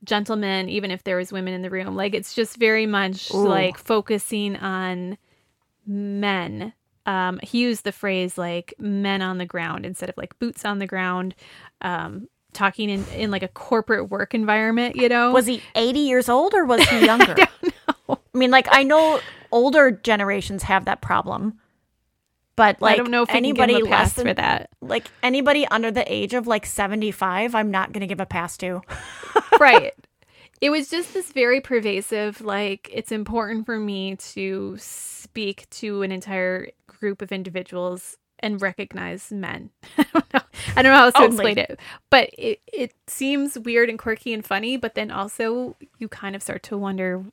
gentlemen, 0.05 0.69
even 0.69 0.91
if 0.91 1.03
there 1.03 1.17
was 1.17 1.31
women 1.31 1.53
in 1.53 1.61
the 1.61 1.69
room. 1.69 1.95
Like 1.95 2.13
it's 2.13 2.33
just 2.33 2.57
very 2.57 2.85
much 2.85 3.33
Ooh. 3.33 3.47
like 3.47 3.77
focusing 3.77 4.55
on 4.57 5.17
men. 5.89 6.73
Um, 7.05 7.39
he 7.41 7.61
used 7.61 7.83
the 7.83 7.91
phrase 7.91 8.37
like 8.37 8.73
men 8.77 9.21
on 9.21 9.39
the 9.39 9.45
ground 9.45 9.85
instead 9.85 10.09
of 10.09 10.17
like 10.17 10.37
boots 10.39 10.63
on 10.63 10.79
the 10.79 10.87
ground. 10.87 11.35
Um, 11.81 12.27
talking 12.53 12.89
in, 12.89 13.05
in 13.15 13.31
like 13.31 13.43
a 13.43 13.47
corporate 13.47 14.09
work 14.09 14.33
environment, 14.33 14.95
you 14.95 15.09
know. 15.09 15.31
Was 15.31 15.45
he 15.45 15.61
80 15.75 15.99
years 15.99 16.29
old 16.29 16.53
or 16.53 16.65
was 16.65 16.87
he 16.87 17.05
younger? 17.05 17.35
I, 18.09 18.17
mean, 18.33 18.51
like, 18.51 18.67
I 18.71 18.83
know 18.83 19.19
older 19.51 19.91
generations 19.91 20.63
have 20.63 20.85
that 20.85 21.01
problem, 21.01 21.59
but 22.55 22.81
like 22.81 22.93
I 22.93 22.97
don't 22.97 23.11
know 23.11 23.23
if 23.23 23.29
anybody 23.29 23.75
we 23.75 23.79
can 23.79 23.85
give 23.85 23.87
him 23.87 23.93
a 23.93 23.97
less 23.97 24.13
than 24.13 24.27
for 24.27 24.33
that. 24.33 24.69
like 24.81 25.09
anybody 25.23 25.65
under 25.67 25.91
the 25.91 26.11
age 26.11 26.33
of 26.33 26.47
like 26.47 26.65
75, 26.65 27.55
I'm 27.55 27.71
not 27.71 27.91
going 27.91 28.01
to 28.01 28.07
give 28.07 28.19
a 28.19 28.25
pass 28.25 28.57
to. 28.57 28.81
right. 29.59 29.93
It 30.61 30.69
was 30.71 30.89
just 30.89 31.13
this 31.13 31.31
very 31.31 31.61
pervasive, 31.61 32.41
like, 32.41 32.89
it's 32.91 33.11
important 33.11 33.65
for 33.65 33.79
me 33.79 34.15
to 34.33 34.75
speak 34.77 35.69
to 35.71 36.01
an 36.01 36.11
entire 36.11 36.69
group 36.87 37.21
of 37.21 37.31
individuals 37.31 38.17
and 38.39 38.61
recognize 38.61 39.31
men. 39.31 39.69
I 39.97 40.05
don't 40.13 40.33
know. 40.33 40.39
I 40.75 40.81
don't 40.81 40.91
know 40.91 40.97
how 40.97 41.05
else 41.05 41.13
to 41.13 41.19
Only. 41.21 41.51
explain 41.51 41.57
it. 41.59 41.79
But 42.09 42.29
it, 42.37 42.61
it 42.71 42.93
seems 43.07 43.57
weird 43.57 43.89
and 43.89 43.97
quirky 43.97 44.33
and 44.33 44.45
funny, 44.45 44.75
but 44.77 44.95
then 44.95 45.11
also 45.11 45.77
you 45.97 46.07
kind 46.09 46.35
of 46.35 46.43
start 46.43 46.63
to 46.63 46.77
wonder 46.77 47.23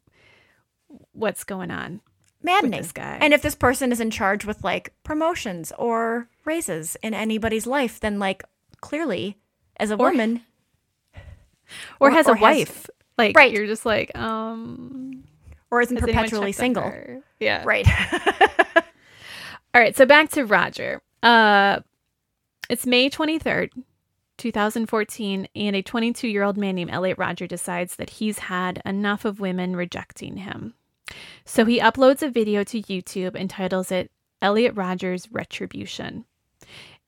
what's 1.13 1.43
going 1.45 1.71
on. 1.71 2.01
Maddening. 2.43 2.81
this 2.81 2.93
guy. 2.93 3.19
And 3.21 3.35
if 3.35 3.43
this 3.43 3.57
person 3.57 3.91
is 3.91 3.99
in 4.01 4.11
charge 4.11 4.45
with 4.45 4.63
like 4.63 4.93
promotions 5.03 5.73
or 5.79 6.29
raises 6.45 6.97
in 7.03 7.13
anybody's 7.13 7.67
life, 7.67 7.99
then 7.99 8.21
like 8.21 8.45
clearly 8.81 9.37
as 9.79 9.91
a 9.91 9.95
Or- 9.97 10.11
woman, 10.11 10.43
Or, 11.99 12.09
Or- 12.09 12.11
has 12.13 12.29
or 12.29 12.37
a 12.37 12.41
wife. 12.41 12.87
Like 13.19 13.37
Right. 13.37 13.53
you're 13.53 13.67
just 13.67 13.87
like, 13.87 14.17
um 14.17 15.25
or 15.71 15.81
isn't 15.81 15.99
perpetually 15.99 16.53
single. 16.53 16.93
Yeah. 17.41 17.63
Right. 17.65 17.87
All 19.75 19.81
right, 19.83 19.97
so 19.97 20.07
back 20.07 20.31
to 20.31 20.45
Rodger. 20.45 21.03
Uh 21.23 21.81
it's 22.69 22.85
May 22.87 23.09
23rd, 23.09 23.71
2014, 24.39 25.49
and 25.55 25.77
a 25.77 25.83
22-year-old 25.83 26.57
man 26.57 26.75
named 26.75 26.91
Elliot 26.91 27.17
Rodger 27.17 27.47
decides 27.47 27.95
that 27.97 28.11
he's 28.11 28.39
had 28.41 28.83
enough 28.85 29.25
of 29.25 29.39
women 29.39 29.77
rejecting 29.77 30.39
him. 30.39 30.75
So 31.45 31.65
he 31.65 31.79
uploads 31.79 32.23
a 32.23 32.29
video 32.31 32.65
to 32.65 32.83
YouTube 32.83 33.37
and 33.37 33.49
titles 33.49 33.93
it 33.93 34.11
Elliot 34.43 34.75
Rodgers 34.75 35.31
Retribution. 35.31 36.25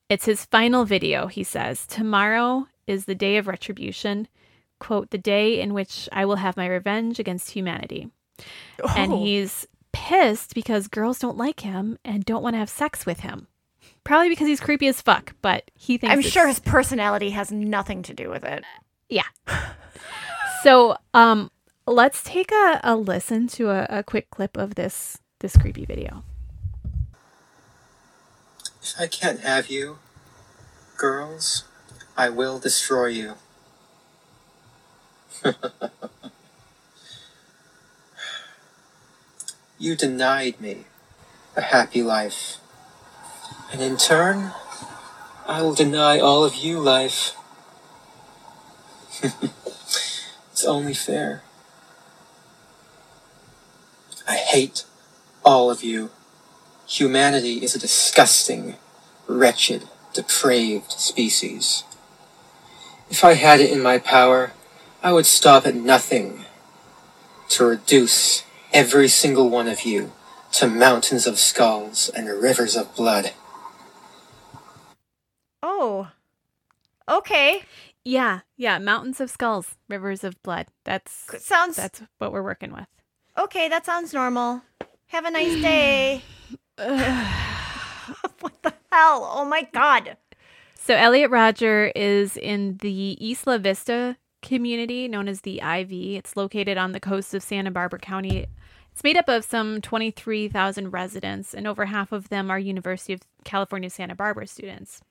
It's 0.07 0.25
his 0.25 0.45
final 0.45 0.85
video, 0.85 1.27
he 1.27 1.43
says. 1.43 1.85
Tomorrow 1.85 2.67
is 2.87 3.05
the 3.05 3.13
day 3.15 3.35
of 3.37 3.47
retribution, 3.47 4.27
quote, 4.79 5.11
the 5.11 5.17
day 5.17 5.59
in 5.59 5.73
which 5.73 6.07
I 6.11 6.25
will 6.25 6.37
have 6.37 6.57
my 6.57 6.67
revenge 6.67 7.19
against 7.19 7.51
humanity 7.51 8.09
and 8.95 9.11
Oh. 9.13 9.23
he's 9.23 9.67
pissed 9.91 10.55
because 10.55 10.87
girls 10.87 11.19
don't 11.19 11.37
like 11.37 11.61
him 11.61 11.97
and 12.05 12.23
don't 12.25 12.43
want 12.43 12.53
to 12.53 12.59
have 12.59 12.69
sex 12.69 13.05
with 13.05 13.21
him. 13.21 13.47
Probably 14.03 14.29
because 14.29 14.47
he's 14.47 14.59
creepy 14.59 14.87
as 14.87 15.01
fuck, 15.01 15.35
but 15.41 15.69
he 15.75 15.97
thinks 15.97 16.13
I'm 16.13 16.21
sure 16.21 16.47
his 16.47 16.59
personality 16.59 17.31
has 17.31 17.51
nothing 17.51 18.01
to 18.03 18.13
do 18.13 18.29
with 18.29 18.43
it. 18.43 18.63
Yeah. 19.09 19.23
so, 20.63 20.97
um, 21.13 21.51
let's 21.85 22.23
take 22.23 22.51
a, 22.51 22.79
a 22.83 22.95
listen 22.95 23.47
to 23.47 23.69
a, 23.69 23.87
a 23.89 24.03
quick 24.03 24.29
clip 24.29 24.57
of 24.57 24.75
this 24.75 25.17
this 25.39 25.55
creepy 25.57 25.85
video. 25.85 26.23
If 28.81 28.93
I 28.99 29.07
can't 29.07 29.41
have 29.41 29.67
you, 29.69 29.99
girls, 30.97 31.65
I 32.17 32.29
will 32.29 32.59
destroy 32.59 33.07
you. 33.07 33.35
you 39.79 39.95
denied 39.95 40.59
me 40.59 40.85
a 41.55 41.61
happy 41.61 42.03
life. 42.03 42.57
And 43.71 43.81
in 43.81 43.97
turn, 43.97 44.51
I 45.47 45.61
will 45.61 45.73
deny 45.73 46.19
all 46.19 46.43
of 46.43 46.55
you 46.55 46.79
life. 46.79 47.35
it's 49.23 50.65
only 50.65 50.93
fair. 50.93 51.43
I 54.27 54.35
hate 54.35 54.85
all 55.43 55.71
of 55.71 55.83
you. 55.83 56.11
Humanity 56.87 57.63
is 57.63 57.75
a 57.75 57.79
disgusting, 57.79 58.75
wretched, 59.27 59.87
depraved 60.13 60.91
species. 60.91 61.83
If 63.09 63.23
I 63.23 63.33
had 63.33 63.59
it 63.59 63.71
in 63.71 63.81
my 63.81 63.97
power, 63.97 64.53
I 65.01 65.13
would 65.13 65.25
stop 65.25 65.65
at 65.65 65.75
nothing 65.75 66.45
to 67.49 67.65
reduce 67.65 68.43
every 68.73 69.07
single 69.07 69.49
one 69.49 69.67
of 69.67 69.83
you 69.83 70.11
to 70.53 70.67
mountains 70.67 71.25
of 71.25 71.39
skulls 71.39 72.09
and 72.09 72.27
rivers 72.27 72.75
of 72.75 72.93
blood. 72.95 73.31
Oh. 75.63 76.09
Okay. 77.07 77.63
Yeah, 78.03 78.41
yeah. 78.57 78.77
Mountains 78.77 79.21
of 79.21 79.29
skulls, 79.29 79.75
rivers 79.87 80.23
of 80.23 80.41
blood. 80.43 80.67
That's 80.83 81.27
Sounds 81.43 81.75
that's 81.75 82.01
what 82.17 82.31
we're 82.31 82.43
working 82.43 82.73
with. 82.73 82.87
okay. 83.37 83.69
That 83.69 83.85
sounds 83.85 84.13
normal. 84.13 84.61
Have 85.07 85.25
a 85.25 85.31
nice 85.31 85.61
day. 85.61 86.21
what 86.77 88.61
the 88.63 88.73
hell? 88.91 89.31
Oh 89.33 89.45
my 89.45 89.67
god. 89.73 90.17
So 90.75 90.95
Elliot 90.95 91.29
Rodger 91.31 91.91
is 91.95 92.35
in 92.35 92.77
the 92.77 93.17
Isla 93.21 93.59
Vista 93.59 94.17
community 94.41 95.07
known 95.07 95.27
as 95.27 95.41
the 95.41 95.59
IV. 95.61 95.91
It's 95.91 96.35
located 96.37 96.77
on 96.77 96.91
the 96.91 96.99
coast 96.99 97.33
of 97.33 97.43
Santa 97.43 97.71
Barbara 97.71 97.99
County. 97.99 98.47
It's 98.91 99.03
made 99.03 99.17
up 99.17 99.29
of 99.29 99.45
some 99.45 99.81
23,000 99.81 100.91
residents, 100.91 101.53
and 101.53 101.67
over 101.67 101.85
half 101.85 102.11
of 102.11 102.29
them 102.29 102.49
are 102.51 102.59
University 102.59 103.13
of 103.13 103.21
California 103.43 103.89
Santa 103.89 104.15
Barbara 104.15 104.47
students. 104.47 105.01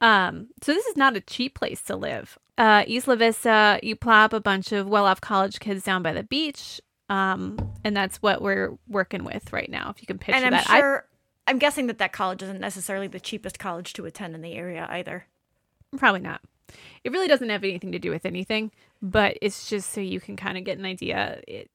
Um, 0.00 0.48
so 0.62 0.72
this 0.72 0.86
is 0.86 0.96
not 0.96 1.16
a 1.16 1.20
cheap 1.20 1.54
place 1.54 1.82
to 1.82 1.96
live. 1.96 2.38
Uh, 2.58 2.84
Isla 2.88 3.16
Vista, 3.16 3.78
you 3.82 3.94
plop 3.96 4.32
a 4.32 4.40
bunch 4.40 4.72
of 4.72 4.88
well-off 4.88 5.20
college 5.20 5.60
kids 5.60 5.84
down 5.84 6.02
by 6.02 6.12
the 6.12 6.22
beach, 6.22 6.80
um, 7.10 7.58
and 7.84 7.94
that's 7.96 8.16
what 8.22 8.40
we're 8.40 8.76
working 8.88 9.24
with 9.24 9.52
right 9.52 9.70
now. 9.70 9.90
If 9.94 10.00
you 10.00 10.06
can 10.06 10.18
picture 10.18 10.36
and 10.36 10.44
I'm 10.46 10.52
that, 10.52 10.70
I- 10.70 10.80
sure. 10.80 11.06
I'm 11.46 11.58
guessing 11.58 11.86
that 11.86 11.98
that 11.98 12.12
college 12.12 12.42
isn't 12.42 12.60
necessarily 12.60 13.06
the 13.06 13.20
cheapest 13.20 13.58
college 13.58 13.92
to 13.92 14.04
attend 14.04 14.34
in 14.34 14.40
the 14.42 14.54
area 14.54 14.86
either. 14.90 15.26
Probably 15.96 16.20
not. 16.20 16.40
It 17.04 17.12
really 17.12 17.28
doesn't 17.28 17.48
have 17.48 17.64
anything 17.64 17.92
to 17.92 17.98
do 17.98 18.10
with 18.10 18.26
anything, 18.26 18.70
but 19.02 19.36
it's 19.42 19.68
just 19.68 19.92
so 19.92 20.00
you 20.00 20.20
can 20.20 20.36
kind 20.36 20.58
of 20.58 20.64
get 20.64 20.78
an 20.78 20.84
idea. 20.84 21.40
It, 21.46 21.70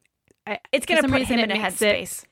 I, 0.46 0.58
It's 0.72 0.86
going 0.86 1.00
to 1.02 1.08
put 1.08 1.14
reason 1.20 1.38
him 1.38 1.50
in 1.50 1.56
a 1.56 1.60
headspace. 1.62 2.24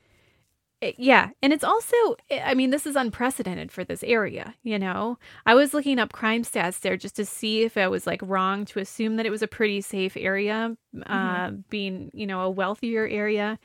it- 0.81 0.95
yeah, 0.97 1.29
and 1.43 1.53
it's 1.53 1.63
also, 1.63 1.95
I 2.31 2.53
mean, 2.55 2.71
this 2.71 2.85
is 2.87 2.95
unprecedented 2.95 3.71
for 3.71 3.83
this 3.83 4.03
area. 4.03 4.55
You 4.63 4.79
know, 4.79 5.17
I 5.45 5.53
was 5.55 5.73
looking 5.73 5.99
up 5.99 6.11
crime 6.11 6.43
stats 6.43 6.79
there 6.81 6.97
just 6.97 7.15
to 7.17 7.25
see 7.25 7.61
if 7.61 7.77
I 7.77 7.87
was 7.87 8.07
like 8.07 8.19
wrong 8.23 8.65
to 8.65 8.79
assume 8.79 9.15
that 9.17 9.25
it 9.25 9.29
was 9.29 9.41
a 9.43 9.47
pretty 9.47 9.81
safe 9.81 10.17
area, 10.17 10.75
uh, 11.05 11.51
being 11.69 12.09
you 12.13 12.25
know 12.25 12.41
a 12.41 12.49
wealthier 12.49 13.07
area. 13.07 13.59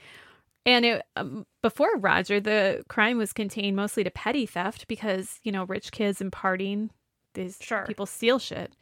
And 0.67 0.85
it, 0.85 1.03
um, 1.15 1.47
before 1.63 1.97
Rodger, 1.97 2.41
the 2.41 2.85
crime 2.89 3.19
was 3.19 3.33
contained 3.33 3.77
mostly 3.77 4.03
to 4.05 4.11
petty 4.11 4.47
theft 4.47 4.87
because 4.89 5.39
you 5.43 5.53
know 5.53 5.65
rich 5.65 5.93
kids 5.93 6.21
and 6.21 6.31
partying, 6.31 6.91
these 7.37 7.59
Sure. 7.61 7.85
people 7.87 8.07
steal 8.07 8.39
shit. 8.41 8.75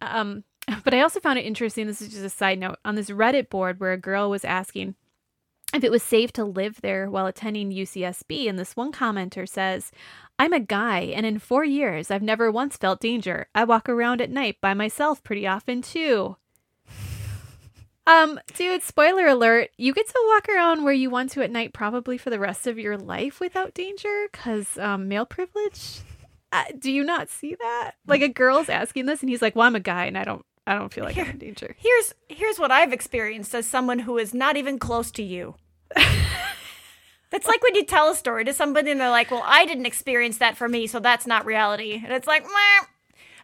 Um, 0.00 0.44
but 0.84 0.94
I 0.94 1.00
also 1.02 1.20
found 1.20 1.38
it 1.38 1.44
interesting. 1.44 1.86
This 1.86 2.00
is 2.00 2.08
just 2.08 2.24
a 2.24 2.30
side 2.30 2.58
note 2.58 2.78
on 2.84 2.94
this 2.94 3.10
Reddit 3.10 3.50
board 3.50 3.78
where 3.80 3.92
a 3.92 3.98
girl 3.98 4.30
was 4.30 4.44
asking 4.44 4.94
if 5.74 5.82
it 5.82 5.90
was 5.90 6.02
safe 6.02 6.32
to 6.34 6.44
live 6.44 6.80
there 6.82 7.10
while 7.10 7.26
attending 7.26 7.72
UCSB, 7.72 8.48
and 8.48 8.56
this 8.58 8.76
one 8.76 8.92
commenter 8.92 9.48
says, 9.48 9.90
"I'm 10.38 10.52
a 10.52 10.60
guy, 10.60 11.00
and 11.00 11.26
in 11.26 11.40
four 11.40 11.64
years, 11.64 12.10
I've 12.12 12.22
never 12.22 12.50
once 12.50 12.76
felt 12.76 13.00
danger. 13.00 13.48
I 13.56 13.64
walk 13.64 13.88
around 13.88 14.20
at 14.22 14.30
night 14.30 14.60
by 14.60 14.72
myself 14.72 15.22
pretty 15.24 15.46
often 15.46 15.82
too." 15.82 16.36
Um, 18.06 18.38
dude, 18.54 18.82
spoiler 18.82 19.26
alert, 19.26 19.70
you 19.78 19.94
get 19.94 20.06
to 20.06 20.24
walk 20.26 20.46
around 20.50 20.84
where 20.84 20.92
you 20.92 21.08
want 21.08 21.30
to 21.30 21.42
at 21.42 21.50
night 21.50 21.72
probably 21.72 22.18
for 22.18 22.28
the 22.28 22.38
rest 22.38 22.66
of 22.66 22.78
your 22.78 22.98
life 22.98 23.40
without 23.40 23.72
danger 23.72 24.28
cuz 24.30 24.76
um 24.76 25.08
male 25.08 25.24
privilege. 25.24 26.00
Uh, 26.54 26.62
do 26.78 26.92
you 26.92 27.02
not 27.02 27.28
see 27.28 27.56
that? 27.60 27.92
Like 28.06 28.22
a 28.22 28.28
girl's 28.28 28.68
asking 28.68 29.06
this 29.06 29.20
and 29.22 29.28
he's 29.28 29.42
like, 29.42 29.56
"Well, 29.56 29.66
I'm 29.66 29.74
a 29.74 29.80
guy 29.80 30.04
and 30.06 30.16
I 30.16 30.22
don't 30.22 30.46
I 30.68 30.78
don't 30.78 30.92
feel 30.92 31.02
like 31.02 31.18
I'm 31.18 31.30
in 31.30 31.38
danger." 31.38 31.74
Here's 31.76 32.14
here's 32.28 32.60
what 32.60 32.70
I've 32.70 32.92
experienced 32.92 33.54
as 33.56 33.66
someone 33.66 33.98
who 33.98 34.18
is 34.18 34.32
not 34.32 34.56
even 34.56 34.78
close 34.78 35.10
to 35.12 35.22
you. 35.24 35.56
That's 37.30 37.48
like 37.48 37.60
when 37.64 37.74
you 37.74 37.84
tell 37.84 38.08
a 38.08 38.14
story 38.14 38.44
to 38.44 38.52
somebody 38.52 38.92
and 38.92 39.00
they're 39.00 39.10
like, 39.10 39.32
"Well, 39.32 39.42
I 39.44 39.66
didn't 39.66 39.86
experience 39.86 40.38
that 40.38 40.56
for 40.56 40.68
me, 40.68 40.86
so 40.86 41.00
that's 41.00 41.26
not 41.26 41.44
reality." 41.44 42.00
And 42.04 42.12
it's 42.12 42.28
like, 42.28 42.44
Meh. 42.44 42.86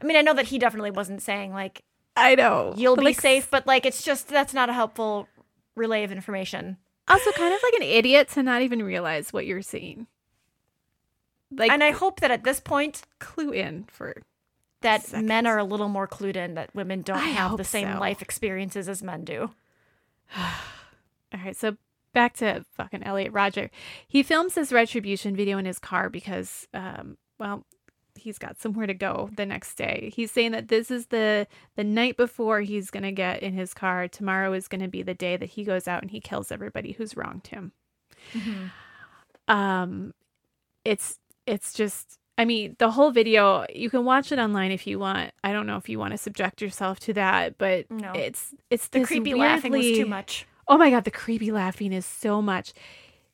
I 0.00 0.04
mean, 0.04 0.16
I 0.16 0.22
know 0.22 0.34
that 0.34 0.46
he 0.46 0.60
definitely 0.60 0.92
wasn't 0.92 1.20
saying 1.20 1.52
like 1.52 1.82
I 2.14 2.36
know. 2.36 2.74
you'll 2.76 2.94
be 2.94 3.02
like, 3.06 3.20
safe, 3.20 3.50
but 3.50 3.66
like 3.66 3.84
it's 3.84 4.04
just 4.04 4.28
that's 4.28 4.54
not 4.54 4.68
a 4.68 4.72
helpful 4.72 5.26
relay 5.74 6.04
of 6.04 6.12
information. 6.12 6.76
Also 7.08 7.32
kind 7.32 7.52
of 7.52 7.60
like 7.64 7.74
an 7.74 7.82
idiot 7.82 8.28
to 8.28 8.44
not 8.44 8.62
even 8.62 8.84
realize 8.84 9.32
what 9.32 9.46
you're 9.46 9.62
seeing. 9.62 10.06
Like 11.50 11.70
and 11.70 11.82
I 11.82 11.90
hope 11.90 12.20
that 12.20 12.30
at 12.30 12.44
this 12.44 12.60
point 12.60 13.02
clue 13.18 13.50
in 13.50 13.84
for 13.90 14.22
that 14.82 15.02
Seconds. 15.04 15.28
men 15.28 15.46
are 15.46 15.58
a 15.58 15.64
little 15.64 15.88
more 15.88 16.08
clued 16.08 16.36
in 16.36 16.54
that 16.54 16.74
women 16.74 17.02
don't 17.02 17.18
I 17.18 17.28
have 17.28 17.56
the 17.56 17.64
same 17.64 17.94
so. 17.94 18.00
life 18.00 18.22
experiences 18.22 18.88
as 18.88 19.02
men 19.02 19.24
do. 19.24 19.50
All 20.36 21.40
right, 21.44 21.56
so 21.56 21.76
back 22.12 22.34
to 22.38 22.64
fucking 22.76 23.02
Elliot 23.02 23.32
Rodger. 23.32 23.70
He 24.08 24.22
films 24.22 24.54
this 24.54 24.72
retribution 24.72 25.36
video 25.36 25.58
in 25.58 25.64
his 25.64 25.78
car 25.78 26.08
because, 26.08 26.66
um, 26.74 27.18
well, 27.38 27.64
he's 28.16 28.38
got 28.38 28.60
somewhere 28.60 28.86
to 28.86 28.94
go 28.94 29.30
the 29.36 29.46
next 29.46 29.74
day. 29.76 30.10
He's 30.14 30.30
saying 30.32 30.52
that 30.52 30.68
this 30.68 30.90
is 30.90 31.06
the 31.06 31.46
the 31.76 31.84
night 31.84 32.16
before 32.16 32.60
he's 32.62 32.90
gonna 32.90 33.12
get 33.12 33.42
in 33.42 33.52
his 33.52 33.74
car. 33.74 34.08
Tomorrow 34.08 34.52
is 34.54 34.66
gonna 34.68 34.88
be 34.88 35.02
the 35.02 35.14
day 35.14 35.36
that 35.36 35.50
he 35.50 35.64
goes 35.64 35.86
out 35.86 36.02
and 36.02 36.10
he 36.10 36.20
kills 36.20 36.50
everybody 36.50 36.92
who's 36.92 37.16
wronged 37.16 37.46
him. 37.48 37.72
Um, 39.48 40.14
it's 40.84 41.19
it's 41.46 41.72
just. 41.72 42.18
I 42.38 42.46
mean, 42.46 42.74
the 42.79 42.90
whole 42.90 43.11
video, 43.11 43.66
you 43.74 43.90
can 43.90 44.07
watch 44.07 44.33
it 44.33 44.38
online 44.38 44.70
if 44.70 44.87
you 44.87 44.98
want. 44.98 45.33
I 45.44 45.53
don't 45.53 45.66
know 45.66 45.76
if 45.76 45.90
you 45.90 45.98
want 45.98 46.12
to 46.12 46.18
subject 46.18 46.62
yourself 46.62 46.98
to 47.00 47.12
that, 47.12 47.59
but 47.59 47.90
No. 47.90 48.12
it's 48.14 48.55
it's 48.70 48.88
The 48.88 49.05
creepy 49.05 49.35
laughing 49.35 49.72
was 49.72 49.85
too 49.85 50.07
much. 50.07 50.46
Oh 50.66 50.79
my 50.79 50.88
god, 50.88 51.05
the 51.05 51.11
creepy 51.11 51.53
laughing 51.53 51.92
is 51.92 52.07
so 52.07 52.40
much. 52.40 52.72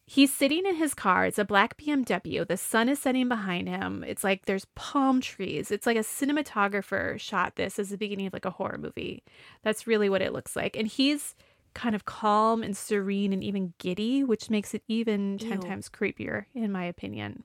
He's 0.08 0.32
sitting 0.32 0.66
in 0.66 0.76
his 0.76 0.94
car. 0.94 1.26
It's 1.26 1.38
a 1.38 1.44
black 1.44 1.76
BMW. 1.76 2.46
The 2.46 2.56
sun 2.56 2.88
is 2.88 2.98
setting 2.98 3.28
behind 3.28 3.68
him. 3.68 4.04
It's 4.06 4.24
like 4.24 4.46
there's 4.46 4.64
palm 4.74 5.20
trees. 5.20 5.70
It's 5.70 5.86
like 5.86 5.96
a 5.96 6.00
cinematographer 6.00 7.18
shot 7.20 7.56
this 7.56 7.78
as 7.78 7.90
the 7.90 7.98
beginning 7.98 8.26
of 8.26 8.32
like 8.32 8.44
a 8.44 8.50
horror 8.50 8.78
movie. 8.78 9.22
That's 9.62 9.86
really 9.86 10.08
what 10.08 10.22
it 10.22 10.32
looks 10.32 10.56
like. 10.56 10.76
And 10.76 10.86
he's 10.88 11.34
kind 11.74 11.94
of 11.94 12.04
calm 12.04 12.62
and 12.62 12.76
serene 12.76 13.32
and 13.32 13.44
even 13.44 13.74
giddy, 13.78 14.24
which 14.24 14.48
makes 14.48 14.74
it 14.74 14.82
even 14.88 15.38
10 15.38 15.60
times 15.60 15.88
creepier, 15.88 16.46
in 16.54 16.72
my 16.72 16.84
opinion. 16.84 17.44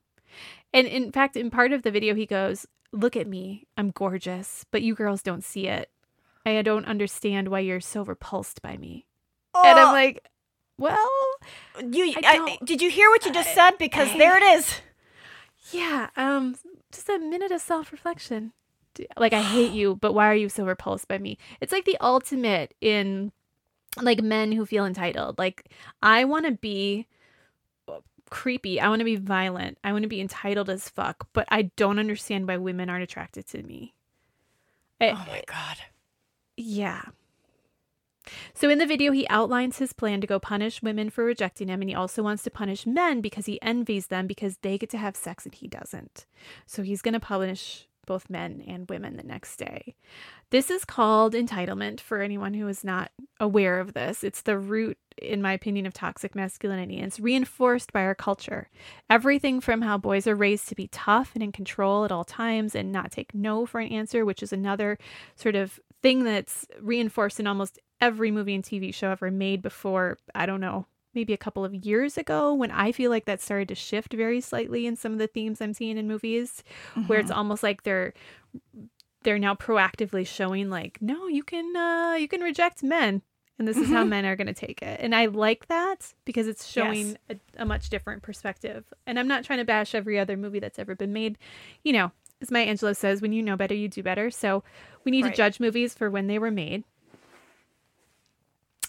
And 0.74 0.88
in 0.88 1.12
fact, 1.12 1.36
in 1.36 1.50
part 1.50 1.72
of 1.74 1.84
the 1.84 1.92
video, 1.92 2.16
he 2.16 2.26
goes, 2.26 2.66
Look 2.94 3.16
at 3.16 3.28
me. 3.28 3.68
I'm 3.78 3.92
gorgeous, 3.92 4.66
but 4.72 4.82
you 4.82 4.96
girls 4.96 5.22
don't 5.24 5.44
see 5.44 5.68
it. 5.68 5.90
I 6.46 6.62
don't 6.62 6.86
understand 6.86 7.48
why 7.48 7.60
you're 7.60 7.80
so 7.80 8.04
repulsed 8.04 8.62
by 8.62 8.76
me. 8.78 9.06
And 9.56 9.80
I'm 9.80 9.90
Oh, 9.90 9.92
like, 9.92 10.28
well, 10.78 11.10
you 11.92 12.14
I 12.18 12.22
I 12.24 12.58
did 12.66 12.82
you 12.82 12.90
hear 12.90 13.10
what 13.10 13.26
you 13.26 13.32
just 13.32 13.54
said? 13.54 13.78
Because 13.78 14.12
there 14.14 14.36
it 14.38 14.44
is. 14.44 14.82
yeah, 15.72 16.10
um, 16.18 16.56
just 16.92 17.08
a 17.10 17.20
minute 17.20 17.52
of 17.52 17.62
self 17.62 17.92
reflection. 17.92 18.54
Like, 19.18 19.32
I 19.34 19.42
hate 19.42 19.72
you, 19.72 19.96
but 19.96 20.14
why 20.14 20.28
are 20.28 20.36
you 20.36 20.50
so 20.50 20.66
repulsed 20.66 21.08
by 21.08 21.18
me? 21.18 21.38
It's 21.62 21.72
like 21.72 21.86
the 21.86 21.98
ultimate 22.02 22.74
in 22.82 23.32
like 24.02 24.22
men 24.22 24.52
who 24.52 24.66
feel 24.66 24.86
entitled. 24.86 25.38
Like, 25.38 25.70
I 26.02 26.26
want 26.26 26.46
to 26.46 26.52
be 26.54 27.08
creepy. 28.32 28.80
I 28.80 28.90
want 28.90 29.00
to 29.02 29.06
be 29.06 29.16
violent. 29.18 29.78
I 29.84 29.92
want 29.92 30.02
to 30.04 30.10
be 30.10 30.20
entitled 30.22 30.70
as 30.70 30.90
fuck, 30.90 31.28
but 31.34 31.48
I 31.52 31.64
don't 31.76 32.00
understand 32.00 32.48
why 32.48 32.58
women 32.58 32.90
aren't 32.90 33.04
attracted 33.04 33.46
to 33.50 33.62
me. 33.62 33.94
I- 35.00 35.12
Oh 35.12 35.26
my 35.28 35.44
god. 35.46 35.78
Yeah. 36.58 37.04
So 38.54 38.70
in 38.70 38.78
the 38.78 38.86
video, 38.86 39.12
he 39.12 39.28
outlines 39.30 39.80
his 39.80 39.94
plan 39.94 40.22
to 40.22 40.28
go 40.28 40.40
punish 40.40 40.82
women 40.84 41.10
for 41.10 41.24
rejecting 41.24 41.68
him, 41.68 41.82
and 41.82 41.90
he 41.90 41.96
also 41.96 42.22
wants 42.22 42.44
to 42.44 42.52
punish 42.52 42.86
men 42.86 43.20
because 43.20 43.48
he 43.48 43.62
envies 43.62 44.08
them 44.08 44.28
because 44.28 44.58
they 44.58 44.78
get 44.78 44.90
to 44.92 44.98
have 44.98 45.16
sex 45.16 45.46
and 45.46 45.56
he 45.56 45.68
doesn't. 45.68 46.26
So 46.66 46.84
he's 46.84 47.02
going 47.02 47.14
to 47.16 47.20
punish 47.20 47.88
both 48.06 48.30
men 48.30 48.64
and 48.68 48.90
women 48.90 49.18
the 49.18 49.24
next 49.24 49.58
day. 49.58 49.96
This 50.50 50.70
is 50.70 50.86
called 50.86 51.34
entitlement 51.34 52.00
for 52.00 52.22
anyone 52.22 52.54
who 52.54 52.68
is 52.68 52.84
not 52.84 53.12
aware 53.40 53.80
of 53.80 53.94
this. 53.94 54.24
It's 54.24 54.42
the 54.42 54.58
root, 54.58 54.98
in 55.22 55.42
my 55.42 55.54
opinion, 55.54 55.86
of 55.86 55.94
toxic 55.94 56.36
masculinity. 56.36 56.98
And 56.98 57.08
it's 57.08 57.20
reinforced 57.20 57.94
by 57.94 58.02
our 58.02 58.16
culture. 58.16 58.70
Everything 59.10 59.62
from 59.62 59.82
how 59.82 59.98
boys 59.98 60.28
are 60.28 60.36
raised 60.36 60.68
to 60.70 60.76
be 60.76 60.88
tough 60.88 61.32
and 61.34 61.44
in 61.44 61.52
control 61.52 62.04
at 62.06 62.12
all 62.12 62.26
times 62.26 62.76
and 62.76 62.92
not 62.92 63.12
take 63.12 63.34
no 63.34 63.66
for 63.66 63.80
an 63.80 63.92
answer, 63.92 64.26
which 64.26 64.44
is 64.44 64.52
another 64.52 64.98
sort 65.36 65.56
of 65.56 65.80
thing 66.02 66.24
that's 66.24 66.66
reinforced 66.82 67.40
in 67.40 67.48
almost 67.48 67.80
every 68.02 68.32
movie 68.32 68.56
and 68.56 68.64
TV 68.64 68.94
show 68.94 69.12
ever 69.12 69.32
made 69.32 69.62
before, 69.62 70.18
I 70.34 70.46
don't 70.46 70.62
know, 70.62 70.88
maybe 71.14 71.34
a 71.34 71.38
couple 71.38 71.64
of 71.66 71.74
years 71.74 72.18
ago 72.18 72.54
when 72.54 72.72
I 72.72 72.92
feel 72.92 73.10
like 73.12 73.26
that 73.26 73.42
started 73.42 73.68
to 73.70 73.76
shift 73.76 74.14
very 74.14 74.42
slightly 74.42 74.86
in 74.86 74.96
some 74.96 75.12
of 75.14 75.20
the 75.20 75.28
themes 75.28 75.62
I'm 75.62 75.74
seeing 75.74 75.98
in 75.98 76.08
movies 76.08 76.64
where 77.08 77.20
it's 77.20 77.32
almost 77.32 77.64
like 77.64 77.84
they're 77.84 78.14
they're 79.24 79.40
now 79.40 79.54
proactively 79.56 80.26
showing 80.26 80.70
like 80.70 80.98
no 81.02 81.28
you 81.28 81.44
can 81.44 81.76
uh 81.76 82.16
you 82.20 82.28
can 82.28 82.42
reject 82.42 82.82
men 82.84 83.22
and 83.60 83.68
this 83.68 83.78
is 83.78 83.92
how 83.92 84.04
men 84.04 84.26
are 84.26 84.36
going 84.36 84.48
to 84.48 84.54
take 84.56 84.82
it. 84.82 85.00
And 85.00 85.14
I 85.14 85.28
like 85.28 85.68
that 85.68 86.14
because 86.26 86.48
it's 86.48 86.66
showing 86.68 87.10
Yes. 87.10 87.18
a, 87.58 87.62
a 87.62 87.66
much 87.66 87.92
different 87.92 88.24
perspective. 88.24 88.92
And 89.06 89.20
I'm 89.20 89.28
not 89.28 89.44
trying 89.44 89.60
to 89.60 89.66
bash 89.66 89.94
every 89.94 90.18
other 90.18 90.36
movie 90.36 90.58
that's 90.58 90.80
ever 90.80 90.96
been 90.96 91.14
made. 91.14 91.38
You 91.84 91.94
know, 91.94 92.12
as 92.42 92.50
Maya 92.50 92.66
Angelou 92.66 92.96
says, 92.96 93.22
when 93.22 93.34
you 93.34 93.44
know 93.44 93.56
better, 93.56 93.76
you 93.76 93.88
do 93.88 94.02
better. 94.02 94.32
So 94.32 94.64
we 95.06 95.12
need 95.12 95.26
Right. 95.26 95.32
to 95.32 95.38
judge 95.38 95.60
movies 95.60 95.94
for 95.94 96.10
when 96.10 96.26
they 96.26 96.40
were 96.40 96.50
made. 96.50 96.86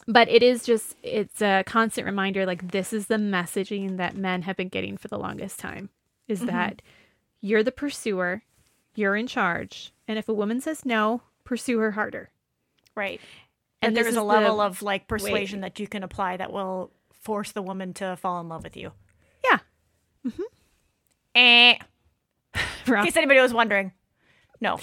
But 0.09 0.29
it 0.29 0.43
is 0.43 0.65
just, 0.65 0.97
it's 1.03 1.41
a 1.41 1.62
constant 1.65 2.07
reminder 2.07 2.45
like, 2.45 2.73
this 2.73 2.93
is 2.93 3.07
the 3.07 3.17
messaging 3.17 3.99
that 3.99 4.17
men 4.17 4.43
have 4.43 4.57
been 4.57 4.69
getting 4.69 4.97
for 4.97 5.09
the 5.09 5.19
longest 5.19 5.59
time 5.61 5.91
is 6.27 6.41
that 6.41 6.83
you're 7.41 7.62
the 7.62 7.73
pursuer, 7.73 8.43
you're 8.95 9.17
in 9.17 9.27
charge. 9.27 9.93
And 10.09 10.19
if 10.19 10.29
a 10.29 10.35
woman 10.35 10.61
says 10.61 10.85
no, 10.85 11.23
pursue 11.45 11.79
her 11.79 11.93
harder. 11.93 12.31
Right. 12.95 13.21
And 13.81 13.97
And 13.97 13.97
there's 13.97 14.17
a 14.17 14.23
level 14.23 14.59
the 14.59 14.65
of 14.65 14.83
like 14.83 15.09
persuasion 15.09 15.61
that 15.61 15.79
you 15.79 15.87
can 15.87 16.03
apply 16.03 16.37
that 16.37 16.53
will 16.53 16.91
force 17.12 17.53
the 17.53 17.62
woman 17.62 17.95
to 17.95 18.17
fall 18.17 18.41
in 18.41 18.49
love 18.49 18.65
with 18.65 18.77
you. 18.77 18.93
Yeah. 19.45 19.59
Eh. 21.35 21.75
In 22.87 23.05
case 23.05 23.17
anybody 23.17 23.41
was 23.41 23.55
wondering. 23.55 23.93
No. 24.61 24.79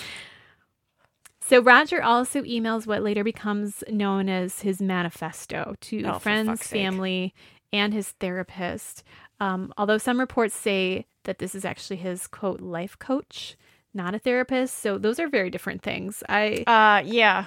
So 1.50 1.62
Rodger 1.64 2.04
also 2.04 2.44
emails 2.44 2.86
what 2.86 3.02
later 3.02 3.24
becomes 3.24 3.84
known 3.90 4.30
as 4.30 4.62
his 4.62 4.80
manifesto 4.80 5.74
to 5.82 6.04
Oh, 6.04 6.20
friends, 6.20 6.62
family, 6.62 7.34
and 7.74 7.92
his 7.92 8.10
therapist. 8.10 9.04
Um, 9.40 9.74
although 9.76 9.98
some 9.98 10.20
reports 10.20 10.54
say 10.54 11.08
that 11.24 11.40
this 11.40 11.56
is 11.56 11.66
actually 11.66 11.98
his 11.98 12.28
quote 12.28 12.62
life 12.62 13.00
coach, 13.00 13.58
not 13.96 14.14
a 14.14 14.20
therapist. 14.20 14.78
So 14.78 15.00
those 15.00 15.20
are 15.20 15.28
very 15.28 15.50
different 15.50 15.82
things. 15.82 16.24
I 16.30 16.64
Uh 16.68 17.02
yeah. 17.04 17.46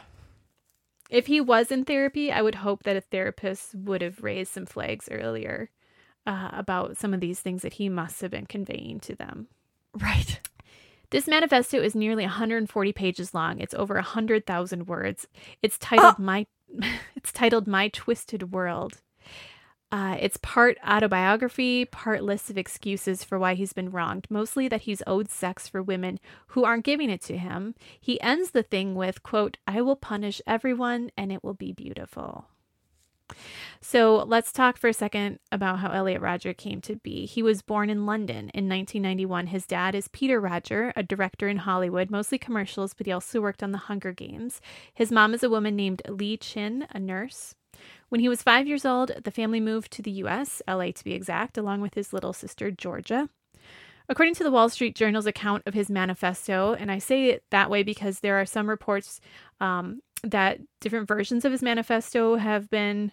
if 1.09 1.29
he 1.29 1.41
was 1.41 1.71
in 1.71 1.85
therapy, 1.85 2.33
I 2.33 2.43
would 2.43 2.57
hope 2.57 2.83
that 2.83 2.97
a 2.97 3.03
therapist 3.03 3.73
would 3.73 4.03
have 4.03 4.25
raised 4.25 4.53
some 4.53 4.67
flags 4.67 5.09
earlier 5.12 5.71
uh, 6.27 6.51
about 6.53 6.97
some 6.97 7.15
of 7.15 7.21
these 7.21 7.38
things 7.38 7.62
that 7.62 7.75
he 7.75 7.88
must 7.88 8.21
have 8.21 8.33
been 8.33 8.47
conveying 8.47 8.99
to 9.01 9.15
them. 9.15 9.47
Right. 9.95 10.41
This 11.12 11.29
manifesto 11.29 11.77
is 11.83 11.94
nearly 11.94 12.25
140 12.25 12.92
pages 12.94 13.35
long. 13.35 13.61
It's 13.61 13.75
over 13.75 13.96
100,000 13.96 14.87
words. 14.87 15.27
It's 15.61 15.77
titled 15.79 16.18
my 16.18 16.46
it's 17.14 17.31
titled 17.31 17.66
My 17.66 17.88
Twisted 17.88 18.51
World. 18.51 19.03
Uh, 19.92 20.16
it's 20.18 20.38
part 20.38 20.79
autobiography, 20.88 21.85
part 21.85 22.22
list 22.22 22.48
of 22.48 22.57
excuses 22.57 23.25
for 23.25 23.38
why 23.38 23.53
he's 23.53 23.75
been 23.75 23.90
wronged, 23.90 24.27
mostly 24.31 24.68
that 24.68 24.83
he's 24.83 25.03
owed 25.07 25.31
sex 25.31 25.68
for 25.68 25.83
women 25.83 26.18
who 26.48 26.64
aren't 26.64 26.87
giving 26.87 27.11
it 27.11 27.20
to 27.20 27.37
him. 27.37 27.75
He 28.01 28.18
ends 28.22 28.53
the 28.53 28.62
thing 28.62 28.94
with, 28.94 29.22
quote, 29.22 29.59
I 29.66 29.83
will 29.83 29.96
punish 29.96 30.40
everyone 30.46 31.11
and 31.14 31.31
it 31.31 31.44
will 31.44 31.53
be 31.53 31.75
beautiful. 31.75 32.46
So 33.81 34.25
let's 34.27 34.53
talk 34.53 34.77
for 34.77 34.89
a 34.89 34.95
second 34.95 35.41
about 35.51 35.81
how 35.81 35.91
Elliot 35.91 36.21
Rodger 36.21 36.55
came 36.55 36.81
to 36.83 36.97
be. 36.97 37.27
He 37.27 37.43
was 37.43 37.63
born 37.63 37.91
in 37.91 38.07
London 38.07 38.51
in 38.55 38.69
1991. 38.69 39.49
His 39.49 39.67
dad 39.67 39.95
is 39.95 40.09
Peter 40.09 40.41
Rodger, 40.41 40.93
a 40.95 41.03
director 41.03 41.49
in 41.49 41.59
Hollywood, 41.59 42.11
mostly 42.11 42.39
commercials, 42.39 42.95
but 42.95 43.07
he 43.07 43.13
also 43.13 43.41
worked 43.41 43.63
on 43.63 43.73
The 43.73 43.79
Hunger 43.79 44.13
Games. 44.13 44.61
His 44.95 45.11
mom 45.11 45.35
is 45.35 45.43
a 45.43 45.51
woman 45.51 45.75
named 45.75 46.03
Lee 46.09 46.37
Chin, 46.37 46.87
a 46.91 46.99
nurse. 46.99 47.55
When 48.09 48.21
he 48.21 48.29
was 48.29 48.43
five 48.43 48.67
years 48.67 48.85
old, 48.85 49.11
the 49.25 49.31
family 49.31 49.61
moved 49.61 49.91
to 49.93 50.03
the 50.03 50.11
US, 50.13 50.63
LA 50.69 50.93
to 50.93 51.05
be 51.05 51.15
exact, 51.15 51.59
along 51.59 51.81
with 51.81 51.95
his 51.95 52.13
little 52.13 52.33
sister, 52.33 52.71
Georgia. 52.71 53.29
According 54.09 54.35
to 54.35 54.45
the 54.45 54.51
Wall 54.51 54.69
Street 54.69 54.95
Journal's 54.95 55.27
account 55.27 55.63
of 55.65 55.75
his 55.75 55.89
manifesto, 55.89 56.75
and 56.75 56.91
I 56.91 56.99
say 56.99 57.31
it 57.31 57.45
that 57.51 57.71
way 57.71 57.83
because 57.83 58.21
there 58.21 58.41
are 58.41 58.47
some 58.47 58.69
reports 58.69 59.21
um, 59.61 60.03
that 60.23 60.61
different 60.81 61.09
versions 61.09 61.45
of 61.45 61.53
his 61.53 61.63
manifesto 61.63 62.37
have 62.37 62.71
been 62.71 63.13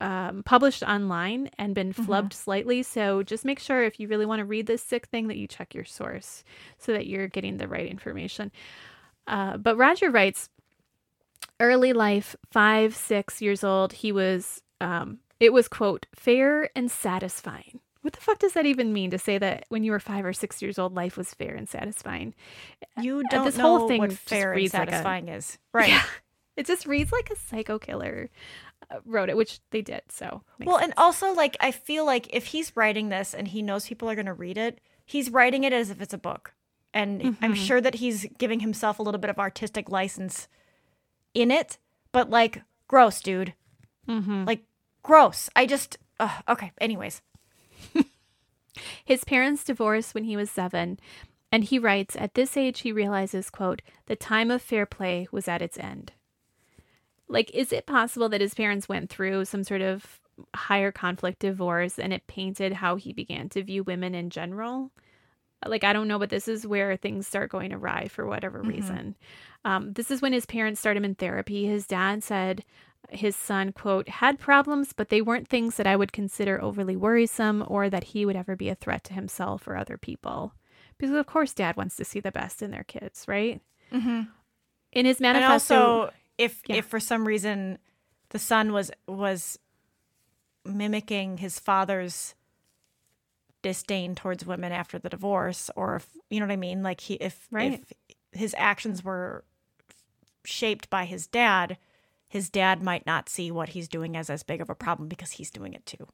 um, 0.00 0.42
published 0.44 0.82
online 0.82 1.50
and 1.58 1.74
been 1.74 1.92
flubbed 1.92 2.32
slightly. 2.32 2.82
So 2.82 3.22
just 3.22 3.44
make 3.44 3.58
sure 3.58 3.82
if 3.82 3.98
you 3.98 4.06
really 4.08 4.26
want 4.26 4.38
to 4.40 4.44
read 4.44 4.66
this 4.66 4.82
sick 4.82 5.06
thing 5.08 5.26
that 5.28 5.36
you 5.36 5.46
check 5.48 5.74
your 5.74 5.84
source 5.84 6.44
so 6.78 6.92
that 6.92 7.06
you're 7.06 7.26
getting 7.28 7.56
the 7.56 7.66
right 7.68 7.86
information. 7.90 8.52
Uh, 9.26 9.56
but 9.56 9.76
Rodger 9.76 10.10
writes 10.10 10.48
early 11.60 11.92
life, 11.92 12.36
five, 12.52 12.94
six 12.94 13.42
years 13.42 13.64
old, 13.64 13.92
he 13.92 14.12
was, 14.12 14.62
um, 14.80 15.18
it 15.40 15.52
was, 15.52 15.68
quote, 15.68 16.06
fair 16.14 16.70
and 16.76 16.90
satisfying. 16.90 17.80
What 18.02 18.12
the 18.12 18.20
fuck 18.20 18.38
does 18.38 18.52
that 18.52 18.64
even 18.64 18.92
mean 18.92 19.10
to 19.10 19.18
say 19.18 19.38
that 19.38 19.64
when 19.68 19.82
you 19.82 19.90
were 19.90 19.98
five 20.00 20.24
or 20.24 20.32
six 20.32 20.62
years 20.62 20.78
old, 20.78 20.94
life 20.94 21.16
was 21.16 21.34
fair 21.34 21.54
and 21.56 21.68
satisfying? 21.68 22.34
You 23.02 23.18
Uh, 23.20 23.22
don't 23.28 23.44
this 23.44 23.56
know 23.58 23.78
whole 23.78 23.88
thing 23.88 23.98
what 23.98 24.12
fair 24.12 24.52
and 24.52 24.56
reads 24.58 24.72
like 24.74 24.88
a- 24.88 24.90
satisfying 24.92 25.28
is. 25.28 25.58
Right. 25.74 25.88
Yeah. 25.88 26.04
It 26.58 26.66
just 26.66 26.86
reads 26.86 27.12
like 27.12 27.30
a 27.30 27.36
psycho 27.36 27.78
killer 27.78 28.30
uh, 28.90 28.96
wrote 29.04 29.28
it, 29.28 29.36
which 29.36 29.60
they 29.70 29.80
did. 29.80 30.02
So, 30.08 30.42
Well, 30.58 30.76
and 30.78 30.92
also 30.96 31.32
like 31.32 31.56
I 31.60 31.70
feel 31.70 32.04
like 32.04 32.26
if 32.34 32.46
he's 32.46 32.76
writing 32.76 33.08
this 33.10 33.32
and 33.32 33.46
he 33.48 33.62
knows 33.62 33.86
people 33.86 34.10
are 34.10 34.16
going 34.16 34.26
to 34.26 34.32
read 34.34 34.58
it, 34.58 34.80
he's 35.06 35.30
writing 35.30 35.62
it 35.64 35.72
as 35.72 35.88
if 35.88 36.02
it's 36.02 36.12
a 36.14 36.18
book. 36.18 36.54
And 36.92 37.36
I'm 37.42 37.54
sure 37.54 37.80
that 37.80 37.96
he's 37.96 38.26
giving 38.38 38.60
himself 38.60 38.98
a 38.98 39.02
little 39.02 39.20
bit 39.20 39.30
of 39.30 39.38
artistic 39.38 39.88
license 39.88 40.48
in 41.32 41.50
it, 41.52 41.78
but 42.12 42.28
like 42.28 42.62
gross, 42.88 43.20
dude. 43.20 43.54
Mhm. 44.08 44.46
Like 44.46 44.64
gross. 45.02 45.48
I 45.54 45.64
just 45.66 45.96
okay, 46.48 46.72
anyways. 46.80 47.22
His 49.04 49.24
parents 49.24 49.64
divorced 49.64 50.14
when 50.14 50.24
he 50.24 50.36
was 50.36 50.50
seven, 50.50 50.98
and 51.52 51.64
he 51.64 51.78
writes, 51.78 52.16
at 52.16 52.34
this 52.34 52.56
age 52.56 52.80
he 52.80 52.92
realizes, 52.92 53.50
quote, 53.50 53.82
the 54.06 54.16
time 54.16 54.50
of 54.50 54.62
fair 54.62 54.86
play 54.86 55.28
was 55.30 55.48
at 55.48 55.62
its 55.62 55.78
end. 55.78 56.12
Like, 57.28 57.50
is 57.52 57.72
it 57.72 57.86
possible 57.86 58.28
that 58.30 58.40
his 58.40 58.54
parents 58.54 58.88
went 58.88 59.10
through 59.10 59.44
some 59.44 59.64
sort 59.64 59.82
of 59.82 60.20
higher 60.54 60.92
conflict 60.92 61.40
divorce 61.40 61.98
and 61.98 62.12
it 62.12 62.26
painted 62.26 62.72
how 62.72 62.96
he 62.96 63.12
began 63.12 63.48
to 63.50 63.62
view 63.62 63.82
women 63.84 64.14
in 64.14 64.30
general? 64.30 64.90
Like, 65.66 65.82
I 65.82 65.92
don't 65.92 66.06
know, 66.08 66.18
but 66.20 66.30
this 66.30 66.46
is 66.46 66.66
where 66.66 66.96
things 66.96 67.26
start 67.26 67.50
going 67.50 67.72
awry 67.72 68.06
for 68.08 68.24
whatever 68.26 68.62
reason. 68.62 69.16
Um, 69.64 69.92
this 69.92 70.10
is 70.10 70.22
when 70.22 70.32
his 70.32 70.46
parents 70.46 70.78
start 70.78 70.96
him 70.96 71.04
in 71.04 71.16
therapy. 71.16 71.66
His 71.66 71.86
dad 71.86 72.22
said 72.22 72.64
his 73.10 73.34
son, 73.34 73.72
quote, 73.72 74.08
had 74.08 74.38
problems, 74.38 74.92
but 74.92 75.08
they 75.08 75.20
weren't 75.20 75.48
things 75.48 75.76
that 75.76 75.86
I 75.86 75.96
would 75.96 76.12
consider 76.12 76.62
overly 76.62 76.94
worrisome 76.94 77.64
or 77.66 77.90
that 77.90 78.04
he 78.04 78.24
would 78.24 78.36
ever 78.36 78.54
be 78.54 78.68
a 78.68 78.76
threat 78.76 79.02
to 79.04 79.14
himself 79.14 79.66
or 79.66 79.76
other 79.76 79.98
people. 79.98 80.54
Because, 80.96 81.14
of 81.14 81.26
course, 81.26 81.52
dad 81.54 81.76
wants 81.76 81.96
to 81.96 82.04
see 82.04 82.20
the 82.20 82.32
best 82.32 82.62
in 82.62 82.70
their 82.70 82.84
kids, 82.84 83.24
right? 83.26 83.60
Mm-hmm. 83.92 84.22
In 84.92 85.06
his 85.06 85.16
And 85.16 85.32
manifesto. 85.32 85.74
also, 85.76 86.12
if 86.38 86.62
Yeah. 86.66 86.76
if 86.76 86.86
for 86.86 87.00
some 87.00 87.26
reason 87.26 87.78
the 88.30 88.38
son 88.38 88.72
was 88.72 88.90
was 89.06 89.58
mimicking 90.64 91.38
his 91.38 91.58
father's 91.58 92.34
disdain 93.62 94.14
towards 94.14 94.46
women 94.46 94.70
after 94.72 94.98
the 94.98 95.08
divorce, 95.08 95.70
or 95.74 95.96
if 95.96 96.06
you 96.30 96.40
know 96.40 96.46
what 96.46 96.52
I 96.52 96.56
mean, 96.56 96.82
like 96.82 97.00
he 97.00 97.14
if 97.14 97.48
Right. 97.50 97.84
if 98.32 98.38
his 98.40 98.54
actions 98.58 99.02
were 99.02 99.44
shaped 100.44 100.88
by 100.90 101.04
his 101.04 101.26
dad, 101.26 101.76
his 102.28 102.50
dad 102.50 102.82
might 102.82 103.04
not 103.06 103.28
see 103.28 103.50
what 103.50 103.70
he's 103.70 103.88
doing 103.88 104.16
as 104.16 104.30
as 104.30 104.42
big 104.42 104.60
of 104.60 104.70
a 104.70 104.74
problem 104.74 105.08
because 105.08 105.32
he's 105.32 105.50
doing 105.50 105.72
it 105.74 105.84
too. 105.86 106.06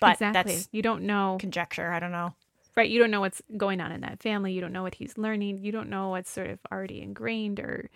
But 0.00 0.12
exactly. 0.14 0.54
that's 0.54 0.68
you 0.72 0.82
don't 0.82 1.02
know. 1.02 1.36
conjecture. 1.38 1.92
I 1.92 2.00
don't 2.00 2.12
know. 2.12 2.34
right 2.76 2.88
you 2.90 2.98
don't 2.98 3.10
know 3.10 3.20
what's 3.20 3.42
going 3.56 3.80
on 3.80 3.92
in 3.92 4.00
that 4.00 4.22
family 4.22 4.52
you 4.52 4.60
don't 4.60 4.72
know 4.72 4.82
what 4.84 4.94
he's 4.94 5.18
learning 5.18 5.58
you 5.58 5.72
don't 5.72 5.90
know 5.90 6.08
what's 6.10 6.30
sort 6.30 6.48
of 6.48 6.58
already 6.72 7.02
ingrained 7.02 7.58
or 7.60 7.90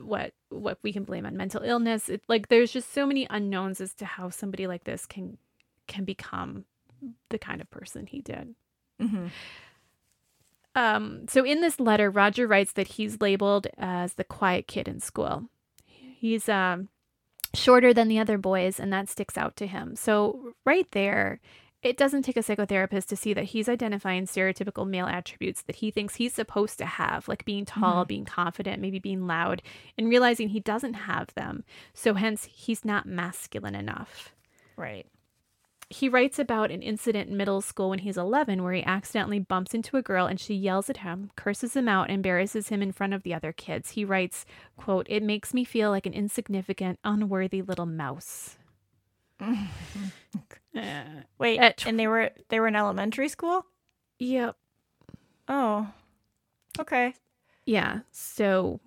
what 0.00 0.32
what 0.50 0.78
we 0.82 0.92
can 0.92 1.04
blame 1.04 1.26
on 1.26 1.36
mental 1.36 1.62
illness. 1.62 2.08
It, 2.08 2.22
like 2.28 2.48
there's 2.48 2.72
just 2.72 2.92
so 2.92 3.06
many 3.06 3.26
unknowns 3.30 3.80
as 3.80 3.94
to 3.94 4.04
how 4.04 4.30
somebody 4.30 4.66
like 4.66 4.84
this 4.84 5.06
can 5.06 5.38
can 5.86 6.04
become 6.04 6.64
the 7.30 7.38
kind 7.38 7.60
of 7.60 7.70
person 7.70 8.06
he 8.06 8.20
did. 8.20 8.54
Mm-hmm. 9.00 9.26
um 10.74 11.26
so 11.28 11.44
in 11.44 11.60
this 11.60 11.78
letter 11.78 12.10
rodger 12.10 12.48
writes 12.48 12.72
that 12.72 12.88
he's 12.88 13.20
labeled 13.20 13.68
as 13.78 14.14
the 14.14 14.24
quiet 14.24 14.66
kid 14.66 14.88
in 14.88 14.98
school. 15.00 15.44
He's 15.86 16.48
um 16.48 16.88
shorter 17.54 17.94
than 17.94 18.08
the 18.08 18.18
other 18.18 18.38
boys 18.38 18.80
and 18.80 18.92
that 18.92 19.08
sticks 19.08 19.38
out 19.38 19.56
to 19.56 19.66
him. 19.66 19.94
So 19.94 20.54
right 20.66 20.90
there 20.90 21.40
it 21.82 21.96
doesn't 21.96 22.22
take 22.22 22.36
a 22.36 22.40
psychotherapist 22.40 23.06
to 23.06 23.16
see 23.16 23.32
that 23.34 23.44
he's 23.44 23.68
identifying 23.68 24.26
stereotypical 24.26 24.86
male 24.86 25.06
attributes 25.06 25.62
that 25.62 25.76
he 25.76 25.90
thinks 25.90 26.16
he's 26.16 26.34
supposed 26.34 26.78
to 26.78 26.86
have, 26.86 27.28
like 27.28 27.44
being 27.44 27.64
tall, 27.64 28.02
mm-hmm. 28.02 28.08
being 28.08 28.24
confident, 28.24 28.82
maybe 28.82 28.98
being 28.98 29.26
loud, 29.26 29.62
and 29.96 30.08
realizing 30.08 30.48
he 30.48 30.60
doesn't 30.60 30.94
have 30.94 31.32
them. 31.34 31.62
So, 31.94 32.14
hence, 32.14 32.48
he's 32.50 32.84
not 32.84 33.06
masculine 33.06 33.76
enough. 33.76 34.34
Right. 34.76 35.06
He 35.88 36.08
writes 36.08 36.38
about 36.38 36.70
an 36.70 36.82
incident 36.82 37.30
in 37.30 37.36
middle 37.36 37.62
school 37.62 37.90
when 37.90 38.00
he's 38.00 38.18
11 38.18 38.62
where 38.62 38.74
he 38.74 38.82
accidentally 38.84 39.38
bumps 39.38 39.72
into 39.72 39.96
a 39.96 40.02
girl 40.02 40.26
and 40.26 40.38
she 40.38 40.54
yells 40.54 40.90
at 40.90 40.98
him, 40.98 41.30
curses 41.34 41.74
him 41.74 41.88
out, 41.88 42.10
embarrasses 42.10 42.68
him 42.68 42.82
in 42.82 42.92
front 42.92 43.14
of 43.14 43.22
the 43.22 43.32
other 43.32 43.52
kids. 43.52 43.90
He 43.90 44.04
writes, 44.04 44.44
quote, 44.76 45.06
"It 45.08 45.22
makes 45.22 45.54
me 45.54 45.64
feel 45.64 45.90
like 45.90 46.04
an 46.04 46.12
insignificant, 46.12 46.98
unworthy 47.04 47.62
little 47.62 47.86
mouse." 47.86 48.58
Wait, 51.38 51.58
At 51.58 51.78
tw- 51.78 51.86
and 51.86 51.98
they 51.98 52.06
were 52.08 52.30
they 52.48 52.60
were 52.60 52.68
in 52.68 52.76
elementary 52.76 53.28
school. 53.28 53.64
yep. 54.18 54.56
Oh, 55.48 55.88
okay. 56.78 57.14
Yeah. 57.64 58.00
So 58.12 58.80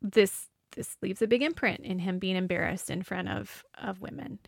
this 0.00 0.48
this 0.74 0.96
leaves 1.02 1.22
a 1.22 1.26
big 1.26 1.42
imprint 1.42 1.80
in 1.80 1.98
him 2.00 2.18
being 2.18 2.36
embarrassed 2.36 2.90
in 2.90 3.02
front 3.02 3.28
of 3.28 3.64
of 3.80 4.00
women. 4.00 4.38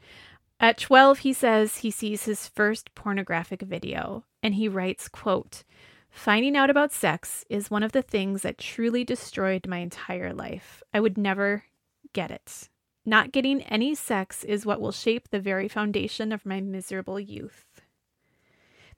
At 0.60 0.78
12, 0.78 1.18
he 1.18 1.32
says 1.32 1.78
he 1.78 1.90
sees 1.90 2.24
his 2.24 2.46
first 2.46 2.94
pornographic 2.94 3.60
video 3.62 4.24
and 4.42 4.54
he 4.54 4.68
writes, 4.68 5.08
quote, 5.08 5.64
Finding 6.10 6.56
out 6.56 6.70
about 6.70 6.92
sex 6.92 7.44
is 7.50 7.70
one 7.72 7.82
of 7.82 7.90
the 7.92 8.00
things 8.02 8.42
that 8.42 8.56
truly 8.56 9.02
destroyed 9.04 9.66
my 9.66 9.78
entire 9.78 10.32
life. 10.32 10.80
I 10.94 11.00
would 11.00 11.18
never 11.18 11.64
get 12.12 12.30
it. 12.30 12.68
Not 13.06 13.32
getting 13.32 13.62
any 13.62 13.94
sex 13.94 14.44
is 14.44 14.64
what 14.64 14.80
will 14.80 14.92
shape 14.92 15.28
the 15.30 15.40
very 15.40 15.68
foundation 15.68 16.32
of 16.32 16.46
my 16.46 16.60
miserable 16.60 17.20
youth. 17.20 17.66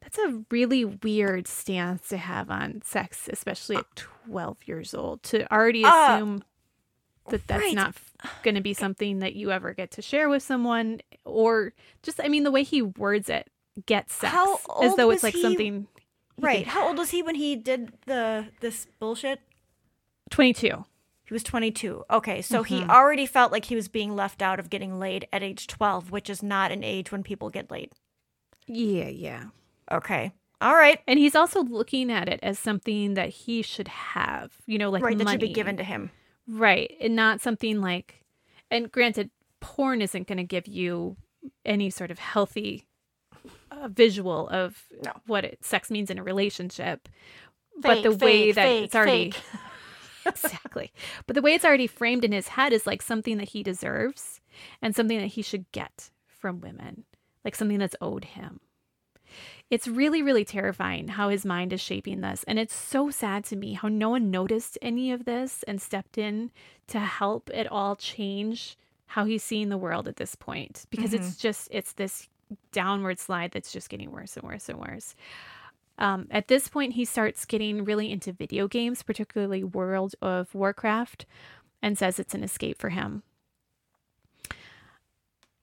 That's 0.01 0.19
a 0.19 0.45
really 0.51 0.85
weird 0.85 1.49
stance 1.49 2.09
to 2.11 2.17
have 2.17 2.49
on 2.51 2.83
sex, 2.85 3.29
especially 3.33 3.77
at 3.77 3.97
12 3.97 4.59
years 4.67 4.95
old, 4.95 5.23
to 5.25 5.51
already 5.53 5.85
Uh, 5.85 6.15
assume 6.15 6.45
that 7.31 7.45
that's 7.49 7.61
right. 7.63 7.75
not 7.75 7.97
going 8.45 8.55
to 8.55 8.61
be 8.61 8.75
something 8.75 9.19
that 9.19 9.35
you 9.35 9.51
ever 9.51 9.75
get 9.75 9.91
to 9.93 10.03
share 10.03 10.29
with 10.29 10.43
someone, 10.45 11.01
or 11.25 11.73
just, 12.03 12.21
I 12.23 12.29
mean, 12.29 12.45
the 12.45 12.53
way 12.53 12.63
he 12.63 12.83
words 12.83 13.29
it, 13.29 13.51
get 13.87 14.11
sex, 14.11 14.33
How 14.33 14.61
as 14.83 14.95
though 14.95 15.11
it's 15.11 15.25
like 15.25 15.35
he- 15.35 15.43
something. 15.43 15.89
Right. 16.39 16.67
How 16.67 16.87
old 16.89 16.99
was 16.99 17.11
he 17.11 17.23
when 17.23 17.35
he 17.35 17.57
did 17.57 17.95
the 18.07 18.49
this 18.61 18.87
bullshit? 19.01 19.41
22. 20.31 20.85
He 21.27 21.35
was 21.35 21.43
22. 21.43 22.05
Okay, 22.11 22.41
so 22.41 22.63
he 22.63 22.81
Mm-hmm. 22.81 22.91
already 22.91 23.27
felt 23.27 23.51
like 23.53 23.65
he 23.67 23.75
was 23.75 23.89
being 23.89 24.15
left 24.15 24.41
out 24.43 24.59
of 24.61 24.71
getting 24.71 24.99
laid 24.99 25.27
at 25.33 25.43
age 25.43 25.67
12, 25.67 26.11
which 26.11 26.31
is 26.31 26.43
not 26.43 26.71
an 26.73 26.85
age 26.85 27.11
when 27.13 27.23
people 27.23 27.51
get 27.51 27.71
laid. 27.71 27.91
Yeah, 28.67 29.09
yeah. 29.09 29.45
Okay. 29.91 30.33
All 30.61 30.75
right. 30.75 31.01
And 31.07 31.19
he's 31.19 31.35
also 31.35 31.63
looking 31.63 32.11
at 32.11 32.29
it 32.29 32.41
as 32.43 32.59
something 32.59 33.15
that 33.15 33.29
he 33.31 33.63
should 33.63 33.89
have, 33.89 34.53
you 34.67 34.79
know, 34.79 34.89
like 34.91 35.03
right, 35.03 35.19
that 35.19 35.29
should 35.29 35.41
be 35.41 35.53
given 35.53 35.77
to 35.77 35.85
him. 35.85 36.11
Right. 36.49 36.97
And 37.01 37.15
not 37.17 37.41
something 37.41 37.81
like, 37.81 38.23
and 38.71 38.91
granted, 38.91 39.31
porn 39.61 40.01
isn't 40.01 40.27
going 40.29 40.39
to 40.39 40.45
give 40.45 40.67
you 40.69 41.17
any 41.65 41.91
sort 41.91 42.11
of 42.11 42.19
healthy 42.21 42.87
uh, 43.71 43.89
visual 43.89 44.49
of 44.49 44.85
No. 45.05 45.13
what 45.27 45.45
it, 45.45 45.65
sex 45.65 45.91
means 45.91 46.11
in 46.11 46.19
a 46.19 46.23
relationship. 46.23 47.09
but 47.81 48.03
the 48.03 48.13
Fake, 48.13 48.21
way 48.23 48.53
that 48.53 48.63
fake, 48.65 48.85
it's 48.85 48.95
already. 48.95 49.33
exactly. 50.27 50.93
But 51.27 51.35
the 51.35 51.43
way 51.43 51.55
it's 51.55 51.65
already 51.65 51.87
framed 51.87 52.25
in 52.25 52.33
his 52.33 52.49
head 52.49 52.73
is 52.73 52.87
like 52.87 53.03
something 53.03 53.39
that 53.39 53.51
he 53.51 53.63
deserves 53.63 54.41
and 54.83 54.95
something 54.95 55.19
that 55.19 55.27
he 55.29 55.43
should 55.43 55.71
get 55.73 56.11
from 56.29 56.61
women, 56.61 57.05
like 57.45 57.55
something 57.55 57.79
that's 57.79 57.97
owed 58.01 58.25
him. 58.25 58.61
It's 59.71 59.89
really, 59.89 60.23
really 60.23 60.45
terrifying 60.45 61.09
how 61.09 61.29
his 61.29 61.45
mind 61.45 61.73
is 61.73 61.81
shaping 61.81 62.21
this. 62.21 62.45
And 62.47 62.59
it's 62.59 62.75
so 62.75 63.11
sad 63.11 63.45
to 63.47 63.57
me 63.57 63.73
how 63.73 63.89
no 63.89 64.11
one 64.11 64.31
noticed 64.31 64.79
any 64.81 65.11
of 65.11 65.25
this 65.25 65.65
and 65.65 65.83
stepped 65.83 66.19
in 66.19 66.53
to 66.89 67.01
help 67.01 67.51
it 67.51 67.67
all 67.67 67.97
change 67.97 68.79
how 69.07 69.25
he's 69.25 69.43
seeing 69.43 69.69
the 69.69 69.79
world 69.79 70.07
at 70.07 70.17
this 70.17 70.35
point 70.35 70.87
because 70.91 71.11
mm-hmm. 71.11 71.25
it's 71.25 71.37
just, 71.37 71.69
it's 71.73 71.95
this 71.95 72.29
downward 72.71 73.19
slide 73.19 73.51
that's 73.51 73.73
just 73.73 73.89
getting 73.89 74.13
worse 74.13 74.37
and 74.37 74.45
worse 74.45 74.69
and 74.69 74.79
worse. 74.79 75.15
Um, 75.99 76.27
at 76.31 76.49
this 76.49 76.69
point, 76.69 76.95
he 76.95 77.05
starts 77.05 77.45
getting 77.45 77.85
really 77.85 78.11
into 78.11 78.33
video 78.33 78.69
games, 78.69 79.03
particularly 79.03 79.65
World 79.65 80.15
of 80.21 80.55
Warcraft, 80.55 81.27
and 81.83 81.97
says 81.97 82.19
it's 82.19 82.35
an 82.35 82.43
escape 82.43 82.79
for 82.79 82.91
him. 82.91 83.23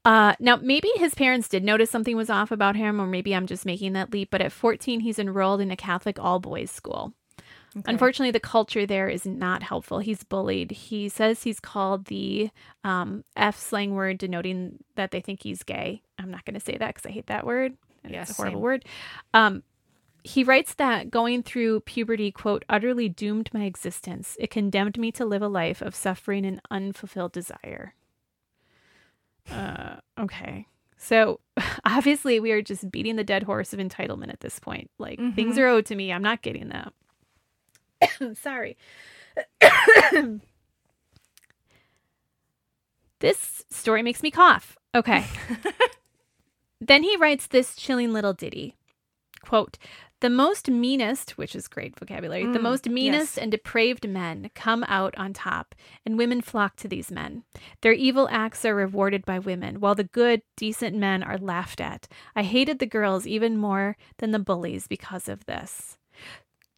Uh, 0.05 0.33
now, 0.39 0.57
maybe 0.57 0.89
his 0.95 1.15
parents 1.15 1.47
did 1.47 1.63
notice 1.63 1.89
something 1.89 2.17
was 2.17 2.29
off 2.29 2.51
about 2.51 2.75
him, 2.75 2.99
or 2.99 3.07
maybe 3.07 3.33
I'm 3.33 3.47
just 3.47 3.65
making 3.65 3.93
that 3.93 4.11
leap. 4.11 4.29
But 4.31 4.41
at 4.41 4.51
14, 4.51 4.99
he's 4.99 5.17
enrolled 5.17 5.61
in 5.61 5.71
a 5.71 5.77
Catholic 5.77 6.19
all 6.19 6.39
boys 6.39 6.71
school. 6.71 7.13
Unfortunately, 7.87 8.29
the 8.29 8.39
culture 8.39 8.85
there 8.85 9.07
is 9.09 9.25
not 9.25 9.63
helpful. 9.63 9.97
He's 9.97 10.23
bullied. 10.23 10.69
He 10.71 11.09
says 11.09 11.41
he's 11.41 11.59
called 11.59 12.05
the 12.05 12.51
um, 12.83 13.23
F 13.35 13.57
slang 13.57 13.95
word 13.95 14.19
denoting 14.19 14.77
that 14.95 15.09
they 15.09 15.21
think 15.21 15.41
he's 15.41 15.63
gay. 15.63 16.03
I'm 16.19 16.29
not 16.29 16.45
going 16.45 16.53
to 16.53 16.59
say 16.59 16.77
that 16.77 16.93
because 16.93 17.05
I 17.07 17.11
hate 17.11 17.27
that 17.27 17.47
word. 17.47 17.73
and 18.03 18.13
Yeah, 18.13 18.21
it's 18.21 18.31
a 18.31 18.35
horrible 18.35 18.57
same. 18.57 18.61
word. 18.61 18.85
Um, 19.33 19.63
he 20.23 20.43
writes 20.43 20.73
that 20.75 21.11
going 21.11 21.43
through 21.43 21.81
puberty, 21.81 22.31
quote, 22.31 22.63
utterly 22.69 23.09
doomed 23.09 23.49
my 23.53 23.65
existence. 23.65 24.37
It 24.39 24.49
condemned 24.49 24.97
me 24.97 25.11
to 25.13 25.25
live 25.25 25.41
a 25.41 25.47
life 25.47 25.81
of 25.81 25.95
suffering 25.95 26.45
and 26.45 26.61
unfulfilled 26.71 27.33
desire. 27.33 27.93
Uh, 29.51 29.97
okay. 30.17 30.67
So 30.97 31.41
obviously, 31.85 32.39
we 32.39 32.51
are 32.51 32.61
just 32.61 32.89
beating 32.89 33.17
the 33.17 33.23
dead 33.23 33.43
horse 33.43 33.73
of 33.73 33.79
entitlement 33.79 34.29
at 34.29 34.39
this 34.39 34.59
point. 34.59 34.89
Like, 34.97 35.19
things 35.35 35.57
are 35.57 35.67
owed 35.67 35.85
to 35.87 35.95
me. 35.95 36.13
I'm 36.13 36.23
not 36.23 36.41
getting 36.41 36.69
that. 36.69 36.93
Sorry. 38.37 38.77
this 43.19 43.65
story 43.69 44.03
makes 44.03 44.23
me 44.23 44.31
cough. 44.31 44.77
Okay. 44.95 45.25
then 46.81 47.03
he 47.03 47.17
writes 47.17 47.47
this 47.47 47.75
chilling 47.75 48.13
little 48.13 48.33
ditty. 48.33 48.77
Quote, 49.43 49.77
the 50.21 50.29
most 50.29 50.69
meanest, 50.69 51.37
which 51.37 51.53
is 51.53 51.67
great 51.67 51.99
vocabulary, 51.99 52.45
the 52.45 52.57
Mm, 52.57 52.61
most 52.61 52.87
meanest 52.89 53.35
yes. 53.35 53.43
and 53.43 53.51
depraved 53.51 54.07
men 54.07 54.49
come 54.55 54.85
out 54.87 55.13
on 55.17 55.33
top, 55.33 55.75
and 56.05 56.17
women 56.17 56.39
flock 56.41 56.77
to 56.77 56.87
these 56.87 57.11
men. 57.11 57.43
Their 57.81 57.91
evil 57.91 58.29
acts 58.31 58.63
are 58.63 58.73
rewarded 58.73 59.25
by 59.25 59.39
women, 59.39 59.81
while 59.81 59.95
the 59.95 60.05
good, 60.05 60.41
decent 60.55 60.95
men 60.95 61.23
are 61.23 61.37
laughed 61.37 61.81
at. 61.81 62.07
I 62.37 62.43
hated 62.43 62.79
the 62.79 62.85
girls 62.85 63.27
even 63.27 63.57
more 63.57 63.97
than 64.19 64.31
the 64.31 64.39
bullies 64.39 64.87
because 64.87 65.27
of 65.27 65.45
this. 65.45 65.97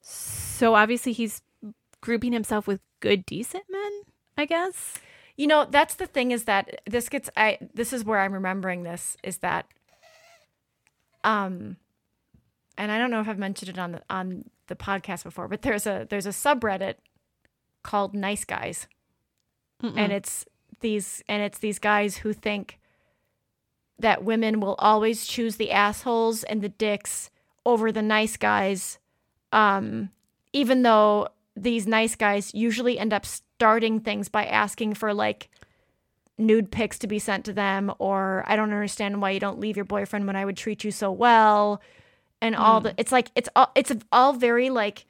So 0.02 0.74
obviously 0.74 1.12
he's 1.12 1.44
grouping 2.02 2.34
himself 2.34 2.66
with 2.66 2.82
good, 3.00 3.26
decent 3.28 3.66
men, 3.70 3.92
I 4.38 4.46
guess. 4.46 4.96
You 5.38 5.46
know, 5.48 5.68
that's 5.70 5.96
the 5.96 6.08
thing 6.08 6.32
is 6.32 6.46
that 6.46 6.82
this 6.88 7.10
gets 7.10 7.30
I 7.38 7.60
this 7.74 7.92
is 7.94 8.04
where 8.06 8.20
I'm 8.20 8.34
remembering 8.34 8.84
this 8.84 9.18
is 9.24 9.40
that 9.40 9.66
um 11.24 11.78
and 12.78 12.92
I 12.92 12.98
don't 12.98 13.12
know 13.12 13.20
if 13.22 13.28
I've 13.28 13.38
mentioned 13.40 13.70
it 13.70 13.80
on 13.80 13.92
the 13.94 14.02
on 14.10 14.46
the 14.68 14.76
podcast 14.76 15.24
before, 15.24 15.48
but 15.48 15.62
there's 15.62 15.86
a 15.86 16.06
there's 16.10 16.26
a 16.26 16.30
subreddit 16.30 16.96
called 17.84 18.14
Nice 18.14 18.46
Guys. 18.46 18.88
And 19.98 20.12
it's 20.12 20.46
these 20.80 21.24
and 21.28 21.42
it's 21.44 21.60
these 21.60 21.80
guys 21.80 22.18
who 22.18 22.34
think 22.34 22.80
that 24.00 24.24
women 24.24 24.60
will 24.60 24.76
always 24.76 25.26
choose 25.26 25.56
the 25.56 25.72
assholes 25.72 26.44
and 26.44 26.62
the 26.62 26.70
dicks 26.70 27.30
over 27.66 27.92
the 27.92 28.02
nice 28.02 28.38
guys 28.38 29.00
um 29.52 30.10
even 30.54 30.82
though 30.84 31.28
these 31.56 31.88
nice 31.88 32.16
guys 32.16 32.54
usually 32.54 33.00
end 33.00 33.14
up 33.14 33.26
starting 33.26 34.00
things 34.00 34.28
by 34.30 34.46
asking 34.46 34.94
for 34.94 35.14
like 35.14 35.50
nude 36.38 36.72
pics 36.72 37.00
to 37.00 37.08
be 37.08 37.20
sent 37.20 37.46
to 37.46 37.54
them 37.54 37.92
or 37.98 38.44
I 38.48 38.56
don't 38.56 38.74
understand 38.74 39.22
why 39.22 39.32
you 39.32 39.40
don't 39.40 39.60
leave 39.60 39.78
your 39.78 39.86
boyfriend 39.86 40.28
when 40.28 40.36
I 40.36 40.44
would 40.46 40.58
treat 40.58 40.84
you 40.84 40.92
so 40.92 41.12
well 41.12 41.82
and 42.42 42.56
mm. 42.56 42.60
all 42.60 42.82
the 42.82 42.94
it's 42.98 43.12
like 43.12 43.30
it's 43.36 43.50
all 43.56 43.72
it's 43.76 43.92
all 44.12 44.34
very 44.34 44.70
like 44.70 45.06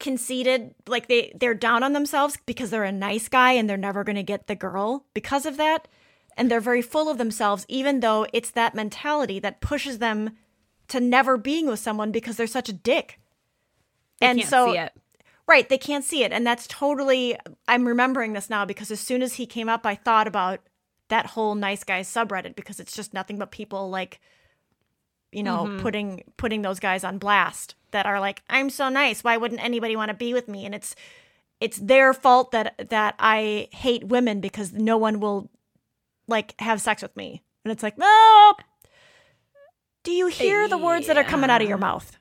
conceited 0.00 0.74
like 0.86 1.08
they 1.08 1.32
they're 1.38 1.54
down 1.54 1.82
on 1.82 1.92
themselves 1.92 2.36
because 2.46 2.70
they're 2.70 2.84
a 2.84 2.92
nice 2.92 3.28
guy 3.28 3.52
and 3.52 3.70
they're 3.70 3.76
never 3.76 4.04
going 4.04 4.16
to 4.16 4.22
get 4.22 4.46
the 4.46 4.54
girl 4.54 5.06
because 5.14 5.46
of 5.46 5.56
that 5.56 5.88
and 6.36 6.50
they're 6.50 6.60
very 6.60 6.82
full 6.82 7.08
of 7.08 7.16
themselves 7.16 7.64
even 7.68 8.00
though 8.00 8.26
it's 8.32 8.50
that 8.50 8.74
mentality 8.74 9.38
that 9.38 9.60
pushes 9.60 9.98
them 9.98 10.36
to 10.88 11.00
never 11.00 11.36
being 11.36 11.66
with 11.66 11.78
someone 11.78 12.12
because 12.12 12.36
they're 12.36 12.46
such 12.46 12.68
a 12.68 12.72
dick 12.72 13.18
They 14.20 14.26
and 14.26 14.38
can't 14.38 14.50
so 14.50 14.72
see 14.72 14.78
it. 14.78 14.92
Right, 15.46 15.68
they 15.68 15.76
can't 15.76 16.04
see 16.04 16.24
it. 16.24 16.32
And 16.32 16.46
that's 16.46 16.66
totally 16.66 17.36
I'm 17.68 17.86
remembering 17.86 18.32
this 18.32 18.48
now 18.48 18.64
because 18.64 18.90
as 18.90 19.00
soon 19.00 19.22
as 19.22 19.34
he 19.34 19.46
came 19.46 19.68
up 19.68 19.86
I 19.86 19.94
thought 19.94 20.26
about 20.26 20.60
that 21.08 21.26
whole 21.26 21.54
nice 21.54 21.84
guys 21.84 22.08
subreddit 22.08 22.56
because 22.56 22.80
it's 22.80 22.96
just 22.96 23.14
nothing 23.14 23.38
but 23.38 23.50
people 23.50 23.90
like 23.90 24.20
you 25.34 25.42
know, 25.42 25.64
Mm-hmm. 25.64 25.80
putting 25.80 26.24
putting 26.36 26.62
those 26.62 26.80
guys 26.80 27.04
on 27.04 27.18
blast 27.18 27.74
that 27.90 28.06
are 28.06 28.20
like, 28.20 28.42
I'm 28.48 28.70
so 28.70 28.88
nice. 28.88 29.22
Why 29.24 29.36
wouldn't 29.36 29.62
anybody 29.62 29.96
want 29.96 30.08
to 30.10 30.14
be 30.14 30.32
with 30.34 30.48
me? 30.48 30.64
And 30.66 30.74
it's 30.74 30.94
it's 31.60 31.78
their 31.78 32.12
fault 32.12 32.50
that 32.52 32.74
that 32.90 33.14
I 33.18 33.68
hate 33.72 34.04
women 34.04 34.40
because 34.40 34.72
no 34.72 34.96
one 34.98 35.20
will 35.20 35.50
like 36.28 36.54
have 36.60 36.80
sex 36.80 37.02
with 37.02 37.16
me. 37.16 37.42
And 37.64 37.72
it's 37.72 37.82
like, 37.82 37.96
no. 37.98 38.54
Do 40.02 40.12
you 40.12 40.26
hear 40.26 40.68
the 40.68 40.76
words 40.78 41.06
that 41.06 41.16
are 41.16 41.24
coming 41.24 41.48
out 41.50 41.62
of 41.62 41.68
your 41.68 41.78
mouth? 41.78 42.18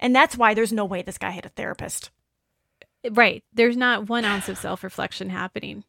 And 0.00 0.16
that's 0.16 0.36
why 0.36 0.54
there's 0.54 0.72
no 0.72 0.84
way 0.84 1.02
this 1.02 1.18
guy 1.18 1.30
had 1.30 1.46
a 1.46 1.50
therapist. 1.50 2.10
Right. 3.10 3.44
There's 3.52 3.76
not 3.76 4.08
one 4.08 4.24
ounce 4.24 4.48
of 4.48 4.58
self 4.58 4.82
reflection 4.82 5.30
happening 5.30 5.84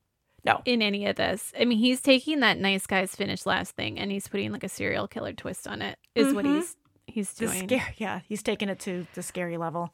No. 0.46 0.62
in 0.66 0.82
any 0.82 1.06
of 1.08 1.16
this. 1.16 1.52
I 1.60 1.66
mean, 1.66 1.78
he's 1.80 2.00
taking 2.02 2.42
that 2.42 2.58
nice 2.60 2.86
guys 2.86 3.16
finish 3.16 3.46
last 3.46 3.76
thing 3.76 3.98
and 3.98 4.12
he's 4.12 4.28
putting 4.28 4.52
like 4.52 4.64
a 4.64 4.70
serial 4.70 5.08
killer 5.08 5.34
twist 5.34 5.68
on 5.68 5.82
it, 5.82 5.98
is 6.16 6.34
what 6.34 6.46
Mhm. 6.46 6.56
he's 6.56 6.76
he's 7.08 7.34
The 7.34 7.48
doing. 7.48 7.68
scare, 7.68 7.94
yeah, 7.98 8.22
he's 8.28 8.42
taking 8.44 8.70
it 8.70 8.80
to 8.82 9.06
the 9.16 9.24
scary 9.24 9.58
level. 9.58 9.94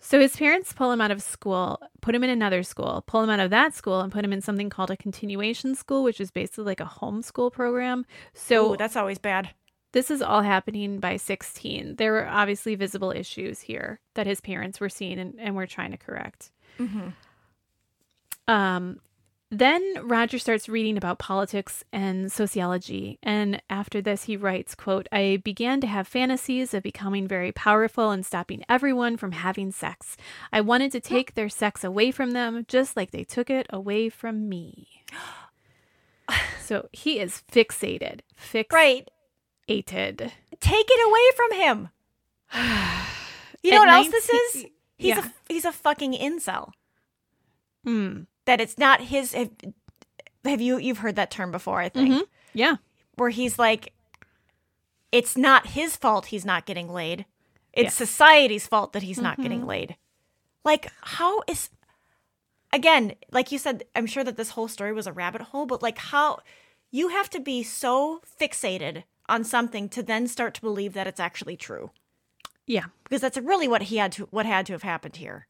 So 0.00 0.20
his 0.20 0.36
parents 0.36 0.72
pull 0.74 0.92
him 0.92 1.00
out 1.00 1.10
of 1.10 1.22
school, 1.22 1.80
put 2.02 2.14
him 2.14 2.22
in 2.22 2.28
another 2.30 2.62
school, 2.62 3.02
pull 3.06 3.22
him 3.22 3.30
out 3.30 3.40
of 3.40 3.48
that 3.50 3.74
school, 3.74 4.00
and 4.00 4.12
put 4.12 4.22
him 4.24 4.32
in 4.34 4.42
something 4.42 4.68
called 4.68 4.90
a 4.90 4.96
continuation 4.98 5.74
school, 5.74 6.02
which 6.02 6.20
is 6.20 6.30
basically 6.30 6.64
like 6.64 6.80
a 6.80 6.84
homeschool 6.84 7.50
program. 7.52 8.04
So 8.34 8.72
Ooh, 8.72 8.76
that's 8.76 8.96
always 8.96 9.18
bad. 9.18 9.50
this 9.92 10.10
is 10.10 10.20
all 10.20 10.42
happening 10.42 10.98
by 10.98 11.16
16. 11.16 11.96
There 11.96 12.12
were 12.12 12.28
obviously 12.28 12.74
visible 12.74 13.12
issues 13.12 13.62
here 13.62 14.00
that 14.12 14.26
his 14.26 14.42
parents 14.42 14.78
were 14.78 14.90
seeing 14.90 15.18
and, 15.18 15.36
and 15.38 15.56
were 15.56 15.66
trying 15.66 15.92
to 15.92 15.96
correct. 15.96 16.50
Um, 18.46 19.00
then 19.58 20.06
Rodger 20.06 20.38
starts 20.38 20.68
reading 20.68 20.96
about 20.96 21.18
politics 21.18 21.84
and 21.92 22.30
sociology, 22.30 23.18
and 23.22 23.62
after 23.68 24.00
this 24.00 24.24
he 24.24 24.36
writes, 24.36 24.74
quote, 24.74 25.08
I 25.12 25.40
began 25.44 25.80
to 25.80 25.86
have 25.86 26.06
fantasies 26.08 26.74
of 26.74 26.82
becoming 26.82 27.26
very 27.26 27.52
powerful 27.52 28.10
and 28.10 28.24
stopping 28.24 28.64
everyone 28.68 29.16
from 29.16 29.32
having 29.32 29.70
sex. 29.70 30.16
I 30.52 30.60
wanted 30.60 30.92
to 30.92 31.00
take 31.00 31.34
their 31.34 31.48
sex 31.48 31.84
away 31.84 32.10
from 32.10 32.32
them, 32.32 32.64
just 32.68 32.96
like 32.96 33.10
they 33.10 33.24
took 33.24 33.50
it 33.50 33.66
away 33.70 34.08
from 34.08 34.48
me. 34.48 34.88
so 36.60 36.88
he 36.92 37.18
is 37.18 37.42
fixated. 37.50 38.20
Fixated. 38.40 38.72
Right. 38.72 39.08
Take 39.68 40.86
it 40.90 41.08
away 41.08 41.30
from 41.36 41.52
him. 41.60 41.88
You 43.64 43.70
know 43.70 43.76
At 43.78 43.86
what 43.86 43.88
else 43.88 44.08
this 44.10 44.28
is? 44.28 44.66
He's 44.98 45.16
yeah. 45.16 45.26
a 45.26 45.52
he's 45.52 45.64
a 45.64 45.72
fucking 45.72 46.12
incel. 46.12 46.72
Mm. 47.86 48.26
That 48.46 48.60
it's 48.60 48.78
not 48.78 49.00
his. 49.00 49.32
Have, 49.32 49.50
have 50.44 50.60
you 50.60 50.78
you've 50.78 50.98
heard 50.98 51.16
that 51.16 51.30
term 51.30 51.50
before? 51.50 51.80
I 51.80 51.88
think 51.88 52.12
Mhm. 52.12 52.22
Yeah. 52.52 52.76
where 53.16 53.30
he's 53.30 53.58
like, 53.58 53.92
it's 55.12 55.36
not 55.36 55.68
his 55.68 55.96
fault 55.96 56.26
he's 56.26 56.44
not 56.44 56.66
getting 56.66 56.92
laid. 56.92 57.24
It's 57.72 57.94
society's 57.94 58.66
fault 58.66 58.92
that 58.92 59.02
he's 59.02 59.20
not 59.20 59.38
Mhm. 59.38 59.42
getting 59.42 59.66
laid. 59.66 59.96
Like, 60.64 60.90
how 61.02 61.42
is. 61.48 61.70
Again, 62.72 63.14
like 63.30 63.52
you 63.52 63.58
said, 63.58 63.84
I'm 63.94 64.06
sure 64.06 64.24
that 64.24 64.36
this 64.36 64.50
whole 64.50 64.66
story 64.68 64.92
was 64.92 65.06
a 65.06 65.12
rabbit 65.12 65.42
hole, 65.42 65.66
but 65.66 65.82
like, 65.82 65.98
how. 65.98 66.40
You 66.90 67.08
have 67.08 67.28
to 67.30 67.40
be 67.40 67.64
so 67.64 68.20
fixated 68.40 69.02
on 69.28 69.42
something 69.42 69.88
to 69.88 70.02
then 70.02 70.28
start 70.28 70.54
to 70.54 70.60
believe 70.60 70.92
that 70.92 71.08
it's 71.08 71.18
actually 71.18 71.56
true. 71.56 71.90
Yeah. 72.66 72.84
Because 73.02 73.20
that's 73.20 73.36
really 73.36 73.66
what 73.66 73.82
he 73.82 73.96
had 73.96 74.12
to 74.12 74.24
what 74.26 74.46
had 74.46 74.64
to 74.66 74.72
have 74.74 74.84
happened 74.84 75.16
here, 75.16 75.48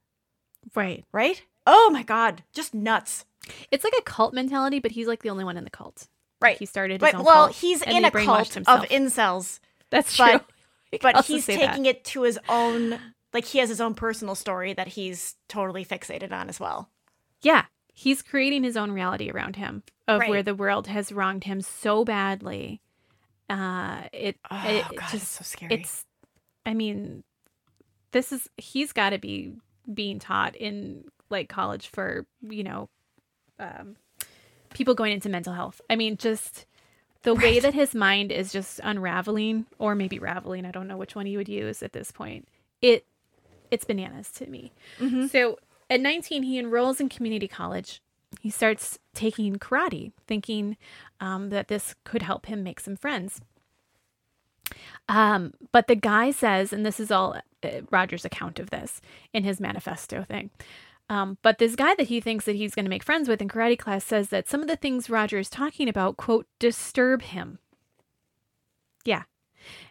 Right. 0.75 1.05
right? 1.13 1.43
Oh 1.67 1.91
my 1.91 2.03
god, 2.03 2.43
just 2.53 2.75
nuts. 2.75 3.25
It's 3.71 3.85
like 3.85 3.95
a 3.99 4.03
cult 4.03 4.33
mentality, 4.35 4.79
but 4.81 4.91
he's 4.93 5.07
like 5.07 5.23
the 5.23 5.31
only 5.31 5.45
one 5.45 5.57
in 5.57 5.65
the 5.65 5.71
cult. 5.71 6.09
Right. 6.41 6.59
He 6.59 6.67
started 6.67 7.01
his 7.01 7.11
But 7.11 7.15
own 7.19 7.25
well, 7.25 7.35
cult, 7.47 7.57
he's 7.57 7.83
in 7.83 8.05
a 8.05 8.11
cult 8.11 8.53
himself. 8.55 8.85
of 8.85 8.89
incels, 8.91 9.61
That's 9.91 10.17
but- 10.17 10.31
true. 10.31 10.41
You 10.93 10.99
can 11.01 11.13
but 11.15 11.25
he's 11.25 11.45
say 11.45 11.57
that. 11.57 11.71
taking 11.71 11.87
it 11.87 12.05
to 12.05 12.23
his 12.23 12.39
own 12.49 13.01
like 13.33 13.45
he 13.47 13.59
has 13.59 13.69
his 13.69 13.81
own 13.81 13.95
personal 13.95 14.37
story 14.37 14.73
that 14.75 14.87
he's 14.87 15.35
totally 15.49 15.85
fixated 15.85 16.31
on 16.31 16.49
as 16.49 16.61
well. 16.61 16.89
Yeah. 17.43 17.65
He's 17.93 18.23
creating 18.23 18.63
his 18.63 18.77
own 18.77 18.93
reality 18.93 19.29
around 19.29 19.57
him 19.57 19.83
of 20.07 20.21
Right. 20.21 20.31
where 20.31 20.43
the 20.45 20.55
world 20.55 20.87
has 20.87 21.11
wronged 21.11 21.45
him 21.45 21.61
so 21.63 22.05
badly. 22.05 22.81
Uh 23.51 24.03
it, 24.13 24.37
Oh 24.53 24.63
it 24.69 24.85
god, 24.97 25.09
just 25.11 25.15
it's 25.15 25.29
so 25.29 25.43
scary. 25.43 25.75
it's 25.75 26.05
I 26.65 26.75
mean 26.75 27.25
this 28.13 28.31
is 28.31 28.49
he's 28.57 28.93
got 28.93 29.11
to 29.11 29.19
be 29.19 29.55
being 29.93 30.21
taught 30.21 30.55
in 30.55 31.05
like 31.35 31.49
college 31.49 31.89
for, 31.89 32.27
you 32.49 32.65
know, 32.65 32.89
um 33.59 33.97
people 34.73 34.95
going 34.95 35.13
into 35.13 35.29
mental 35.29 35.53
health. 35.53 35.81
I 35.91 35.97
mean 35.97 36.17
just 36.17 36.67
the 37.23 37.35
way 37.35 37.59
that 37.61 37.75
his 37.75 37.95
mind 37.95 38.31
is 38.31 38.53
just 38.53 38.81
unraveling 38.83 39.67
or 39.79 39.95
maybe 39.95 40.19
raveling, 40.19 40.67
I 40.67 40.71
don't 40.71 40.87
know 40.89 40.97
which 40.99 41.15
one 41.17 41.27
you 41.27 41.39
would 41.39 41.49
use 41.49 41.83
at 41.83 41.93
this 41.93 42.11
point. 42.11 42.47
It 42.83 43.05
it's 43.71 43.85
bananas 43.85 44.31
to 44.33 44.47
me. 44.47 44.73
Mhm. 44.99 45.31
So 45.31 45.59
at 45.91 46.01
19, 46.01 46.43
he 46.45 46.59
enrolls 46.59 47.01
in 47.01 47.09
community 47.09 47.49
college. 47.49 48.01
He 48.41 48.51
starts 48.51 48.99
taking 49.15 49.57
karate, 49.57 50.13
thinking 50.27 50.77
um, 51.21 51.51
that 51.51 51.69
this 51.69 51.95
could 52.05 52.23
help 52.23 52.47
him 52.47 52.63
make 52.63 52.81
some 52.81 52.97
friends. 52.97 53.41
Um, 55.09 55.53
but 55.73 55.87
the 55.89 55.95
guy 55.95 56.31
says, 56.31 56.73
and 56.73 56.85
this 56.85 56.99
is 56.99 57.11
all 57.11 57.37
uh, 57.63 57.69
Rodger's 57.91 58.25
account 58.25 58.59
of 58.59 58.71
this 58.71 59.01
in 59.33 59.45
his 59.45 59.61
manifesto 59.61 60.25
thing. 60.25 60.51
Um, 61.11 61.37
but 61.43 61.59
this 61.59 61.77
guy 61.77 61.95
that 61.97 62.09
he 62.09 62.21
thinks 62.21 62.47
that 62.47 62.57
he's 62.57 62.75
going 62.75 62.87
to 62.87 62.91
make 62.91 63.03
friends 63.03 63.29
with 63.29 63.43
in 63.43 63.49
karate 63.49 63.79
class 63.79 64.05
says 64.05 64.31
that 64.31 64.49
some 64.49 64.63
of 64.63 64.69
the 64.69 64.77
things 64.77 65.11
Rodger 65.11 65.39
is 65.39 65.51
talking 65.51 65.89
about, 65.89 66.17
quote, 66.17 66.47
disturb 66.59 67.21
him. 67.23 67.59
Yeah. 69.05 69.25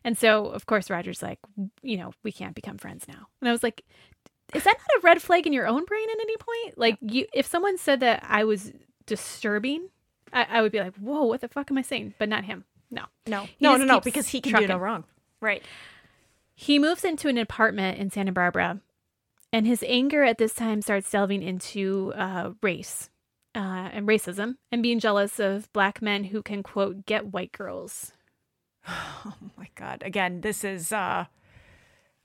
And 0.03 0.17
so, 0.17 0.47
of 0.47 0.65
course, 0.65 0.89
Rodger's 0.89 1.21
like, 1.21 1.39
you 1.81 1.97
know, 1.97 2.13
we 2.23 2.31
can't 2.31 2.55
become 2.55 2.77
friends 2.77 3.07
now. 3.07 3.27
And 3.41 3.49
I 3.49 3.51
was 3.51 3.63
like, 3.63 3.83
is 4.53 4.63
that 4.63 4.77
not 4.77 4.97
a 4.97 5.05
red 5.05 5.21
flag 5.21 5.47
in 5.47 5.53
your 5.53 5.67
own 5.67 5.85
brain 5.85 6.07
at 6.09 6.19
any 6.19 6.37
point? 6.37 6.77
Like, 6.77 6.97
you, 7.01 7.25
if 7.33 7.45
someone 7.45 7.77
said 7.77 7.99
that 8.01 8.23
I 8.27 8.43
was 8.43 8.71
disturbing, 9.05 9.89
I, 10.31 10.45
I 10.49 10.61
would 10.61 10.71
be 10.71 10.79
like, 10.79 10.95
whoa, 10.95 11.23
what 11.23 11.41
the 11.41 11.47
fuck 11.47 11.69
am 11.71 11.77
I 11.77 11.81
saying? 11.83 12.13
But 12.17 12.29
not 12.29 12.43
him. 12.43 12.65
No. 12.91 13.03
no, 13.25 13.43
He 13.43 13.49
no, 13.61 13.75
no, 13.77 13.85
no, 13.85 13.99
because 13.99 14.27
he 14.27 14.41
can 14.41 14.51
trucking. 14.51 14.67
do 14.67 14.73
no 14.73 14.79
wrong. 14.79 15.03
Right. 15.41 15.63
He 16.55 16.77
moves 16.77 17.03
into 17.03 17.27
an 17.27 17.37
apartment 17.39 17.97
in 17.97 18.11
Santa 18.11 18.31
Barbara, 18.31 18.79
and 19.53 19.67
his 19.67 19.83
anger 19.87 20.23
at 20.23 20.39
this 20.39 20.53
time 20.53 20.81
starts 20.81 21.09
delving 21.09 21.43
into 21.43 22.11
uh, 22.15 22.51
race 22.61 23.09
uh, 23.55 23.89
and 23.93 24.07
racism 24.07 24.55
and 24.71 24.81
being 24.81 24.99
jealous 24.99 25.39
of 25.39 25.71
black 25.71 26.01
men 26.01 26.25
who 26.25 26.41
can, 26.41 26.63
quote, 26.63 27.05
get 27.05 27.31
white 27.31 27.53
girls. 27.53 28.11
Oh 29.25 29.35
my 29.57 29.69
god. 29.75 30.03
Again, 30.05 30.41
this 30.41 30.65
is 30.65 30.91
uh 30.91 31.25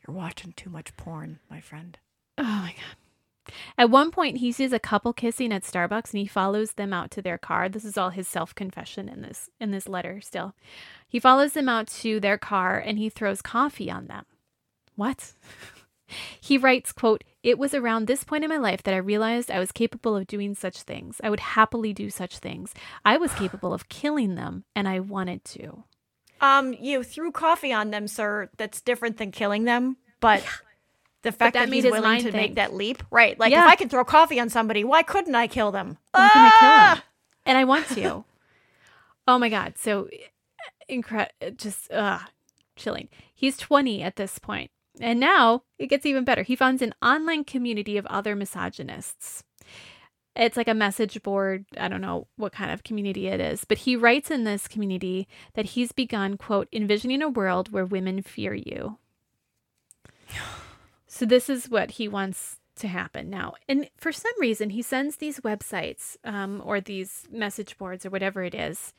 you're 0.00 0.16
watching 0.16 0.52
too 0.52 0.68
much 0.68 0.96
porn, 0.96 1.38
my 1.48 1.60
friend. 1.60 1.96
Oh 2.36 2.42
my 2.42 2.74
god. 2.74 3.54
At 3.78 3.90
one 3.90 4.10
point, 4.10 4.38
he 4.38 4.50
sees 4.50 4.72
a 4.72 4.80
couple 4.80 5.12
kissing 5.12 5.52
at 5.52 5.62
Starbucks, 5.62 6.12
and 6.12 6.18
he 6.18 6.26
follows 6.26 6.72
them 6.72 6.92
out 6.92 7.12
to 7.12 7.22
their 7.22 7.38
car. 7.38 7.68
This 7.68 7.84
is 7.84 7.96
all 7.96 8.10
his 8.10 8.26
self-confession 8.26 9.08
in 9.08 9.22
this 9.22 9.48
in 9.60 9.70
this 9.70 9.88
letter. 9.88 10.20
Still, 10.20 10.54
he 11.08 11.20
follows 11.20 11.52
them 11.52 11.68
out 11.68 11.86
to 11.88 12.18
their 12.18 12.38
car, 12.38 12.78
and 12.78 12.98
he 12.98 13.08
throws 13.08 13.40
coffee 13.40 13.90
on 13.90 14.06
them. 14.06 14.26
What? 14.96 15.34
he 16.40 16.58
writes, 16.58 16.92
"quote 16.92 17.22
It 17.42 17.58
was 17.58 17.72
around 17.74 18.06
this 18.06 18.24
point 18.24 18.44
in 18.44 18.50
my 18.50 18.56
life 18.56 18.82
that 18.82 18.94
I 18.94 18.98
realized 18.98 19.50
I 19.50 19.58
was 19.60 19.70
capable 19.72 20.16
of 20.16 20.26
doing 20.26 20.54
such 20.54 20.82
things. 20.82 21.20
I 21.22 21.30
would 21.30 21.40
happily 21.40 21.92
do 21.92 22.10
such 22.10 22.38
things. 22.38 22.74
I 23.04 23.16
was 23.16 23.32
capable 23.42 23.72
of 23.72 23.88
killing 23.88 24.34
them, 24.34 24.64
and 24.74 24.88
I 24.88 25.00
wanted 25.00 25.44
to." 25.46 25.84
Um, 26.40 26.72
you 26.74 27.02
threw 27.02 27.32
coffee 27.32 27.72
on 27.72 27.90
them, 27.90 28.06
sir. 28.08 28.48
That's 28.56 28.80
different 28.80 29.16
than 29.18 29.30
killing 29.32 29.64
them, 29.64 29.96
but 30.20 30.44
the 31.22 31.32
fact 31.32 31.54
that 31.54 31.60
that, 31.66 31.68
made 31.68 31.82
he's 31.84 31.92
willing 31.92 32.18
to 32.18 32.22
think. 32.30 32.34
make 32.34 32.54
that 32.56 32.74
leap, 32.74 33.02
right? 33.10 33.38
Like 33.38 33.50
Yeah. 33.50 33.64
if 33.64 33.70
I 33.70 33.74
can 33.76 33.88
throw 33.88 34.04
coffee 34.04 34.38
on 34.38 34.48
somebody, 34.48 34.84
why 34.84 35.02
couldn't 35.02 35.34
I 35.34 35.46
kill 35.48 35.72
them? 35.72 35.98
Why 36.12 36.28
can 36.32 36.42
I 36.44 36.50
kill 36.60 36.68
Ah! 36.70 36.94
him? 36.96 37.02
And 37.46 37.58
I 37.58 37.64
want 37.64 37.86
to. 37.94 38.24
oh 39.26 39.38
my 39.38 39.48
god! 39.48 39.78
So 39.78 40.08
incredible, 40.88 41.32
just 41.56 41.90
uh, 41.92 42.20
chilling. 42.76 43.08
He's 43.34 43.56
twenty 43.56 44.02
at 44.02 44.16
this 44.16 44.38
point, 44.38 44.70
and 45.00 45.20
now 45.20 45.62
it 45.78 45.88
gets 45.88 46.06
even 46.06 46.24
better. 46.24 46.42
He 46.42 46.56
founds 46.56 46.82
an 46.82 46.94
online 47.02 47.44
community 47.44 47.96
of 47.96 48.06
other 48.06 48.34
misogynists. 48.34 49.44
It's 50.36 50.56
like 50.56 50.68
a 50.68 50.74
message 50.74 51.20
board. 51.22 51.64
I 51.76 51.88
don't 51.88 52.00
know 52.00 52.28
what 52.36 52.52
kind 52.52 52.70
of 52.70 52.84
community 52.84 53.26
it 53.26 53.40
is, 53.40 53.64
but 53.64 53.78
he 53.78 53.96
writes 53.96 54.30
in 54.30 54.44
this 54.44 54.68
community 54.68 55.26
that 55.54 55.66
he's 55.66 55.90
begun, 55.90 56.36
quote, 56.36 56.68
envisioning 56.72 57.22
a 57.22 57.28
world 57.28 57.72
where 57.72 57.84
women 57.84 58.22
fear 58.22 58.54
you. 58.54 58.98
So 61.10 61.24
this 61.24 61.48
is 61.48 61.70
what 61.70 61.92
he 61.92 62.06
wants 62.06 62.58
to 62.76 62.86
happen 62.86 63.30
now. 63.30 63.54
And 63.66 63.88
for 63.96 64.12
some 64.12 64.32
reason, 64.38 64.70
he 64.70 64.82
sends 64.82 65.16
these 65.16 65.40
websites 65.40 66.16
um, 66.22 66.62
or 66.64 66.80
these 66.80 67.24
message 67.30 67.78
boards 67.78 68.04
or 68.04 68.10
whatever 68.10 68.44
it 68.44 68.54
is 68.54 68.92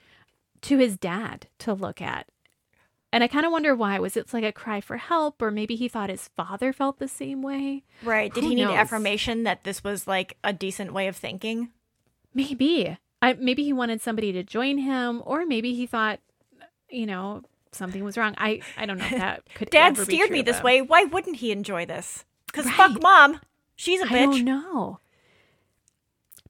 to 0.62 0.80
his 0.80 0.98
dad 0.98 1.48
to 1.60 1.74
look 1.74 2.02
at. 2.02 2.28
And 3.12 3.24
I 3.24 3.28
kind 3.28 3.46
of 3.46 3.52
wonder 3.52 3.76
why. 3.76 3.98
Was 4.00 4.16
it 4.16 4.32
like 4.34 4.44
a 4.44 4.52
cry 4.52 4.82
for 4.82 4.98
help, 4.98 5.42
or 5.42 5.50
maybe 5.50 5.76
he 5.76 5.88
thought 5.88 6.10
his 6.10 6.28
father 6.36 6.72
felt 6.72 7.00
the 7.00 7.08
same 7.08 7.42
way? 7.42 7.84
Right. 8.04 8.32
Did 8.34 8.44
Who 8.44 8.50
he 8.52 8.56
need 8.56 8.66
affirmation 8.66 9.44
that 9.44 9.64
this 9.64 9.84
was 9.84 10.08
like 10.08 10.38
a 10.44 10.54
decent 10.54 10.94
way 10.94 11.08
of 11.08 11.16
thinking? 11.16 11.70
Maybe. 12.36 12.98
I, 13.22 13.34
maybe 13.34 13.64
he 13.64 13.74
wanted 13.74 14.02
somebody 14.02 14.32
to 14.34 14.44
join 14.44 14.78
him, 14.78 15.24
or 15.26 15.46
maybe 15.46 15.74
he 15.74 15.88
thought, 15.88 16.20
you 16.90 17.06
know, 17.08 17.42
something 17.72 18.04
was 18.04 18.16
wrong. 18.18 18.36
I, 18.38 18.62
I 18.78 18.86
don't 18.86 18.98
know 19.00 19.06
if 19.06 19.12
that 19.18 19.44
could. 19.56 19.72
Dad 19.72 19.98
steered 19.98 20.28
true 20.28 20.38
me 20.38 20.42
this 20.44 20.62
way. 20.62 20.82
Why 20.82 21.04
wouldn't 21.06 21.38
he 21.38 21.52
enjoy 21.52 21.86
this? 21.88 22.26
Because 22.46 22.66
Right. 22.68 22.76
fuck 22.76 23.02
mom. 23.02 23.40
She's 23.76 24.02
a 24.02 24.06
I 24.06 24.10
don't 24.10 24.36
bitch. 24.36 24.44
know. 24.44 25.00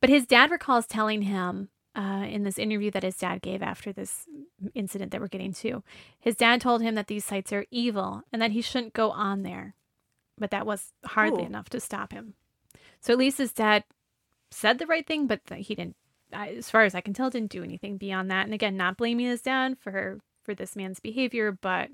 But 0.02 0.10
his 0.10 0.26
dad 0.26 0.52
recalls 0.52 0.88
telling 0.88 1.24
him 1.24 1.70
uh, 1.96 2.26
in 2.30 2.44
this 2.44 2.60
interview 2.60 2.92
that 2.92 3.04
his 3.04 3.18
dad 3.18 3.42
gave 3.42 3.62
after 3.62 3.92
this 3.92 4.26
incident 4.74 5.12
that 5.12 5.22
we're 5.22 5.28
getting 5.28 5.54
to. 5.54 5.84
His 6.20 6.36
dad 6.36 6.62
told 6.62 6.82
him 6.82 6.96
that 6.96 7.08
these 7.08 7.26
sites 7.26 7.52
are 7.52 7.66
evil 7.72 8.24
and 8.32 8.42
that 8.42 8.52
he 8.52 8.62
shouldn't 8.62 8.94
go 8.94 9.12
on 9.12 9.44
there. 9.44 9.76
But 10.38 10.52
that 10.52 10.66
was 10.66 10.94
hardly 11.06 11.44
Ooh. 11.44 11.48
enough 11.48 11.70
to 11.70 11.80
stop 11.80 12.14
him. 12.14 12.36
So 13.02 13.14
at 13.14 13.20
least 13.20 13.38
his 13.40 13.54
dad 13.54 13.84
said 14.52 14.80
the 14.80 14.88
right 14.88 15.06
thing, 15.06 15.28
but 15.28 15.42
he 15.52 15.76
didn't. 15.76 15.96
As 16.32 16.70
far 16.70 16.84
as 16.84 16.94
I 16.94 17.02
can 17.02 17.14
tell, 17.14 17.30
didn't 17.30 17.52
do 17.52 17.64
anything 17.64 17.98
beyond 17.98 18.30
that. 18.30 18.46
And 18.46 18.54
again, 18.54 18.78
not 18.78 18.98
blaming 18.98 19.26
his 19.26 19.42
dad 19.42 19.78
for 19.80 20.20
for 20.44 20.54
this 20.54 20.76
man's 20.76 21.00
behavior, 21.00 21.52
but 21.52 21.90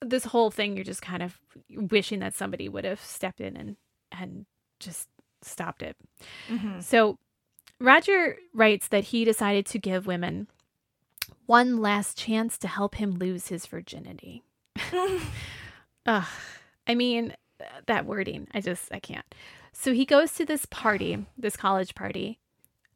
this 0.00 0.24
whole 0.24 0.50
thing, 0.50 0.76
you're 0.76 0.84
just 0.84 1.02
kind 1.02 1.22
of 1.22 1.38
wishing 1.68 2.20
that 2.20 2.34
somebody 2.34 2.68
would 2.68 2.84
have 2.84 3.00
stepped 3.00 3.40
in 3.40 3.56
and 3.56 3.76
and 4.12 4.46
just 4.78 5.08
stopped 5.42 5.82
it. 5.82 5.96
Mhm. 6.48 6.82
So 6.82 7.18
Rodger 7.80 8.36
writes 8.52 8.88
that 8.88 9.04
he 9.04 9.24
decided 9.24 9.66
to 9.66 9.78
give 9.78 10.06
women 10.06 10.48
one 11.46 11.80
last 11.80 12.16
chance 12.16 12.58
to 12.58 12.68
help 12.68 12.96
him 12.96 13.12
lose 13.12 13.48
his 13.48 13.66
virginity. 13.66 14.44
Ugh. 16.06 16.24
I 16.86 16.94
mean, 16.94 17.34
that 17.86 18.06
wording. 18.06 18.48
I 18.54 18.60
just 18.60 18.92
I 18.92 19.00
can't. 19.00 19.24
So 19.72 19.92
he 19.92 20.04
goes 20.04 20.32
to 20.34 20.44
this 20.44 20.66
party, 20.66 21.26
this 21.38 21.56
college 21.56 21.94
party, 21.94 22.38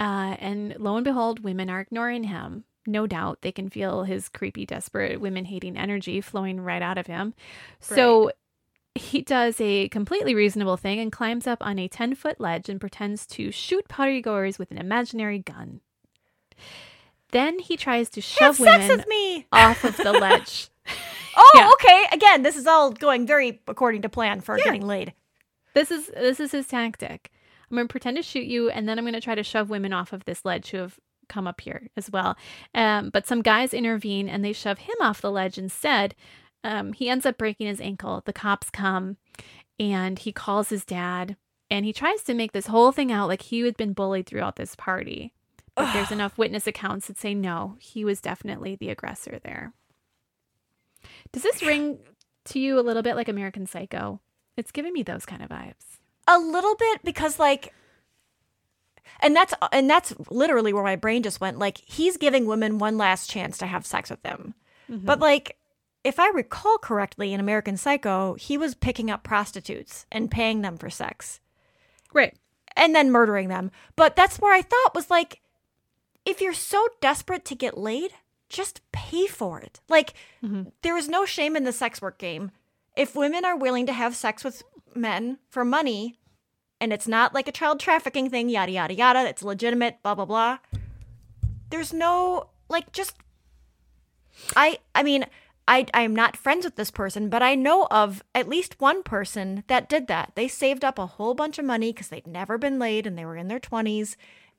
uh, 0.00 0.36
and 0.38 0.76
lo 0.78 0.96
and 0.96 1.04
behold, 1.04 1.44
women 1.44 1.70
are 1.70 1.80
ignoring 1.80 2.24
him. 2.24 2.64
No 2.86 3.06
doubt 3.06 3.40
they 3.40 3.52
can 3.52 3.70
feel 3.70 4.04
his 4.04 4.28
creepy, 4.28 4.66
desperate, 4.66 5.20
women 5.20 5.46
hating 5.46 5.78
energy 5.78 6.20
flowing 6.20 6.60
right 6.60 6.82
out 6.82 6.98
of 6.98 7.06
him. 7.06 7.32
So 7.80 8.30
he 8.94 9.22
does 9.22 9.60
a 9.60 9.88
completely 9.88 10.34
reasonable 10.34 10.76
thing 10.76 11.00
and 11.00 11.10
climbs 11.10 11.46
up 11.46 11.58
on 11.60 11.78
a 11.78 11.88
10 11.88 12.14
foot 12.14 12.40
ledge 12.40 12.68
and 12.68 12.80
pretends 12.80 13.26
to 13.26 13.50
shoot 13.50 13.88
partygoers 13.88 14.58
with 14.58 14.70
an 14.70 14.78
imaginary 14.78 15.38
gun. 15.40 15.80
Then 17.32 17.58
he 17.58 17.76
tries 17.76 18.08
to 18.10 18.20
shove 18.20 18.60
women 18.60 19.04
off 19.52 19.82
of 19.84 19.96
the 19.96 20.12
ledge. 20.12 20.68
Oh, 21.36 21.50
Yeah. 21.56 21.70
okay. 21.72 22.04
Again, 22.12 22.42
this 22.42 22.54
is 22.56 22.64
all 22.66 22.92
going 22.92 23.26
very 23.26 23.60
according 23.66 24.02
to 24.02 24.08
plan 24.08 24.40
for 24.40 24.56
Yeah. 24.56 24.64
getting 24.64 24.86
laid. 24.86 25.12
This 25.74 25.90
is 25.90 26.06
this 26.08 26.38
is 26.38 26.52
his 26.52 26.68
tactic. 26.68 27.32
I'm 27.68 27.76
going 27.76 27.88
to 27.88 27.90
pretend 27.90 28.18
to 28.18 28.22
shoot 28.22 28.44
you, 28.44 28.70
and 28.70 28.88
then 28.88 28.98
I'm 28.98 29.04
going 29.04 29.14
to 29.14 29.20
try 29.20 29.34
to 29.34 29.42
shove 29.42 29.68
women 29.68 29.92
off 29.92 30.12
of 30.12 30.24
this 30.26 30.44
ledge 30.44 30.70
who 30.70 30.76
have 30.76 31.00
come 31.28 31.48
up 31.48 31.60
here 31.60 31.88
as 31.96 32.08
well. 32.08 32.36
Um, 32.74 33.10
but 33.10 33.26
some 33.26 33.42
guys 33.42 33.74
intervene 33.74 34.28
and 34.28 34.44
they 34.44 34.52
shove 34.52 34.78
him 34.78 34.94
off 35.00 35.22
the 35.22 35.32
ledge 35.32 35.58
instead. 35.58 36.14
Um, 36.64 36.94
he 36.94 37.08
ends 37.08 37.26
up 37.26 37.38
breaking 37.38 37.66
his 37.66 37.80
ankle. 37.80 38.22
The 38.24 38.32
cops 38.32 38.70
come, 38.70 39.18
and 39.78 40.18
he 40.18 40.32
calls 40.32 40.70
his 40.70 40.84
dad, 40.84 41.36
and 41.70 41.84
he 41.84 41.92
tries 41.92 42.22
to 42.24 42.34
make 42.34 42.52
this 42.52 42.66
whole 42.66 42.90
thing 42.90 43.12
out 43.12 43.28
like 43.28 43.42
he 43.42 43.60
had 43.60 43.76
been 43.76 43.92
bullied 43.92 44.26
throughout 44.26 44.56
this 44.56 44.74
party. 44.74 45.32
But 45.76 45.92
there's 45.92 46.12
enough 46.12 46.38
witness 46.38 46.66
accounts 46.66 47.08
that 47.08 47.18
say 47.18 47.34
no, 47.34 47.76
he 47.80 48.04
was 48.04 48.20
definitely 48.20 48.76
the 48.76 48.90
aggressor 48.90 49.40
there. 49.42 49.72
Does 51.32 51.42
this 51.42 51.62
ring 51.62 51.98
to 52.46 52.58
you 52.58 52.78
a 52.78 52.82
little 52.82 53.02
bit 53.02 53.16
like 53.16 53.28
American 53.28 53.66
Psycho? 53.66 54.20
It's 54.56 54.70
giving 54.70 54.92
me 54.92 55.02
those 55.02 55.26
kind 55.26 55.42
of 55.42 55.48
vibes. 55.50 55.98
A 56.28 56.38
little 56.38 56.76
bit 56.76 57.02
because 57.02 57.38
like 57.38 57.74
and 59.20 59.34
that's 59.34 59.52
and 59.72 59.90
that's 59.90 60.14
literally 60.30 60.72
where 60.72 60.84
my 60.84 60.96
brain 60.96 61.22
just 61.22 61.40
went 61.40 61.58
like 61.58 61.78
he's 61.84 62.16
giving 62.16 62.46
women 62.46 62.78
one 62.78 62.96
last 62.96 63.28
chance 63.28 63.58
to 63.58 63.66
have 63.66 63.84
sex 63.84 64.10
with 64.10 64.24
him. 64.24 64.54
But 65.04 65.18
like 65.18 65.56
if 66.04 66.20
I 66.20 66.28
recall 66.28 66.78
correctly 66.78 67.32
in 67.32 67.40
American 67.40 67.76
Psycho, 67.76 68.34
he 68.34 68.58
was 68.58 68.74
picking 68.74 69.10
up 69.10 69.24
prostitutes 69.24 70.06
and 70.12 70.30
paying 70.30 70.60
them 70.60 70.76
for 70.76 70.90
sex 70.90 71.40
Right. 72.12 72.36
and 72.76 72.94
then 72.94 73.10
murdering 73.10 73.48
them. 73.48 73.70
But 73.96 74.14
that's 74.14 74.38
where 74.38 74.54
I 74.54 74.62
thought 74.62 74.94
was 74.94 75.10
like 75.10 75.40
if 76.24 76.40
you're 76.40 76.54
so 76.54 76.88
desperate 77.00 77.44
to 77.46 77.54
get 77.54 77.76
laid, 77.76 78.12
just 78.48 78.80
pay 78.92 79.26
for 79.26 79.60
it. 79.60 79.80
Like 79.88 80.14
mm-hmm. 80.42 80.64
there 80.82 80.96
is 80.96 81.08
no 81.08 81.24
shame 81.24 81.56
in 81.56 81.64
the 81.64 81.72
sex 81.72 82.00
work 82.00 82.18
game. 82.18 82.50
If 82.96 83.16
women 83.16 83.44
are 83.44 83.56
willing 83.56 83.86
to 83.86 83.92
have 83.92 84.14
sex 84.14 84.44
with 84.44 84.62
men 84.94 85.38
for 85.48 85.64
money 85.64 86.16
and 86.80 86.92
it's 86.92 87.08
not 87.08 87.34
like 87.34 87.48
a 87.48 87.52
child 87.52 87.80
trafficking 87.80 88.30
thing, 88.30 88.48
yada 88.48 88.72
yada 88.72 88.94
yada, 88.94 89.28
it's 89.28 89.42
legitimate, 89.42 90.02
blah 90.02 90.14
blah 90.14 90.24
blah. 90.24 90.58
There's 91.70 91.92
no 91.92 92.48
like 92.68 92.92
just 92.92 93.16
I 94.56 94.78
I 94.94 95.02
mean, 95.02 95.26
I 95.66 95.86
I'm 95.94 96.14
not 96.14 96.36
friends 96.36 96.64
with 96.64 96.76
this 96.76 96.90
person, 96.90 97.28
but 97.28 97.42
I 97.42 97.54
know 97.54 97.86
of 97.90 98.22
at 98.34 98.48
least 98.48 98.80
one 98.80 99.02
person 99.02 99.64
that 99.68 99.88
did 99.88 100.06
that. 100.08 100.32
They 100.34 100.46
saved 100.48 100.84
up 100.84 100.98
a 100.98 101.06
whole 101.06 101.34
bunch 101.34 101.58
of 101.58 101.64
money 101.64 101.92
cuz 101.92 102.08
they'd 102.08 102.26
never 102.26 102.58
been 102.58 102.78
laid 102.78 103.06
and 103.06 103.16
they 103.16 103.24
were 103.24 103.36
in 103.36 103.48
their 103.48 103.60
20s 103.60 104.16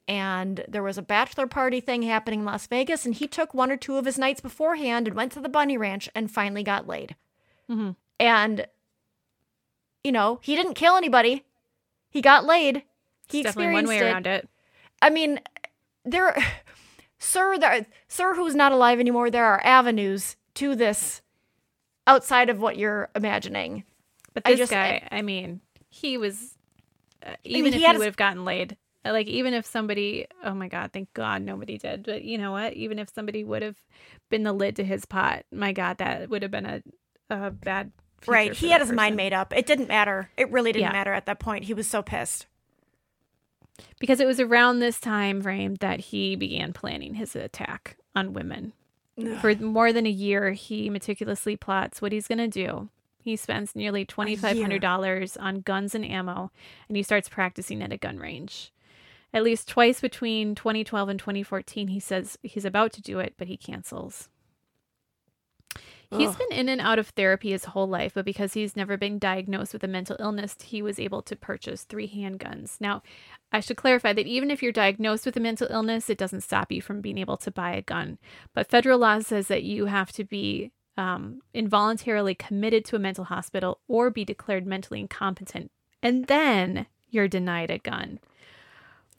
and 0.08 0.64
there 0.68 0.84
was 0.84 0.98
a 0.98 1.02
bachelor 1.04 1.48
party 1.48 1.80
thing 1.80 2.04
happening 2.04 2.40
in 2.42 2.46
Las 2.46 2.68
Vegas 2.68 3.06
and 3.06 3.16
he 3.16 3.28
took 3.28 3.54
one 3.54 3.72
or 3.72 3.78
two 3.78 3.98
of 3.98 4.06
his 4.06 4.18
nights 4.18 4.42
beforehand 4.42 5.08
and 5.08 5.16
went 5.16 5.32
to 5.34 5.40
the 5.40 5.50
bunny 5.50 5.78
ranch 5.78 6.10
and 6.16 6.32
finally 6.32 6.64
got 6.64 6.88
laid. 6.88 7.16
Mhm. 7.70 7.96
And 8.20 8.68
you 10.04 10.12
know, 10.12 10.40
he 10.44 10.56
didn't 10.56 10.76
kill 10.76 10.96
anybody. 10.98 11.44
He 12.10 12.22
got 12.22 12.46
laid. 12.46 12.84
He 13.28 13.40
It's 13.40 13.48
definitely 13.48 13.80
experienced 13.80 13.88
one 13.88 13.88
way 13.88 13.98
it. 13.98 14.12
around 14.12 14.28
it. 14.28 14.50
I 15.02 15.10
mean, 15.10 15.40
there, 16.04 16.36
sir, 17.20 17.58
there, 17.58 17.86
sir, 18.08 18.36
who's 18.36 18.54
not 18.56 18.72
alive 18.72 19.00
anymore. 19.00 19.30
There 19.32 19.46
are 19.46 19.62
avenues 19.66 20.36
to 20.56 20.76
this 20.76 21.22
outside 22.08 22.50
of 22.50 22.60
what 22.60 22.78
you're 22.78 23.10
imagining. 23.16 23.84
But 24.34 24.44
I 24.46 24.52
this 24.52 24.60
just- 24.60 24.72
guy, 24.72 25.08
I 25.12 25.22
mean, 25.22 25.62
he 25.90 26.18
was 26.18 26.58
uh, 27.26 27.36
even 27.44 27.64
mean, 27.64 27.68
if 27.68 27.74
he 27.76 27.80
he, 27.82 27.86
had 27.86 27.94
his- 27.94 28.00
would 28.00 28.06
have 28.08 28.18
gotten 28.18 28.44
laid. 28.46 28.78
Like 29.04 29.28
even 29.28 29.54
if 29.54 29.68
somebody, 29.68 30.26
oh 30.44 30.56
my 30.56 30.68
god, 30.68 30.92
thank 30.92 31.14
God 31.14 31.44
nobody 31.44 31.78
did. 31.78 32.04
But 32.06 32.24
you 32.24 32.40
know 32.40 32.52
what? 32.52 32.74
Even 32.74 32.98
if 32.98 33.14
somebody 33.14 33.44
would 33.44 33.62
have 33.62 33.78
been 34.32 34.42
the 34.42 34.52
lid 34.52 34.76
to 34.78 34.84
his 34.84 35.06
pot, 35.06 35.46
my 35.52 35.74
god, 35.74 36.00
that 36.00 36.28
would 36.30 36.42
have 36.42 36.50
been 36.50 36.66
a, 36.66 36.82
a 37.30 37.52
bad. 37.52 37.92
Right. 38.26 38.52
He 38.52 38.72
had 38.72 38.82
his 38.82 38.92
mind 38.92 39.16
made 39.16 39.32
up. 39.32 39.54
It 39.56 39.68
didn't 39.68 39.90
matter. 39.90 40.32
It 40.38 40.52
really 40.52 40.72
didn't 40.72 40.88
Yeah. 40.88 40.92
matter 40.94 41.14
at 41.14 41.28
that 41.28 41.38
point. 41.38 41.66
He 41.66 41.76
was 41.76 41.86
so 41.88 42.02
pissed. 42.02 42.48
because 44.00 44.20
it 44.20 44.26
was 44.26 44.40
around 44.40 44.80
this 44.80 45.00
time 45.00 45.42
frame 45.42 45.76
that 45.76 46.00
he 46.00 46.36
began 46.36 46.74
planning 46.74 47.14
his 47.14 47.36
attack 47.36 47.98
on 48.16 48.34
women. 48.34 48.74
For 49.40 49.56
more 49.56 49.94
than 49.94 50.06
a 50.06 50.10
year, 50.10 50.52
he 50.52 50.90
meticulously 50.90 51.56
plots 51.56 52.02
what 52.02 52.12
he's 52.12 52.28
going 52.28 52.40
to 52.40 52.48
do. 52.48 52.90
He 53.24 53.36
spends 53.36 53.76
nearly 53.76 54.06
$2,500 54.06 55.38
on 55.42 55.62
guns 55.62 55.96
and 55.96 56.06
ammo, 56.06 56.52
and 56.88 56.98
he 56.98 57.04
starts 57.04 57.30
practicing 57.30 57.82
at 57.82 57.94
a 57.94 57.98
gun 57.98 58.20
range. 58.20 58.72
At 59.34 59.44
least 59.44 59.68
twice 59.68 60.00
between 60.00 60.54
2012 60.54 61.10
and 61.10 61.20
2014, 61.20 61.88
he 61.88 62.00
says 62.00 62.38
he's 62.44 62.66
about 62.66 62.94
to 62.94 63.02
do 63.02 63.20
it, 63.20 63.34
but 63.38 63.48
he 63.48 63.58
cancels. 63.58 64.30
He's 66.12 66.30
Ugh. 66.30 66.38
been 66.38 66.58
in 66.58 66.70
and 66.70 66.82
out 66.82 67.00
of 67.00 67.10
therapy 67.10 67.52
his 67.52 67.66
whole 67.66 67.88
life, 67.88 68.14
but 68.14 68.26
because 68.26 68.54
he's 68.54 68.76
never 68.76 68.98
been 68.98 69.20
diagnosed 69.20 69.74
with 69.74 69.84
a 69.84 69.88
mental 69.88 70.18
illness, 70.20 70.56
he 70.64 70.82
was 70.82 71.00
able 71.00 71.22
to 71.24 71.36
purchase 71.36 71.84
three 71.84 72.08
handguns. 72.08 72.80
Now, 72.80 73.02
I 73.52 73.60
should 73.60 73.78
clarify 73.78 74.14
that 74.14 74.28
even 74.28 74.52
if 74.52 74.62
you're 74.62 74.72
diagnosed 74.72 75.26
with 75.26 75.38
a 75.38 75.40
mental 75.40 75.68
illness, 75.70 76.10
it 76.10 76.18
doesn't 76.18 76.42
stop 76.42 76.72
you 76.72 76.82
from 76.82 77.02
being 77.02 77.18
able 77.18 77.38
to 77.38 77.52
buy 77.52 77.74
a 77.74 77.82
gun. 77.82 78.18
But 78.54 78.70
federal 78.70 79.00
law 79.00 79.20
says 79.20 79.48
that 79.48 79.64
you 79.64 79.86
have 79.86 80.12
to 80.14 80.24
be 80.24 80.72
um, 80.98 81.42
involuntarily 81.54 82.36
committed 82.36 82.86
to 82.86 82.96
a 82.96 83.00
mental 83.00 83.26
hospital 83.26 83.80
or 83.88 84.10
be 84.10 84.26
declared 84.26 84.66
mentally 84.66 85.00
incompetent, 85.00 85.72
and 86.02 86.26
then 86.28 86.86
you're 87.10 87.28
denied 87.28 87.72
a 87.72 87.80
gun. 87.80 88.20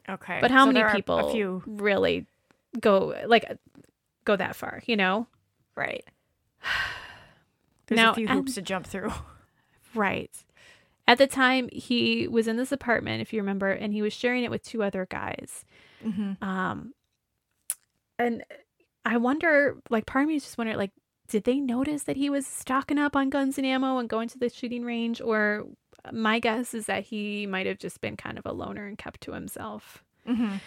Okay. 0.09 0.39
But 0.41 0.51
how 0.51 0.65
so 0.65 0.71
many 0.71 0.91
people 0.91 1.29
A 1.29 1.31
few. 1.31 1.63
really 1.65 2.25
go 2.79 3.15
like 3.25 3.45
go 4.23 4.35
that 4.35 4.55
far? 4.55 4.81
You 4.85 4.95
know, 4.95 5.27
Right. 5.75 6.03
There's 7.87 7.97
Now, 7.97 8.11
a 8.11 8.15
few 8.15 8.27
and- 8.27 8.37
hoops 8.39 8.55
to 8.55 8.61
jump 8.61 8.85
through. 8.87 9.11
Right. 9.95 10.31
At 11.07 11.17
the 11.17 11.25
time, 11.25 11.69
he 11.71 12.27
was 12.27 12.47
in 12.47 12.57
this 12.57 12.71
apartment, 12.71 13.21
if 13.21 13.33
you 13.33 13.39
remember, 13.39 13.71
and 13.71 13.93
he 13.93 14.03
was 14.03 14.13
sharing 14.13 14.43
it 14.43 14.51
with 14.51 14.61
two 14.61 14.83
other 14.83 15.07
guys. 15.09 15.65
Mm-hmm. 16.05 16.43
Um, 16.43 16.93
and 18.19 18.43
I 19.05 19.17
wonder, 19.17 19.77
like, 19.89 20.05
part 20.05 20.23
of 20.23 20.27
me 20.29 20.35
is 20.35 20.43
just 20.43 20.57
wondering, 20.57 20.77
like, 20.77 20.91
did 21.29 21.45
they 21.45 21.59
notice 21.59 22.03
that 22.03 22.17
he 22.17 22.29
was 22.29 22.45
stocking 22.45 22.99
up 22.99 23.15
on 23.15 23.29
guns 23.31 23.57
and 23.57 23.65
ammo 23.65 23.97
and 23.97 24.09
going 24.09 24.27
to 24.29 24.37
the 24.37 24.49
shooting 24.49 24.83
range? 24.83 25.19
Or 25.19 25.65
my 26.11 26.37
guess 26.39 26.73
is 26.75 26.85
that 26.85 27.05
he 27.05 27.47
might 27.47 27.65
have 27.65 27.79
just 27.79 27.99
been 28.01 28.17
kind 28.17 28.37
of 28.37 28.45
a 28.45 28.53
loner 28.53 28.85
and 28.85 28.97
kept 28.99 29.21
to 29.21 29.31
himself. 29.31 30.03
Mm-hmm. 30.27 30.57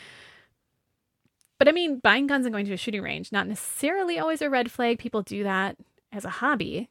But 1.60 1.68
I 1.68 1.72
mean, 1.72 1.98
buying 2.00 2.26
guns 2.26 2.44
and 2.46 2.52
going 2.52 2.66
to 2.66 2.72
a 2.72 2.76
shooting 2.76 3.02
range, 3.02 3.30
not 3.30 3.46
necessarily 3.46 4.18
always 4.18 4.42
a 4.42 4.50
red 4.50 4.70
flag. 4.72 4.98
People 4.98 5.22
do 5.22 5.44
that 5.44 5.76
as 6.10 6.24
a 6.24 6.30
hobby. 6.30 6.88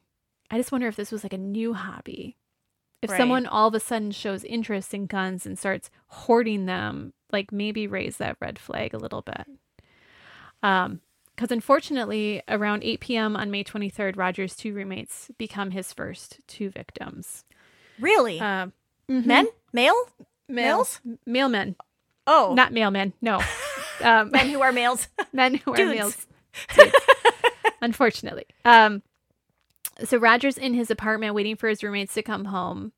I 0.50 0.56
just 0.56 0.72
wonder 0.72 0.86
if 0.88 0.96
this 0.96 1.12
was 1.12 1.22
like 1.24 1.32
a 1.34 1.38
new 1.38 1.74
hobby. 1.74 2.36
If 3.02 3.10
Right. 3.10 3.18
someone 3.18 3.46
all 3.46 3.68
of 3.68 3.74
a 3.74 3.80
sudden 3.80 4.10
shows 4.12 4.44
interest 4.44 4.94
in 4.94 5.06
guns 5.06 5.44
and 5.44 5.58
starts 5.58 5.90
hoarding 6.06 6.66
them, 6.66 7.12
like 7.32 7.50
maybe 7.52 7.86
raise 7.86 8.16
that 8.18 8.36
red 8.40 8.58
flag 8.58 8.94
a 8.94 8.98
little 8.98 9.22
bit. 9.22 9.44
Um, 10.62 11.00
because 11.34 11.50
unfortunately, 11.50 12.42
around 12.48 12.84
8 12.84 13.00
p.m. 13.00 13.36
on 13.36 13.50
May 13.50 13.64
23rd, 13.64 14.16
Rodgers' 14.18 14.54
two 14.54 14.74
roommates 14.74 15.30
become 15.38 15.70
his 15.70 15.92
first 15.92 16.38
two 16.46 16.68
victims. 16.70 17.44
Really? 17.98 18.38
Um, 18.40 18.72
mhm. 19.08 19.24
Men? 19.26 19.48
Male? 19.72 20.04
males, 20.48 21.00
mailmen, 21.28 21.76
Oh. 22.26 22.52
not 22.54 22.72
mailmen. 22.72 23.12
No, 23.22 23.40
um, 24.02 24.30
men 24.30 24.48
who 24.48 24.60
are 24.62 24.72
males. 24.72 25.08
men 25.32 25.54
who 25.54 25.72
are 25.74 25.86
males. 25.86 26.26
Dudes. 26.74 26.94
Unfortunately. 27.82 28.46
Um, 28.64 29.02
so 30.04 30.18
Rodger's 30.18 30.58
in 30.58 30.74
his 30.74 30.90
apartment 30.90 31.34
waiting 31.34 31.56
for 31.56 31.68
his 31.68 31.82
roommates 31.82 32.14
to 32.14 32.22
come 32.22 32.46
home. 32.46 32.92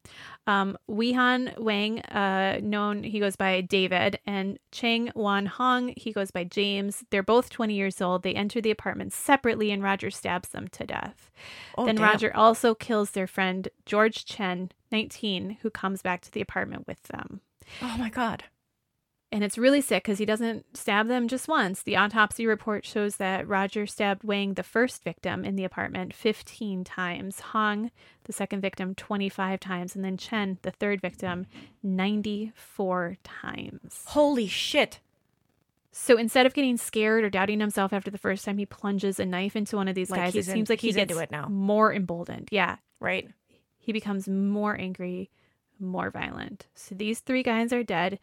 Um, 0.46 0.76
Weihan 0.90 1.56
Wang, 1.58 2.00
uh, 2.00 2.58
known 2.62 3.02
he 3.02 3.20
goes 3.20 3.36
by 3.36 3.60
David, 3.60 4.18
and 4.26 4.58
Cheng 4.72 5.10
Yuan 5.14 5.46
Hong, 5.46 5.94
he 5.96 6.12
goes 6.12 6.30
by 6.30 6.44
James. 6.44 7.04
They're 7.10 7.22
both 7.22 7.50
20 7.50 7.74
years 7.74 8.00
old. 8.00 8.22
They 8.22 8.34
enter 8.34 8.60
the 8.60 8.70
apartment 8.70 9.12
separately, 9.12 9.70
and 9.70 9.82
Rodger 9.82 10.10
stabs 10.10 10.50
them 10.50 10.68
to 10.68 10.84
death. 10.84 11.30
Oh, 11.78 11.86
then 11.86 11.96
damn. 11.96 12.04
Rodger 12.04 12.36
also 12.36 12.74
kills 12.74 13.12
their 13.12 13.28
friend 13.28 13.68
George 13.86 14.24
Chen, 14.24 14.72
19, 14.90 15.58
who 15.62 15.70
comes 15.70 16.02
back 16.02 16.22
to 16.22 16.30
the 16.30 16.40
apartment 16.40 16.86
with 16.86 17.02
them. 17.04 17.40
Oh 17.80 17.96
my 17.96 18.10
god. 18.10 18.44
And 19.32 19.42
it's 19.42 19.56
really 19.56 19.80
sick 19.80 20.02
because 20.04 20.18
he 20.18 20.26
doesn't 20.26 20.76
stab 20.76 21.08
them 21.08 21.26
just 21.26 21.48
once. 21.48 21.82
The 21.82 21.96
autopsy 21.96 22.46
report 22.46 22.84
shows 22.84 23.16
that 23.16 23.48
Rodger 23.48 23.86
stabbed 23.86 24.22
Wang, 24.24 24.54
the 24.54 24.62
first 24.62 25.02
victim 25.02 25.42
in 25.42 25.56
the 25.56 25.64
apartment, 25.64 26.12
15 26.12 26.84
times, 26.84 27.40
Hong, 27.40 27.90
the 28.24 28.32
second 28.34 28.60
victim, 28.60 28.94
25 28.94 29.58
times, 29.58 29.96
and 29.96 30.04
then 30.04 30.18
Chen, 30.18 30.58
the 30.60 30.70
third 30.70 31.00
victim, 31.00 31.46
94 31.82 33.16
times. 33.24 34.02
Holy 34.06 34.46
shit. 34.46 35.00
So 35.90 36.16
instead 36.16 36.46
of 36.46 36.54
getting 36.54 36.76
scared 36.76 37.22
or 37.24 37.30
doubting 37.30 37.60
himself 37.60 37.92
after 37.92 38.10
the 38.10 38.18
first 38.18 38.44
time, 38.44 38.58
he 38.58 38.66
plunges 38.66 39.20
a 39.20 39.26
knife 39.26 39.56
into 39.56 39.76
one 39.76 39.88
of 39.88 39.94
these 39.94 40.10
Like 40.10 40.20
guys. 40.20 40.34
It 40.34 40.38
he's 40.38 40.48
in- 40.48 40.54
seems 40.54 40.70
like 40.70 40.80
he 40.80 40.92
gets 40.92 41.10
into 41.12 41.22
it 41.22 41.30
now. 41.30 41.48
more 41.48 41.92
emboldened. 41.92 42.48
Yeah. 42.50 42.76
Right. 43.00 43.28
He 43.78 43.92
becomes 43.92 44.28
more 44.28 44.78
angry, 44.78 45.30
more 45.78 46.10
violent. 46.10 46.66
So 46.74 46.94
these 46.94 47.20
three 47.20 47.42
guys 47.42 47.72
are 47.72 47.82
dead. 47.82 48.18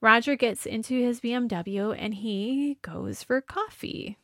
Rodger 0.00 0.36
gets 0.36 0.66
into 0.66 0.94
his 0.94 1.20
BMW 1.20 1.94
and 1.98 2.14
he 2.14 2.78
goes 2.82 3.22
for 3.22 3.40
coffee. 3.40 4.18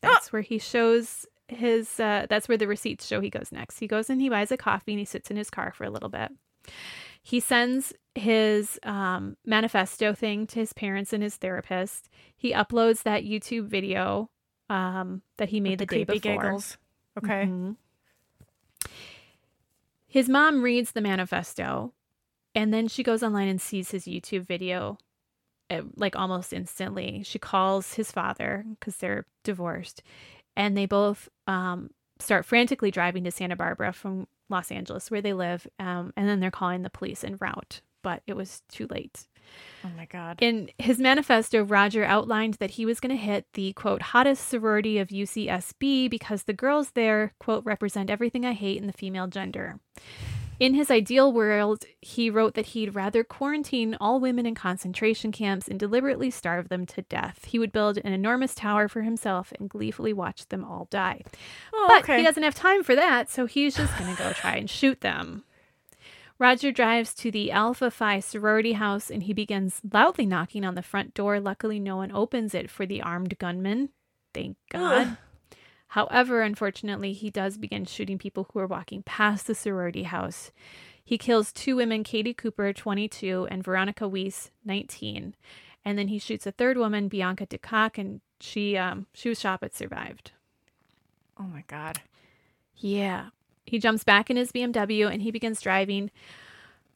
That's 0.00 0.32
where 0.32 0.42
he 0.42 0.58
shows 0.58 1.26
his 1.48 1.98
uh 1.98 2.26
that's 2.30 2.48
where 2.48 2.56
the 2.56 2.68
receipts 2.68 3.06
show 3.06 3.20
he 3.20 3.28
goes 3.28 3.50
next. 3.50 3.80
He 3.80 3.88
goes 3.88 4.08
and 4.08 4.20
he 4.20 4.28
buys 4.28 4.52
a 4.52 4.56
coffee 4.56 4.92
and 4.92 4.98
he 5.00 5.04
sits 5.04 5.30
in 5.30 5.36
his 5.36 5.50
car 5.50 5.72
for 5.72 5.84
a 5.84 5.90
little 5.90 6.08
bit. 6.08 6.30
He 7.22 7.40
sends 7.40 7.92
his 8.14 8.78
um, 8.82 9.36
manifesto 9.44 10.14
thing 10.14 10.46
to 10.48 10.60
his 10.60 10.72
parents 10.72 11.12
and 11.12 11.22
his 11.22 11.36
therapist. 11.36 12.08
He 12.36 12.52
uploads 12.52 13.02
that 13.02 13.24
YouTube 13.24 13.66
video 13.66 14.30
um, 14.70 15.22
that 15.36 15.50
he 15.50 15.60
made 15.60 15.80
the, 15.80 15.86
day 15.86 16.04
before. 16.04 16.20
giggles. 16.20 16.78
Okay. 17.18 17.44
Mhm. 17.46 17.76
His 20.06 20.28
mom 20.28 20.62
reads 20.62 20.92
the 20.92 21.00
manifesto 21.00 21.92
and 22.54 22.72
then 22.72 22.88
she 22.88 23.02
goes 23.02 23.22
online 23.22 23.48
and 23.48 23.60
sees 23.60 23.90
his 23.90 24.04
YouTube 24.04 24.46
video 24.46 24.98
uh, 25.70 25.82
like 25.96 26.16
almost 26.16 26.52
instantly. 26.52 27.22
She 27.24 27.38
calls 27.38 27.94
his 27.94 28.10
father 28.10 28.64
because 28.78 28.96
they're 28.96 29.26
divorced 29.44 30.02
and 30.56 30.76
they 30.76 30.86
both 30.86 31.28
um, 31.46 31.90
start 32.18 32.44
frantically 32.44 32.90
driving 32.90 33.24
to 33.24 33.30
Santa 33.30 33.56
Barbara 33.56 33.92
from 33.92 34.26
Los 34.48 34.72
Angeles 34.72 35.10
where 35.10 35.22
they 35.22 35.32
live. 35.32 35.66
Um, 35.78 36.12
and 36.16 36.28
then 36.28 36.40
they're 36.40 36.50
calling 36.50 36.82
the 36.82 36.90
police 36.90 37.22
en 37.22 37.36
route, 37.40 37.82
but 38.02 38.22
it 38.26 38.34
was 38.34 38.62
too 38.68 38.88
late. 38.90 39.26
Oh 39.84 39.90
my 39.96 40.06
god. 40.06 40.38
In 40.40 40.70
his 40.78 40.98
manifesto, 40.98 41.62
Rodger 41.62 42.04
outlined 42.04 42.54
that 42.54 42.70
he 42.70 42.86
was 42.86 43.00
going 43.00 43.16
to 43.16 43.22
hit 43.22 43.46
the 43.54 43.72
quote 43.72 44.02
hottest 44.02 44.48
sorority 44.48 44.98
of 44.98 45.08
UCSB 45.08 46.10
because 46.10 46.44
the 46.44 46.52
girls 46.52 46.92
there 46.92 47.32
quote 47.40 47.64
represent 47.64 48.10
everything 48.10 48.44
I 48.44 48.52
hate 48.52 48.80
in 48.80 48.86
the 48.86 48.92
female 48.92 49.26
gender. 49.26 49.78
In 50.60 50.74
his 50.74 50.90
ideal 50.90 51.32
world, 51.32 51.86
he 52.02 52.28
wrote 52.28 52.52
that 52.52 52.66
he'd 52.66 52.94
rather 52.94 53.24
quarantine 53.24 53.96
all 53.98 54.20
women 54.20 54.44
in 54.44 54.54
concentration 54.54 55.32
camps 55.32 55.66
and 55.66 55.80
deliberately 55.80 56.30
starve 56.30 56.68
them 56.68 56.84
to 56.84 57.00
death. 57.00 57.46
He 57.46 57.58
would 57.58 57.72
build 57.72 57.96
an 57.96 58.12
enormous 58.12 58.54
tower 58.54 58.86
for 58.86 59.00
himself 59.00 59.54
and 59.58 59.70
gleefully 59.70 60.12
watch 60.12 60.46
them 60.50 60.62
all 60.62 60.86
die. 60.90 61.22
Oh, 61.72 61.86
But 61.88 62.02
okay. 62.02 62.18
he 62.18 62.22
doesn't 62.22 62.42
have 62.42 62.54
time 62.54 62.82
for 62.82 62.94
that, 62.94 63.30
so 63.30 63.46
he's 63.46 63.74
just 63.74 63.96
going 63.98 64.14
to 64.14 64.22
go 64.22 64.34
try 64.34 64.56
and 64.56 64.68
shoot 64.68 65.00
them. 65.00 65.44
Rodger 66.38 66.72
drives 66.72 67.14
to 67.14 67.30
the 67.30 67.50
Alpha 67.50 67.90
Phi 67.90 68.20
sorority 68.20 68.72
house 68.72 69.10
and 69.10 69.22
he 69.22 69.32
begins 69.32 69.80
loudly 69.90 70.26
knocking 70.26 70.64
on 70.64 70.74
the 70.74 70.82
front 70.82 71.14
door. 71.14 71.40
Luckily, 71.40 71.80
no 71.80 71.96
one 71.96 72.12
opens 72.12 72.54
it 72.54 72.70
for 72.70 72.84
the 72.84 73.00
armed 73.00 73.38
gunman. 73.38 73.90
Thank 74.34 74.58
God. 74.70 75.16
However, 75.90 76.42
unfortunately, 76.42 77.12
he 77.12 77.30
does 77.30 77.58
begin 77.58 77.84
shooting 77.84 78.16
people 78.16 78.48
who 78.52 78.60
are 78.60 78.66
walking 78.66 79.02
past 79.02 79.46
the 79.46 79.56
sorority 79.56 80.04
house. 80.04 80.52
He 81.04 81.18
kills 81.18 81.52
two 81.52 81.74
women, 81.74 82.04
Katie 82.04 82.32
Cooper, 82.32 82.72
22, 82.72 83.48
and 83.50 83.64
Veronica 83.64 84.06
Weiss, 84.06 84.52
19. 84.64 85.34
And 85.84 85.98
then 85.98 86.06
he 86.06 86.20
shoots 86.20 86.46
a 86.46 86.52
third 86.52 86.76
woman, 86.76 87.08
Bianca 87.08 87.44
DeCock, 87.44 87.98
and 87.98 88.20
she 88.38 88.76
um 88.76 89.06
she 89.12 89.28
was 89.28 89.40
shot 89.40 89.60
but 89.60 89.74
survived. 89.74 90.30
Oh 91.36 91.42
my 91.44 91.64
god. 91.66 92.00
Yeah. 92.76 93.30
He 93.64 93.80
jumps 93.80 94.04
back 94.04 94.30
in 94.30 94.36
his 94.36 94.52
BMW 94.52 95.10
and 95.12 95.22
he 95.22 95.32
begins 95.32 95.60
driving 95.60 96.10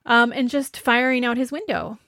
um, 0.07 0.33
and 0.33 0.49
just 0.49 0.79
firing 0.79 1.25
out 1.25 1.37
his 1.37 1.51
window. 1.51 1.99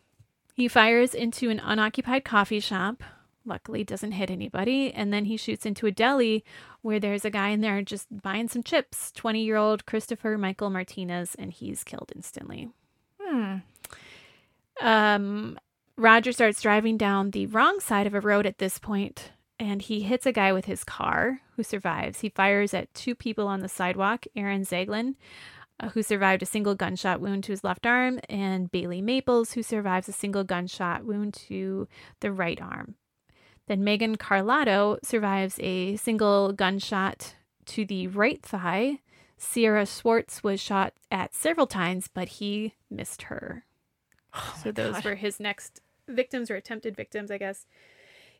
He 0.54 0.68
fires 0.68 1.14
into 1.14 1.50
an 1.50 1.60
unoccupied 1.60 2.24
coffee 2.24 2.60
shop. 2.60 3.02
Luckily, 3.46 3.84
doesn't 3.84 4.12
hit 4.12 4.30
anybody. 4.30 4.92
And 4.92 5.12
then 5.12 5.26
he 5.26 5.36
shoots 5.36 5.64
into 5.64 5.86
a 5.86 5.92
deli 5.92 6.44
where 6.82 7.00
there's 7.00 7.24
a 7.24 7.30
guy 7.30 7.48
in 7.48 7.60
there 7.60 7.80
just 7.82 8.08
buying 8.22 8.48
some 8.48 8.62
chips. 8.62 9.12
20 9.12 9.42
year 9.42 9.56
old 9.56 9.86
Christopher 9.86 10.36
Michael 10.36 10.70
Martinez, 10.70 11.34
and 11.36 11.52
he's 11.52 11.84
killed 11.84 12.12
instantly. 12.14 12.68
Hmm. 13.22 13.56
Um, 14.80 15.58
Rodger 15.96 16.32
starts 16.32 16.60
driving 16.60 16.98
down 16.98 17.30
the 17.30 17.46
wrong 17.46 17.80
side 17.80 18.06
of 18.06 18.14
a 18.14 18.20
road 18.20 18.44
at 18.44 18.58
this 18.58 18.78
point, 18.78 19.32
and 19.58 19.80
he 19.80 20.00
hits 20.00 20.26
a 20.26 20.32
guy 20.32 20.52
with 20.52 20.66
his 20.66 20.84
car 20.84 21.40
who 21.56 21.62
survives. 21.62 22.20
He 22.20 22.28
fires 22.28 22.74
at 22.74 22.92
two 22.92 23.14
people 23.14 23.48
on 23.48 23.60
the 23.60 23.68
sidewalk 23.68 24.26
Aaron 24.36 24.62
Zaglin, 24.62 25.14
uh, 25.80 25.88
who 25.90 26.02
survived 26.02 26.42
a 26.42 26.46
single 26.46 26.74
gunshot 26.74 27.20
wound 27.20 27.44
to 27.44 27.52
his 27.52 27.64
left 27.64 27.86
arm, 27.86 28.20
and 28.28 28.70
Bailey 28.70 29.00
Maples, 29.00 29.52
who 29.52 29.62
survives 29.62 30.08
a 30.08 30.12
single 30.12 30.44
gunshot 30.44 31.04
wound 31.04 31.34
to 31.48 31.88
the 32.20 32.32
right 32.32 32.60
arm. 32.60 32.96
Then 33.66 33.82
Megan 33.82 34.16
Carlotto 34.16 34.98
survives 35.02 35.58
a 35.60 35.96
single 35.96 36.52
gunshot 36.52 37.34
to 37.66 37.84
the 37.84 38.06
right 38.08 38.42
thigh. 38.42 39.00
Sierra 39.38 39.84
Schwartz 39.86 40.42
was 40.42 40.60
shot 40.60 40.94
at 41.10 41.34
several 41.34 41.66
times, 41.66 42.08
but 42.12 42.28
he 42.28 42.74
missed 42.90 43.22
her. 43.22 43.64
Oh 44.34 44.58
so 44.62 44.72
those 44.72 44.94
God. 44.94 45.04
were 45.04 45.14
his 45.14 45.40
next 45.40 45.80
victims 46.08 46.50
or 46.50 46.56
attempted 46.56 46.96
victims, 46.96 47.30
I 47.30 47.38
guess. 47.38 47.66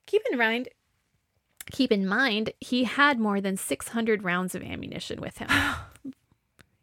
Keep 0.07 0.22
in 0.31 0.39
mind, 0.39 0.68
keep 1.70 1.91
in 1.91 2.07
mind, 2.07 2.53
he 2.61 2.85
had 2.85 3.18
more 3.18 3.41
than 3.41 3.57
600 3.57 4.22
rounds 4.22 4.55
of 4.55 4.62
ammunition 4.62 5.20
with 5.20 5.39
him. 5.39 5.49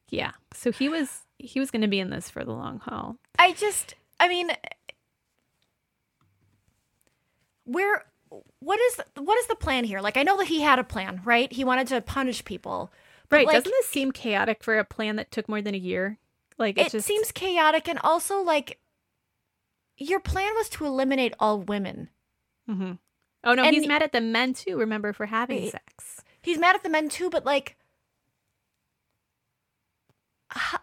yeah, 0.10 0.32
so 0.54 0.72
he 0.72 0.89
was 0.89 1.22
he 1.39 1.60
was 1.60 1.72
going 1.72 1.82
to 1.82 1.88
be 1.88 2.00
in 2.00 2.10
this 2.10 2.30
for 2.30 2.44
the 2.44 2.52
long 2.52 2.80
haul. 2.80 3.18
I 3.38 3.54
just, 3.54 3.96
I 4.20 4.28
mean, 4.28 4.50
where, 7.66 8.06
what 8.60 8.80
is, 8.80 9.00
what 9.18 9.38
is 9.40 9.48
the 9.48 9.56
plan 9.56 9.84
here? 9.84 10.00
Like, 10.02 10.18
I 10.18 10.24
know 10.24 10.38
that 10.38 10.48
he 10.48 10.62
had 10.62 10.80
a 10.80 10.84
plan, 10.84 11.22
right? 11.26 11.52
He 11.52 11.64
wanted 11.64 11.88
to 11.88 12.02
punish 12.02 12.44
people. 12.46 12.92
but, 13.30 13.38
Right? 13.38 13.48
like, 13.48 13.56
Doesn't 13.58 13.72
this 13.72 13.88
seem 13.88 14.12
chaotic 14.12 14.64
for 14.64 14.78
a 14.78 14.84
plan 14.86 15.16
that 15.18 15.32
took 15.32 15.48
more 15.50 15.62
than 15.62 15.76
a 15.76 15.78
year? 15.80 16.18
Like 16.58 16.78
it, 16.78 16.88
it 16.88 16.92
just 16.92 17.08
seems 17.08 17.32
chaotic, 17.32 17.88
and 17.90 17.98
also 18.04 18.42
like, 18.42 18.80
your 19.98 20.20
plan 20.20 20.54
was 20.56 20.70
to 20.70 20.86
eliminate 20.86 21.34
all 21.40 21.60
women. 21.60 22.10
Mm-hmm. 22.70 22.92
Oh 23.44 23.54
no, 23.56 23.64
And 23.64 23.74
he's 23.74 23.84
he- 23.84 23.88
mad 23.88 24.04
at 24.04 24.12
the 24.12 24.22
men 24.22 24.54
too. 24.54 24.78
Remember 24.78 25.14
for 25.14 25.26
having 25.26 25.70
sex. 25.70 26.22
He's 26.42 26.58
mad 26.60 26.76
at 26.76 26.84
the 26.84 26.90
men 26.90 27.10
too, 27.10 27.30
but 27.30 27.44
like, 27.46 27.76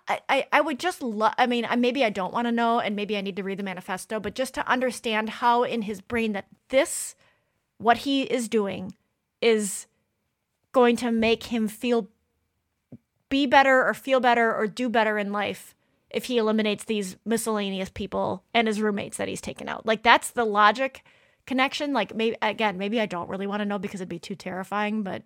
I 0.09 0.47
I 0.53 0.61
would 0.61 0.81
just 0.81 1.01
love, 1.03 1.33
I 1.39 1.47
mean, 1.47 1.65
I- 1.65 1.77
maybe 1.77 2.05
I 2.05 2.11
don't 2.11 2.33
want 2.35 2.47
to 2.49 2.53
know, 2.53 2.81
and 2.81 2.97
maybe 2.97 3.17
I 3.17 3.21
need 3.21 3.37
to 3.37 3.45
read 3.45 3.59
the 3.59 3.63
manifesto, 3.63 4.19
but 4.19 4.35
just 4.35 4.55
to 4.55 4.69
understand 4.69 5.29
how 5.31 5.63
in 5.63 5.83
his 5.83 6.01
brain 6.01 6.33
that 6.33 6.47
this, 6.71 7.15
what 7.81 7.99
he 7.99 8.23
is 8.23 8.49
doing, 8.49 8.95
is 9.41 9.87
going 10.73 10.97
to 10.97 11.11
make 11.11 11.45
him 11.45 11.67
feel, 11.69 12.09
be 13.29 13.47
better 13.47 13.87
or 13.87 13.95
feel 13.95 14.21
better 14.21 14.55
or 14.55 14.67
do 14.67 14.89
better 14.89 15.19
in 15.19 15.33
life 15.33 15.75
if 16.11 16.25
he 16.25 16.39
eliminates 16.39 16.85
these 16.85 17.17
miscellaneous 17.25 17.89
people 17.91 18.43
and 18.53 18.67
his 18.69 18.81
roommates 18.81 19.17
that 19.17 19.29
he's 19.29 19.41
taken 19.41 19.69
out. 19.69 19.87
Like, 19.87 20.03
that's 20.03 20.31
the 20.33 20.45
logic 20.45 21.05
connection. 21.47 21.93
Like, 21.93 22.15
maybe, 22.15 22.37
again, 22.43 22.79
maybe 22.79 23.01
I 23.01 23.07
don't 23.07 23.29
really 23.29 23.47
want 23.47 23.61
to 23.61 23.65
know 23.65 23.79
because 23.79 24.01
it'd 24.01 24.09
be 24.09 24.19
too 24.19 24.35
terrifying, 24.35 25.03
but. 25.03 25.23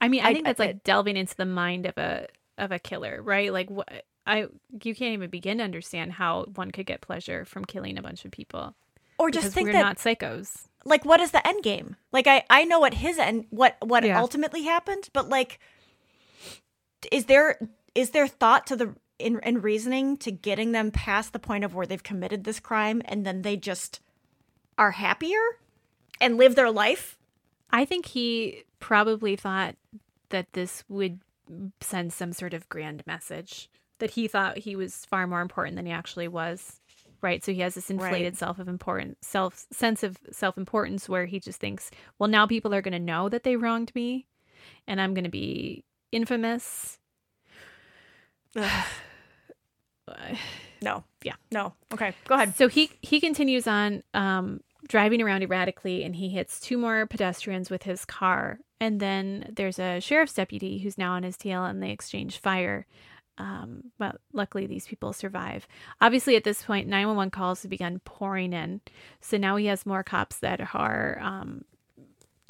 I 0.00 0.08
mean, 0.08 0.22
I, 0.24 0.28
I- 0.28 0.32
think 0.34 0.44
that's 0.46 0.60
I- 0.60 0.66
like 0.66 0.84
delving 0.84 1.16
into 1.16 1.34
the 1.34 1.46
mind 1.46 1.86
of 1.86 1.96
a 1.98 2.26
of 2.58 2.70
a 2.72 2.78
killer, 2.78 3.20
right? 3.22 3.52
Like 3.52 3.70
what 3.70 3.88
I 4.26 4.46
you 4.82 4.94
can't 4.94 5.14
even 5.14 5.30
begin 5.30 5.58
to 5.58 5.64
understand 5.64 6.12
how 6.12 6.44
one 6.54 6.70
could 6.70 6.86
get 6.86 7.00
pleasure 7.00 7.44
from 7.44 7.64
killing 7.64 7.98
a 7.98 8.02
bunch 8.02 8.24
of 8.24 8.30
people. 8.30 8.74
or 9.18 9.30
just 9.30 9.52
think 9.52 9.66
we're 9.68 9.72
that 9.72 9.82
not 9.82 9.96
psychos. 9.98 10.66
Like 10.88 11.04
what 11.04 11.20
is 11.20 11.30
the 11.30 11.46
end 11.46 11.62
game 11.62 11.96
like 12.12 12.26
i 12.26 12.42
i 12.50 12.64
know 12.64 12.78
what 12.80 12.94
his 12.94 13.18
end 13.18 13.46
what 13.50 13.76
what 13.80 14.04
Yeah. 14.04 14.18
ultimately 14.20 14.62
happened 14.64 15.08
but 15.12 15.28
like 15.28 15.58
is 17.12 17.26
there 17.26 17.58
is 17.94 18.10
there 18.10 18.26
thought 18.26 18.66
to 18.68 18.76
the 18.76 18.94
in, 19.18 19.40
in 19.42 19.60
reasoning 19.60 20.16
to 20.18 20.30
getting 20.30 20.72
them 20.72 20.90
past 20.90 21.32
the 21.32 21.38
point 21.40 21.64
of 21.64 21.74
where 21.74 21.86
they've 21.86 22.02
committed 22.02 22.44
this 22.44 22.60
crime 22.60 23.02
and 23.06 23.26
then 23.26 23.42
they 23.42 23.56
just 23.56 24.00
are 24.76 24.92
happier 24.92 25.40
and 26.20 26.36
live 26.36 26.54
their 26.54 26.70
life 26.70 27.16
I 27.70 27.84
think 27.84 28.06
he 28.06 28.62
probably 28.80 29.36
thought 29.36 29.74
that 30.30 30.52
this 30.54 30.84
would 30.88 31.20
send 31.80 32.12
some 32.12 32.32
sort 32.32 32.54
of 32.54 32.68
grand 32.68 33.06
message 33.06 33.68
that 33.98 34.12
he 34.12 34.26
thought 34.28 34.58
he 34.58 34.74
was 34.76 35.04
far 35.04 35.26
more 35.26 35.40
important 35.42 35.76
than 35.76 35.84
he 35.84 35.92
actually 35.92 36.28
was. 36.28 36.80
Right. 37.20 37.44
So 37.44 37.52
he 37.52 37.60
has 37.60 37.74
this 37.74 37.90
inflated 37.90 38.36
self 38.36 38.58
of 38.58 38.68
important 38.68 39.18
self 39.22 39.66
sense 39.72 40.02
of 40.02 40.18
self 40.30 40.56
importance 40.56 41.08
where 41.08 41.26
he 41.26 41.40
just 41.40 41.60
thinks, 41.60 41.90
well, 42.18 42.28
now 42.28 42.46
people 42.46 42.72
are 42.74 42.82
gonna 42.82 42.98
know 42.98 43.28
that 43.28 43.42
they 43.42 43.56
wronged 43.56 43.92
me 43.94 44.26
and 44.86 45.00
I'm 45.00 45.14
gonna 45.14 45.28
be 45.28 45.84
infamous. 46.12 46.98
No. 50.80 51.04
Yeah. 51.22 51.34
No. 51.50 51.74
Okay. 51.92 52.14
Go 52.26 52.34
ahead. 52.34 52.54
So 52.54 52.68
he 52.68 52.90
he 53.02 53.20
continues 53.20 53.66
on 53.66 54.02
um, 54.14 54.60
driving 54.88 55.20
around 55.20 55.42
erratically, 55.42 56.04
and 56.04 56.14
he 56.16 56.28
hits 56.28 56.60
two 56.60 56.78
more 56.78 57.06
pedestrians 57.06 57.70
with 57.70 57.82
his 57.82 58.04
car. 58.04 58.60
And 58.80 59.00
then 59.00 59.52
there's 59.56 59.78
a 59.78 60.00
sheriff's 60.00 60.34
deputy 60.34 60.78
who's 60.78 60.96
now 60.96 61.12
on 61.12 61.24
his 61.24 61.36
tail, 61.36 61.64
and 61.64 61.82
they 61.82 61.90
exchange 61.90 62.38
fire. 62.38 62.86
Um, 63.38 63.92
but 63.98 64.20
luckily, 64.32 64.66
these 64.66 64.86
people 64.86 65.12
survive. 65.12 65.66
Obviously, 66.00 66.36
at 66.36 66.44
this 66.44 66.62
point, 66.62 66.88
911 66.88 67.30
calls 67.30 67.62
have 67.62 67.70
begun 67.70 68.00
pouring 68.04 68.52
in. 68.52 68.80
So 69.20 69.36
now 69.36 69.56
he 69.56 69.66
has 69.66 69.86
more 69.86 70.02
cops 70.02 70.38
that 70.38 70.60
are 70.74 71.18
um, 71.22 71.64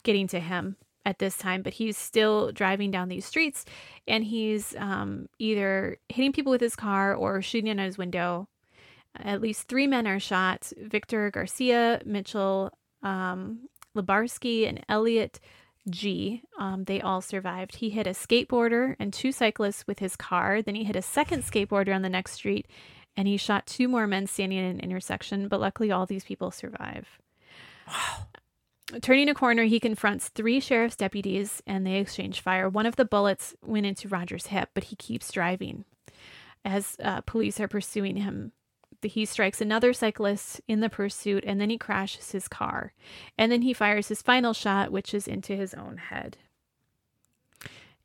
getting 0.03 0.26
to 0.28 0.41
him 0.41 0.76
at 1.05 1.18
this 1.18 1.39
time, 1.39 1.62
but 1.62 1.74
he's 1.74 1.97
still 1.97 2.53
driving 2.53 2.91
down 2.91 3.09
these 3.09 3.24
streets 3.24 3.64
and 4.07 4.24
he's 4.24 4.74
um, 4.76 5.26
either 5.39 5.97
hitting 6.09 6.32
people 6.32 6.51
with 6.51 6.61
his 6.61 6.76
car 6.76 7.14
or 7.14 7.41
shooting 7.41 7.70
in 7.70 7.78
his 7.78 7.97
window. 7.97 8.47
At 9.18 9.41
least 9.41 9.68
three 9.68 9.86
men 9.86 10.07
are 10.07 10.20
shot 10.20 10.70
Victor 10.76 11.30
Garcia, 11.30 12.03
Mitchell 12.05 12.72
um, 13.03 13.68
Lebarsky, 13.97 14.68
and 14.68 14.84
Elliot 14.89 15.41
G. 15.89 16.43
Um, 16.59 16.84
they 16.84 17.01
all 17.01 17.20
survived. 17.20 17.76
He 17.76 17.91
hit 17.91 18.07
a 18.07 18.11
skateboarder 18.11 18.97
and 18.99 19.12
two 19.12 19.32
cyclists 19.32 19.86
with 19.86 19.99
his 19.99 20.16
car. 20.16 20.62
Then 20.62 20.74
he 20.74 20.84
hit 20.84 20.97
a 20.97 21.03
second 21.03 21.45
skateboarder 21.45 21.95
on 21.95 22.03
the 22.03 22.09
next 22.09 22.32
street 22.32 22.66
and 23.16 23.26
he 23.26 23.36
shot 23.36 23.66
two 23.66 23.89
more 23.89 24.07
men 24.07 24.26
standing 24.26 24.59
in 24.59 24.64
an 24.64 24.80
intersection, 24.80 25.49
but 25.49 25.61
luckily 25.61 25.91
all 25.91 26.07
these 26.07 26.24
people 26.24 26.51
survive. 26.51 27.18
Wow. 27.86 28.26
Turning 29.03 29.28
a 29.28 29.34
corner, 29.34 29.64
he 29.64 29.80
confronts 29.80 30.28
three 30.28 30.61
sheriff's 30.61 30.97
deputies 30.97 31.62
and 31.66 31.86
they 31.86 31.97
exchange 31.97 32.41
fire. 32.41 32.68
One 32.68 32.86
of 32.86 32.97
the 32.97 33.05
bullets 33.05 33.55
went 33.61 33.86
into 33.86 34.09
Rodger's 34.09 34.47
hip, 34.47 34.70
but 34.72 34.84
he 34.84 34.97
keeps 34.97 35.30
driving. 35.30 35.84
As 36.64 36.97
uh, 37.03 37.20
police 37.22 37.61
are 37.61 37.68
pursuing 37.68 38.16
him, 38.16 38.53
he 39.03 39.24
strikes 39.24 39.61
another 39.61 39.92
cyclist 39.92 40.61
in 40.66 40.80
the 40.80 40.90
pursuit 40.90 41.44
and 41.46 41.61
then 41.61 41.70
he 41.70 41.78
crashes 41.78 42.32
his 42.32 42.49
car. 42.49 42.92
And 43.36 43.51
then 43.53 43.62
he 43.62 43.72
fires 43.72 44.09
his 44.09 44.22
final 44.22 44.53
shot, 44.53 44.90
which 44.90 45.14
is 45.14 45.28
into 45.28 45.55
his 45.55 45.74
own 45.74 45.96
head. 45.96 46.38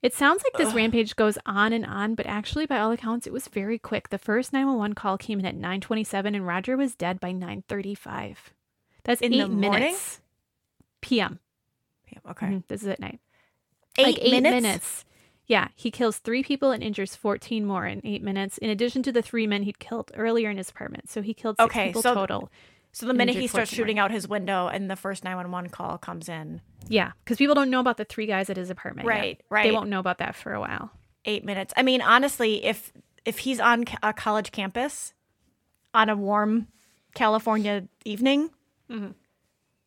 It 0.04 0.14
sounds 0.14 0.44
like 0.44 0.62
this 0.62 0.72
Ugh. 0.72 0.76
rampage 0.76 1.16
goes 1.16 1.38
on 1.46 1.72
and 1.72 1.86
on, 1.86 2.14
but 2.14 2.26
actually, 2.26 2.66
by 2.66 2.80
all 2.80 2.92
accounts, 2.92 3.26
it 3.26 3.32
was 3.32 3.48
very 3.48 3.80
quick. 3.80 4.10
The 4.10 4.18
first 4.18 4.52
911 4.52 4.96
call 4.96 5.18
came 5.18 5.40
in 5.40 5.46
at 5.46 5.56
9:27, 5.56 6.36
and 6.36 6.46
Rodger 6.46 6.76
was 6.76 6.94
dead 6.94 7.22
by 7.22 7.32
9:35. 7.32 8.36
That's 9.06 9.22
in 9.22 9.34
eight 9.34 9.50
minutes 9.50 10.20
p.m. 11.00 11.40
p.m. 12.06 12.32
Okay. 12.32 12.46
Mm-hmm. 12.48 12.58
This 12.68 12.82
is 12.82 12.90
at 12.90 13.00
night. 13.00 13.22
Eight, 13.98 14.06
like 14.06 14.20
eight 14.20 14.32
minutes? 14.32 14.64
minutes? 14.64 15.06
Yeah, 15.46 15.68
he 15.76 15.92
kills 15.92 16.18
three 16.20 16.44
people 16.44 16.72
and 16.72 16.82
injures 16.82 17.16
14 17.16 17.66
more 17.66 17.86
in 17.86 18.02
eight 18.06 18.24
minutes, 18.24 18.58
in 18.58 18.70
addition 18.70 19.04
to 19.04 19.12
the 19.12 19.22
three 19.22 19.46
men 19.46 19.64
he'd 19.64 19.80
killed 19.80 20.12
earlier 20.16 20.50
in 20.50 20.58
his 20.58 20.70
apartment. 20.70 21.10
So 21.10 21.22
he 21.22 21.34
killed 21.34 21.58
six 21.58 21.66
okay, 21.66 21.88
people 21.88 22.02
so, 22.02 22.14
total. 22.14 22.52
So 22.94 23.08
the 23.08 23.14
minute 23.14 23.36
he 23.36 23.48
starts 23.48 23.72
shooting 23.72 23.98
more. 23.98 24.06
out 24.06 24.12
his 24.12 24.28
window 24.28 24.68
and 24.68 24.90
the 24.90 24.96
first 24.96 25.24
911 25.24 25.72
call 25.72 25.98
comes 25.98 26.30
in. 26.30 26.62
Yeah, 26.88 27.12
because 27.24 27.38
people 27.38 27.56
don't 27.56 27.70
know 27.70 27.80
about 27.80 27.98
the 27.98 28.06
three 28.06 28.26
guys 28.26 28.50
at 28.50 28.58
his 28.58 28.70
apartment. 28.70 29.08
Right, 29.08 29.38
yet. 29.38 29.46
right. 29.50 29.64
They 29.64 29.72
won't 29.72 29.90
know 29.90 30.00
about 30.00 30.20
that 30.20 30.36
for 30.36 30.54
a 30.54 30.60
while. 30.60 30.92
Eight 31.26 31.44
minutes. 31.44 31.74
I 31.76 31.84
mean, 31.84 32.02
honestly, 32.02 32.64
if 32.64 32.94
if 33.26 33.40
he's 33.40 33.60
on 33.60 33.86
a 34.02 34.14
college 34.14 34.52
campus 34.52 35.14
on 35.94 36.10
a 36.10 36.16
warm 36.16 36.68
California 37.14 37.88
evening, 38.06 38.50
mm-hmm 38.90 39.12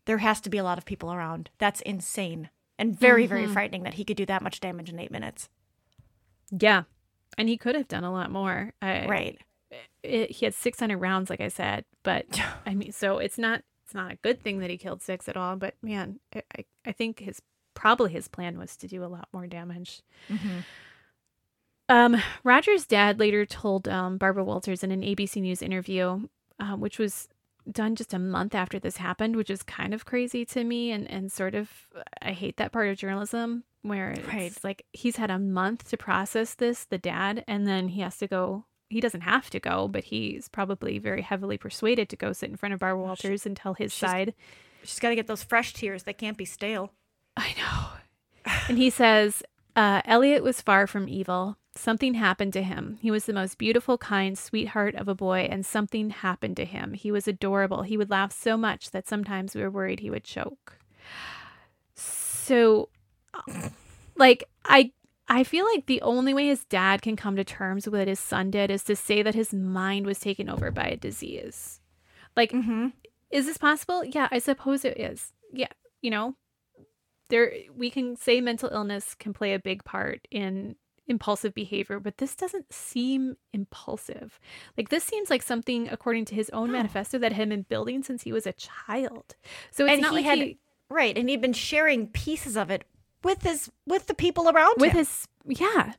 there 0.07 0.19
has 0.19 0.41
to 0.41 0.51
be 0.51 0.59
a 0.59 0.65
lot 0.65 0.79
of 0.79 0.87
people 0.87 1.13
around. 1.13 1.51
That's 1.59 1.81
insane 1.83 2.49
and 2.79 2.99
very, 2.99 3.25
mm-hmm. 3.25 3.35
very 3.35 3.47
frightening 3.47 3.83
that 3.85 3.95
he 3.95 4.05
could 4.05 4.17
do 4.17 4.27
that 4.27 4.43
much 4.43 4.61
damage 4.61 4.91
in 4.91 4.99
eight 4.99 5.11
minutes. 5.11 5.49
Yeah. 6.51 6.85
And 7.39 7.49
he 7.49 7.57
could 7.57 7.75
have 7.75 7.89
done 7.89 8.05
a 8.05 8.13
lot 8.13 8.31
more. 8.31 8.73
I, 8.81 9.07
right. 9.07 9.39
It, 10.03 10.31
he 10.31 10.47
had 10.47 10.55
600 10.55 10.97
rounds, 10.97 11.31
like 11.31 11.41
I 11.41 11.49
said. 11.49 11.85
But 12.03 12.27
I 12.67 12.75
mean, 12.75 12.93
so 12.93 13.19
it's 13.19 13.39
not 13.39 13.63
it's 13.85 13.95
not 13.95 14.13
a 14.13 14.17
good 14.17 14.43
thing 14.43 14.59
that 14.61 14.71
he 14.71 14.77
killed 14.77 15.03
six 15.03 15.29
at 15.29 15.37
all. 15.37 15.57
But 15.57 15.75
man, 15.83 16.19
I, 16.35 16.65
I 16.85 16.93
think 16.93 17.21
his 17.21 17.41
probably 17.75 18.13
his 18.13 18.29
plan 18.29 18.59
was 18.59 18.77
to 18.79 18.89
do 18.89 19.05
a 19.05 19.07
lot 19.07 19.29
more 19.33 19.47
damage. 19.47 20.03
Mm-hmm. 20.29 20.59
Um, 21.89 22.21
Rodger's 22.43 22.85
dad 22.85 23.21
later 23.21 23.47
told 23.47 23.87
um, 23.87 24.19
Barbara 24.19 24.43
Walters 24.43 24.83
in 24.83 24.91
an 24.91 25.03
ABC 25.03 25.41
News 25.41 25.63
interview, 25.63 26.27
uh, 26.59 26.75
which 26.75 26.99
was 26.99 27.29
done 27.71 27.97
just 27.97 28.15
a 28.15 28.19
month 28.19 28.55
after 28.55 28.79
this 28.79 28.99
happened, 28.99 29.37
which 29.37 29.51
is 29.51 29.63
kind 29.63 29.95
of 29.95 30.05
crazy 30.05 30.45
to 30.47 30.65
me 30.65 30.91
and, 30.91 31.11
and 31.11 31.31
sort 31.31 31.55
of 31.55 31.71
I 32.23 32.33
hate 32.33 32.57
that 32.57 32.73
part 32.73 32.89
of 32.89 32.97
journalism 32.97 33.65
where 33.83 34.11
it's 34.11 34.29
right. 34.29 34.65
like 34.65 34.85
he's 34.93 35.17
had 35.17 35.31
a 35.31 35.39
month 35.39 35.89
to 35.91 35.97
process 35.97 36.55
this, 36.55 36.85
the 36.85 36.99
dad, 36.99 37.45
and 37.47 37.67
then 37.67 37.89
he 37.89 38.01
has 38.01 38.17
to 38.19 38.27
go 38.27 38.65
he 38.89 39.01
doesn't 39.01 39.23
have 39.23 39.51
to 39.51 39.61
go, 39.61 39.89
but 39.89 40.05
he's 40.05 40.49
probably 40.49 40.99
very 40.99 41.23
heavily 41.23 41.59
persuaded 41.59 42.09
to 42.09 42.17
go 42.17 42.33
sit 42.33 42.51
in 42.51 42.57
front 42.57 42.73
of 42.73 42.79
Barbara 42.79 43.03
Walters 43.03 43.45
and 43.45 43.57
tell 43.57 43.75
his 43.75 43.93
she's, 43.93 43.99
side. 43.99 44.35
She's 44.85 45.01
got 45.01 45.09
to 45.09 45.17
get 45.17 45.27
those 45.27 45.43
fresh 45.43 45.73
tears. 45.73 46.05
They 46.05 46.13
can't 46.13 46.37
be 46.37 46.45
stale. 46.45 46.93
I 47.37 47.55
know. 47.59 48.53
and 48.69 48.79
he 48.79 48.91
says, 48.91 49.43
uh, 49.75 50.03
Elliot 50.05 50.43
was 50.43 50.61
far 50.61 50.87
from 50.87 51.09
evil. 51.09 51.59
Something 51.77 52.15
happened 52.15 52.53
to 52.55 52.63
him. 52.63 52.99
He 53.01 53.11
was 53.11 53.27
the 53.27 53.33
most 53.33 53.59
beautiful, 53.59 53.99
kind 53.99 54.39
sweetheart 54.39 54.95
of 54.95 55.09
a 55.09 55.15
boy, 55.15 55.49
and 55.51 55.65
something 55.65 56.11
happened 56.11 56.57
to 56.57 56.65
him. 56.65 56.95
He 56.95 57.13
was 57.13 57.29
adorable. 57.29 57.83
He 57.83 57.97
would 57.97 58.11
laugh 58.11 58.33
so 58.33 58.57
much 58.57 58.91
that 58.91 59.07
sometimes 59.07 59.55
we 59.55 59.63
were 59.63 59.71
worried 59.71 60.01
he 60.01 60.11
would 60.11 60.25
choke. 60.25 60.79
So, 61.95 62.89
like, 64.17 64.45
I 64.65 64.93
I 65.29 65.45
feel 65.45 65.65
like 65.65 65.87
the 65.87 66.03
only 66.03 66.33
way 66.33 66.47
his 66.47 66.65
dad 66.65 67.03
can 67.03 67.17
come 67.17 67.37
to 67.37 67.45
terms 67.45 67.87
with 67.87 67.99
what 67.99 68.09
his 68.09 68.21
son 68.21 68.51
did 68.51 68.71
is 68.71 68.85
to 68.85 68.95
say 68.95 69.23
that 69.23 69.35
his 69.35 69.53
mind 69.53 70.07
was 70.07 70.21
taken 70.21 70.49
over 70.49 70.71
by 70.71 70.85
a 70.85 70.97
disease. 70.97 71.81
Like, 72.37 72.53
mm-hmm. 72.53 72.89
is 73.31 73.47
this 73.47 73.59
possible? 73.59 74.05
Yeah, 74.05 74.29
I 74.31 74.39
suppose 74.39 74.85
it 74.85 74.99
is. 74.99 75.33
Yeah, 75.53 75.69
you 76.01 76.11
know, 76.11 76.37
there 77.29 77.53
we 77.77 77.91
can 77.91 78.17
say 78.17 78.41
mental 78.41 78.71
illness 78.71 79.15
can 79.15 79.33
play 79.33 79.53
a 79.55 79.59
big 79.59 79.85
part 79.85 80.27
in 80.31 80.77
impulsive 81.09 81.55
behavior, 81.55 82.01
but 82.01 82.19
this 82.19 82.35
doesn't 82.35 82.73
seem 82.73 83.37
impulsive. 83.53 84.39
Like 84.77 84.89
this 84.89 85.05
seems 85.05 85.31
like 85.31 85.43
something, 85.43 85.89
according 85.89 86.25
to 86.27 86.35
his 86.35 86.51
own 86.51 86.73
manifesto, 86.73 87.19
that 87.19 87.33
had 87.33 87.49
been 87.49 87.63
building 87.63 88.03
since 88.03 88.23
he 88.23 88.33
was 88.33 88.47
a 88.47 88.53
child. 88.53 89.37
So 89.71 89.85
it's 89.85 89.95
and 89.95 90.03
not 90.03 90.11
he 90.11 90.17
like 90.17 90.25
had 90.25 90.39
he, 90.39 90.59
right, 90.89 91.17
and 91.17 91.29
he'd 91.29 91.41
been 91.41 91.53
sharing 91.53 92.09
pieces 92.09 92.57
of 92.57 92.71
it 92.71 92.85
with 93.23 93.43
his 93.43 93.71
with 93.87 94.07
the 94.07 94.15
people 94.15 94.49
around 94.49 94.77
with 94.79 94.93
him. 94.93 94.99
his 94.99 95.27
yeah. 95.47 95.95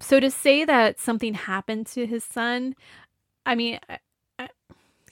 So 0.00 0.20
to 0.20 0.30
say 0.30 0.64
that 0.64 0.98
something 0.98 1.34
happened 1.34 1.86
to 1.88 2.06
his 2.06 2.24
son, 2.24 2.74
I 3.46 3.54
mean, 3.54 3.78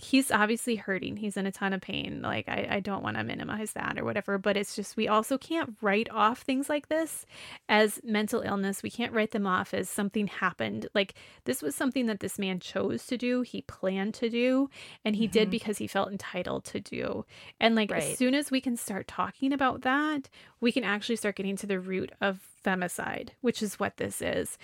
he's 0.02 0.30
obviously 0.30 0.76
hurting. 0.76 1.16
He's 1.16 1.36
in 1.36 1.46
a 1.46 1.52
ton 1.52 1.72
of 1.72 1.80
pain. 1.80 2.22
Like, 2.22 2.48
I, 2.48 2.66
I 2.70 2.80
don't 2.80 3.02
want 3.02 3.16
to 3.16 3.24
minimize 3.24 3.72
that 3.72 3.98
or 3.98 4.04
whatever, 4.04 4.36
but 4.36 4.56
it's 4.56 4.74
just, 4.74 4.96
we 4.96 5.06
also 5.06 5.38
can't 5.38 5.76
write 5.80 6.10
off 6.10 6.40
things 6.40 6.68
like 6.68 6.88
this 6.88 7.24
as 7.68 8.00
mental 8.02 8.40
illness. 8.40 8.82
We 8.82 8.90
can't 8.90 9.12
write 9.12 9.30
them 9.30 9.46
off 9.46 9.72
as 9.72 9.88
something 9.88 10.26
happened. 10.26 10.88
Like, 10.94 11.14
this 11.44 11.62
was 11.62 11.74
something 11.74 12.06
that 12.06 12.20
this 12.20 12.38
man 12.38 12.58
chose 12.58 13.06
to 13.06 13.16
do, 13.16 13.42
he 13.42 13.62
planned 13.62 14.14
to 14.14 14.28
do, 14.28 14.70
and 15.04 15.14
he 15.14 15.26
mm-hmm. 15.26 15.32
did 15.32 15.50
because 15.50 15.78
he 15.78 15.86
felt 15.86 16.10
entitled 16.10 16.64
to 16.64 16.80
do. 16.80 17.24
And, 17.60 17.74
like, 17.74 17.90
right. 17.90 18.02
as 18.02 18.18
soon 18.18 18.34
as 18.34 18.50
we 18.50 18.60
can 18.60 18.76
start 18.76 19.06
talking 19.06 19.52
about 19.52 19.82
that, 19.82 20.28
we 20.60 20.72
can 20.72 20.84
actually 20.84 21.16
start 21.16 21.36
getting 21.36 21.56
to 21.56 21.66
the 21.66 21.80
root 21.80 22.10
of 22.20 22.40
femicide, 22.64 23.30
which 23.40 23.62
is 23.62 23.78
what 23.78 23.98
this 23.98 24.20
is. 24.20 24.58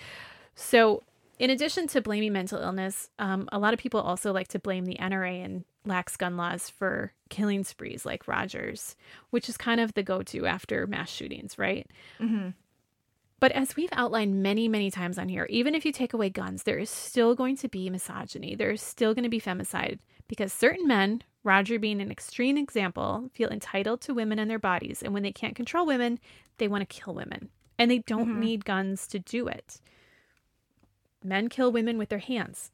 So, 0.55 1.03
in 1.39 1.49
addition 1.49 1.87
to 1.87 2.01
blaming 2.01 2.33
mental 2.33 2.61
illness, 2.61 3.09
um, 3.17 3.47
a 3.51 3.57
lot 3.57 3.73
of 3.73 3.79
people 3.79 4.01
also 4.01 4.33
like 4.33 4.49
to 4.49 4.59
blame 4.59 4.85
the 4.85 4.97
NRA 4.97 5.43
and 5.43 5.63
lax 5.85 6.17
gun 6.17 6.35
laws 6.35 6.69
for 6.69 7.13
killing 7.29 7.63
sprees 7.63 8.05
like 8.05 8.27
Rodgers, 8.27 8.97
which 9.29 9.47
is 9.47 9.55
kind 9.55 9.79
of 9.79 9.93
the 9.93 10.03
go 10.03 10.21
to 10.21 10.45
after 10.45 10.85
mass 10.85 11.09
shootings, 11.09 11.57
right? 11.57 11.89
Mm-hmm. 12.19 12.49
But 13.39 13.53
as 13.53 13.77
we've 13.77 13.89
outlined 13.93 14.43
many, 14.43 14.67
many 14.67 14.91
times 14.91 15.17
on 15.17 15.29
here, 15.29 15.47
even 15.49 15.73
if 15.73 15.85
you 15.85 15.93
take 15.93 16.13
away 16.13 16.29
guns, 16.29 16.63
there 16.63 16.77
is 16.77 16.89
still 16.89 17.35
going 17.35 17.55
to 17.57 17.69
be 17.69 17.89
misogyny. 17.89 18.53
There 18.53 18.71
is 18.71 18.81
still 18.81 19.13
going 19.13 19.23
to 19.23 19.29
be 19.29 19.39
femicide 19.39 19.99
because 20.27 20.51
certain 20.51 20.87
men, 20.89 21.23
Rodger 21.45 21.79
being 21.79 22.01
an 22.01 22.11
extreme 22.11 22.57
example, 22.57 23.29
feel 23.33 23.47
entitled 23.47 24.01
to 24.01 24.13
women 24.13 24.39
and 24.39 24.51
their 24.51 24.59
bodies. 24.59 25.01
And 25.01 25.13
when 25.13 25.23
they 25.23 25.31
can't 25.31 25.55
control 25.55 25.85
women, 25.85 26.19
they 26.57 26.67
want 26.67 26.81
to 26.81 27.01
kill 27.01 27.13
women. 27.13 27.47
And 27.77 27.89
they 27.89 27.99
don't 27.99 28.27
mm-hmm. 28.27 28.39
need 28.41 28.65
guns 28.65 29.07
to 29.07 29.19
do 29.19 29.47
it 29.47 29.79
men 31.23 31.49
kill 31.49 31.71
women 31.71 31.97
with 31.97 32.09
their 32.09 32.19
hands 32.19 32.71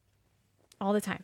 all 0.80 0.94
the 0.94 1.02
time. 1.02 1.24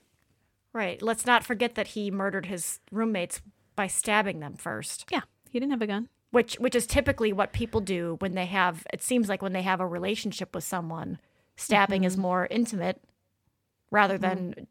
Right. 0.74 1.02
Let's 1.02 1.26
not 1.26 1.44
forget 1.44 1.76
that 1.76 1.90
he 1.90 2.10
murdered 2.10 2.46
his 2.46 2.80
roommates 2.92 3.42
by 3.76 3.88
stabbing 3.88 4.40
them 4.40 4.56
first. 4.56 5.06
Yeah, 5.12 5.22
he 5.50 5.60
didn't 5.60 5.72
have 5.72 5.82
a 5.82 5.88
gun. 5.88 6.10
Which 6.32 6.56
which 6.56 6.76
is 6.76 6.88
typically 6.88 7.34
what 7.34 7.52
people 7.52 7.82
do 7.82 8.16
when 8.20 8.36
they 8.36 8.46
have 8.46 8.86
it 8.94 9.04
seems 9.04 9.28
like 9.28 9.42
when 9.42 9.54
they 9.54 9.64
have 9.64 9.82
a 9.82 9.88
relationship 9.88 10.56
with 10.56 10.64
someone, 10.64 11.20
stabbing 11.58 12.02
mm-hmm. 12.02 12.08
is 12.08 12.18
more 12.18 12.48
intimate 12.50 13.02
rather 13.90 14.18
mm-hmm. 14.18 14.54
than 14.54 14.68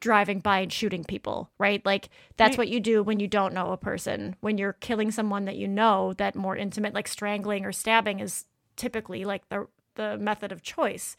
driving 0.00 0.40
by 0.40 0.60
and 0.60 0.72
shooting 0.72 1.04
people, 1.04 1.50
right? 1.58 1.84
Like 1.86 2.08
that's 2.36 2.52
right. 2.52 2.58
what 2.58 2.68
you 2.68 2.80
do 2.80 3.02
when 3.02 3.20
you 3.20 3.28
don't 3.28 3.54
know 3.54 3.70
a 3.70 3.76
person. 3.76 4.34
When 4.40 4.58
you're 4.58 4.74
killing 4.74 5.12
someone 5.12 5.44
that 5.44 5.56
you 5.56 5.68
know, 5.68 6.12
that 6.14 6.34
more 6.34 6.56
intimate 6.56 6.92
like 6.92 7.08
strangling 7.08 7.64
or 7.64 7.72
stabbing 7.72 8.18
is 8.18 8.44
typically 8.74 9.24
like 9.24 9.48
the 9.48 9.68
the 9.94 10.18
method 10.18 10.50
of 10.50 10.62
choice. 10.62 11.16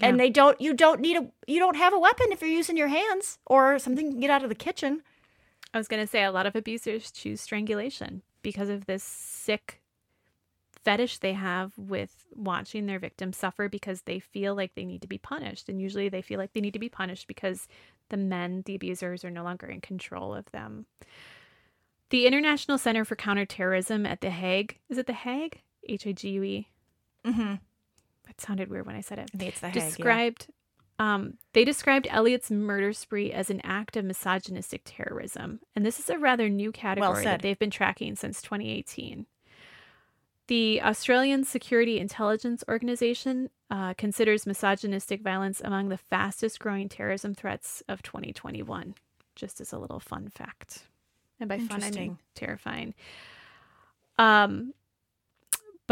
And 0.00 0.18
they 0.18 0.30
don't 0.30 0.60
you 0.60 0.74
don't 0.74 1.00
need 1.00 1.16
a 1.16 1.26
you 1.46 1.58
don't 1.58 1.76
have 1.76 1.92
a 1.92 1.98
weapon 1.98 2.26
if 2.30 2.40
you're 2.40 2.50
using 2.50 2.76
your 2.76 2.88
hands 2.88 3.38
or 3.46 3.78
something 3.78 4.06
you 4.06 4.12
can 4.12 4.20
get 4.20 4.30
out 4.30 4.42
of 4.42 4.48
the 4.48 4.54
kitchen. 4.54 5.02
I 5.74 5.78
was 5.78 5.88
going 5.88 6.02
to 6.02 6.06
say 6.06 6.22
a 6.24 6.32
lot 6.32 6.46
of 6.46 6.54
abusers 6.54 7.10
choose 7.10 7.40
strangulation 7.40 8.22
because 8.42 8.68
of 8.68 8.86
this 8.86 9.02
sick 9.02 9.80
fetish 10.84 11.18
they 11.18 11.32
have 11.32 11.72
with 11.78 12.26
watching 12.34 12.86
their 12.86 12.98
victims 12.98 13.36
suffer 13.36 13.68
because 13.68 14.02
they 14.02 14.18
feel 14.18 14.54
like 14.54 14.74
they 14.74 14.84
need 14.84 15.02
to 15.02 15.08
be 15.08 15.18
punished. 15.18 15.68
And 15.68 15.80
usually 15.80 16.08
they 16.08 16.22
feel 16.22 16.38
like 16.38 16.52
they 16.52 16.60
need 16.60 16.72
to 16.72 16.78
be 16.78 16.88
punished 16.88 17.26
because 17.26 17.68
the 18.08 18.16
men, 18.16 18.62
the 18.66 18.74
abusers, 18.74 19.24
are 19.24 19.30
no 19.30 19.44
longer 19.44 19.66
in 19.66 19.80
control 19.80 20.34
of 20.34 20.50
them. 20.50 20.86
The 22.10 22.26
International 22.26 22.76
Center 22.76 23.04
for 23.04 23.16
Counterterrorism 23.16 24.04
at 24.04 24.20
The 24.20 24.30
Hague, 24.30 24.78
is 24.88 24.98
it 24.98 25.06
The 25.06 25.12
Hague? 25.14 25.62
H 25.88 26.06
A 26.06 26.12
G 26.12 26.28
U 26.30 26.42
E. 26.42 26.68
Mm-hmm. 27.24 27.54
That 28.26 28.40
sounded 28.40 28.70
weird 28.70 28.86
when 28.86 28.96
I 28.96 29.00
said 29.00 29.18
it. 29.18 29.30
I 29.38 29.44
it's 29.44 29.60
the 29.60 29.68
Hague, 29.68 29.76
yeah. 29.76 29.88
described 29.88 30.48
um, 30.98 31.38
they 31.52 31.64
described 31.64 32.06
Elliot's 32.10 32.50
murder 32.50 32.92
spree 32.92 33.32
as 33.32 33.50
an 33.50 33.60
act 33.64 33.96
of 33.96 34.04
misogynistic 34.04 34.82
terrorism, 34.84 35.60
and 35.74 35.84
this 35.84 35.98
is 35.98 36.08
a 36.08 36.18
rather 36.18 36.48
new 36.48 36.70
category 36.70 37.24
said. 37.24 37.26
that 37.26 37.42
they've 37.42 37.58
been 37.58 37.70
tracking 37.70 38.14
since 38.14 38.40
2018. 38.40 39.26
The 40.46 40.82
Australian 40.82 41.44
Security 41.44 41.98
Intelligence 41.98 42.62
Organization 42.68 43.50
uh, 43.70 43.94
considers 43.94 44.46
misogynistic 44.46 45.22
violence 45.22 45.60
among 45.64 45.88
the 45.88 45.96
fastest 45.96 46.60
growing 46.60 46.88
terrorism 46.88 47.34
threats 47.34 47.82
of 47.88 48.02
2021. 48.02 48.94
Just 49.34 49.60
as 49.60 49.72
a 49.72 49.78
little 49.78 49.98
fun 49.98 50.28
fact, 50.28 50.84
and 51.40 51.48
by 51.48 51.58
fun 51.58 51.82
I 51.82 51.90
mean 51.90 52.18
terrifying. 52.34 52.94
Um, 54.18 54.74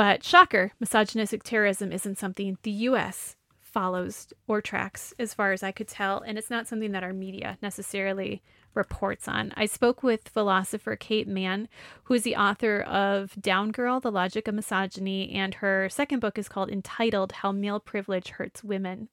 but 0.01 0.25
shocker, 0.25 0.73
misogynistic 0.81 1.43
terrorism 1.43 1.93
isn't 1.93 2.17
something 2.17 2.57
the 2.63 2.71
US 2.71 3.37
follows 3.61 4.33
or 4.49 4.63
tracks, 4.63 5.13
as 5.19 5.35
far 5.35 5.53
as 5.53 5.63
I 5.63 5.73
could 5.73 5.89
tell. 5.89 6.21
And 6.21 6.39
it's 6.39 6.49
not 6.49 6.67
something 6.67 6.93
that 6.93 7.03
our 7.03 7.13
media 7.13 7.59
necessarily 7.61 8.43
reports 8.73 9.29
on. 9.29 9.53
I 9.59 9.67
spoke 9.67 10.03
with 10.03 10.31
philosopher 10.31 10.97
Kate 10.97 11.29
Manne, 11.29 11.69
who 12.05 12.15
is 12.15 12.23
the 12.23 12.35
author 12.35 12.81
of 12.81 13.35
Down 13.43 13.73
Girl 13.73 14.01
The 14.01 14.11
Logic 14.11 14.49
of 14.49 14.55
Misogyny, 14.55 15.33
and 15.33 15.57
her 15.57 15.91
second 15.91 16.21
book 16.21 16.39
is 16.39 16.49
called 16.49 16.71
Entitled 16.71 17.33
How 17.33 17.53
Male 17.53 17.81
Privilege 17.81 18.31
Hurts 18.31 18.65
Women. 18.65 19.11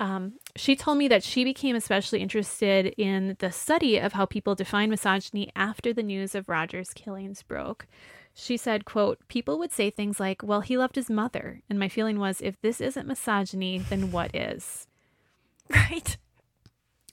Um, 0.00 0.40
she 0.56 0.74
told 0.74 0.98
me 0.98 1.06
that 1.06 1.22
she 1.22 1.44
became 1.44 1.76
especially 1.76 2.20
interested 2.20 2.94
in 2.98 3.36
the 3.38 3.52
study 3.52 3.98
of 3.98 4.14
how 4.14 4.26
people 4.26 4.56
define 4.56 4.90
misogyny 4.90 5.52
after 5.54 5.92
the 5.92 6.02
news 6.02 6.34
of 6.34 6.48
Rodger's 6.48 6.92
killings 6.94 7.44
broke. 7.44 7.86
She 8.34 8.56
said, 8.56 8.84
quote, 8.84 9.18
people 9.28 9.58
would 9.60 9.72
say 9.72 9.90
things 9.90 10.18
like, 10.18 10.42
well, 10.42 10.60
he 10.60 10.76
loved 10.76 10.96
his 10.96 11.08
mother. 11.08 11.62
And 11.70 11.78
my 11.78 11.88
feeling 11.88 12.18
was, 12.18 12.40
if 12.40 12.60
this 12.60 12.80
isn't 12.80 13.06
misogyny, 13.06 13.78
then 13.78 14.10
what 14.10 14.34
is? 14.34 14.86
Right. 15.70 16.18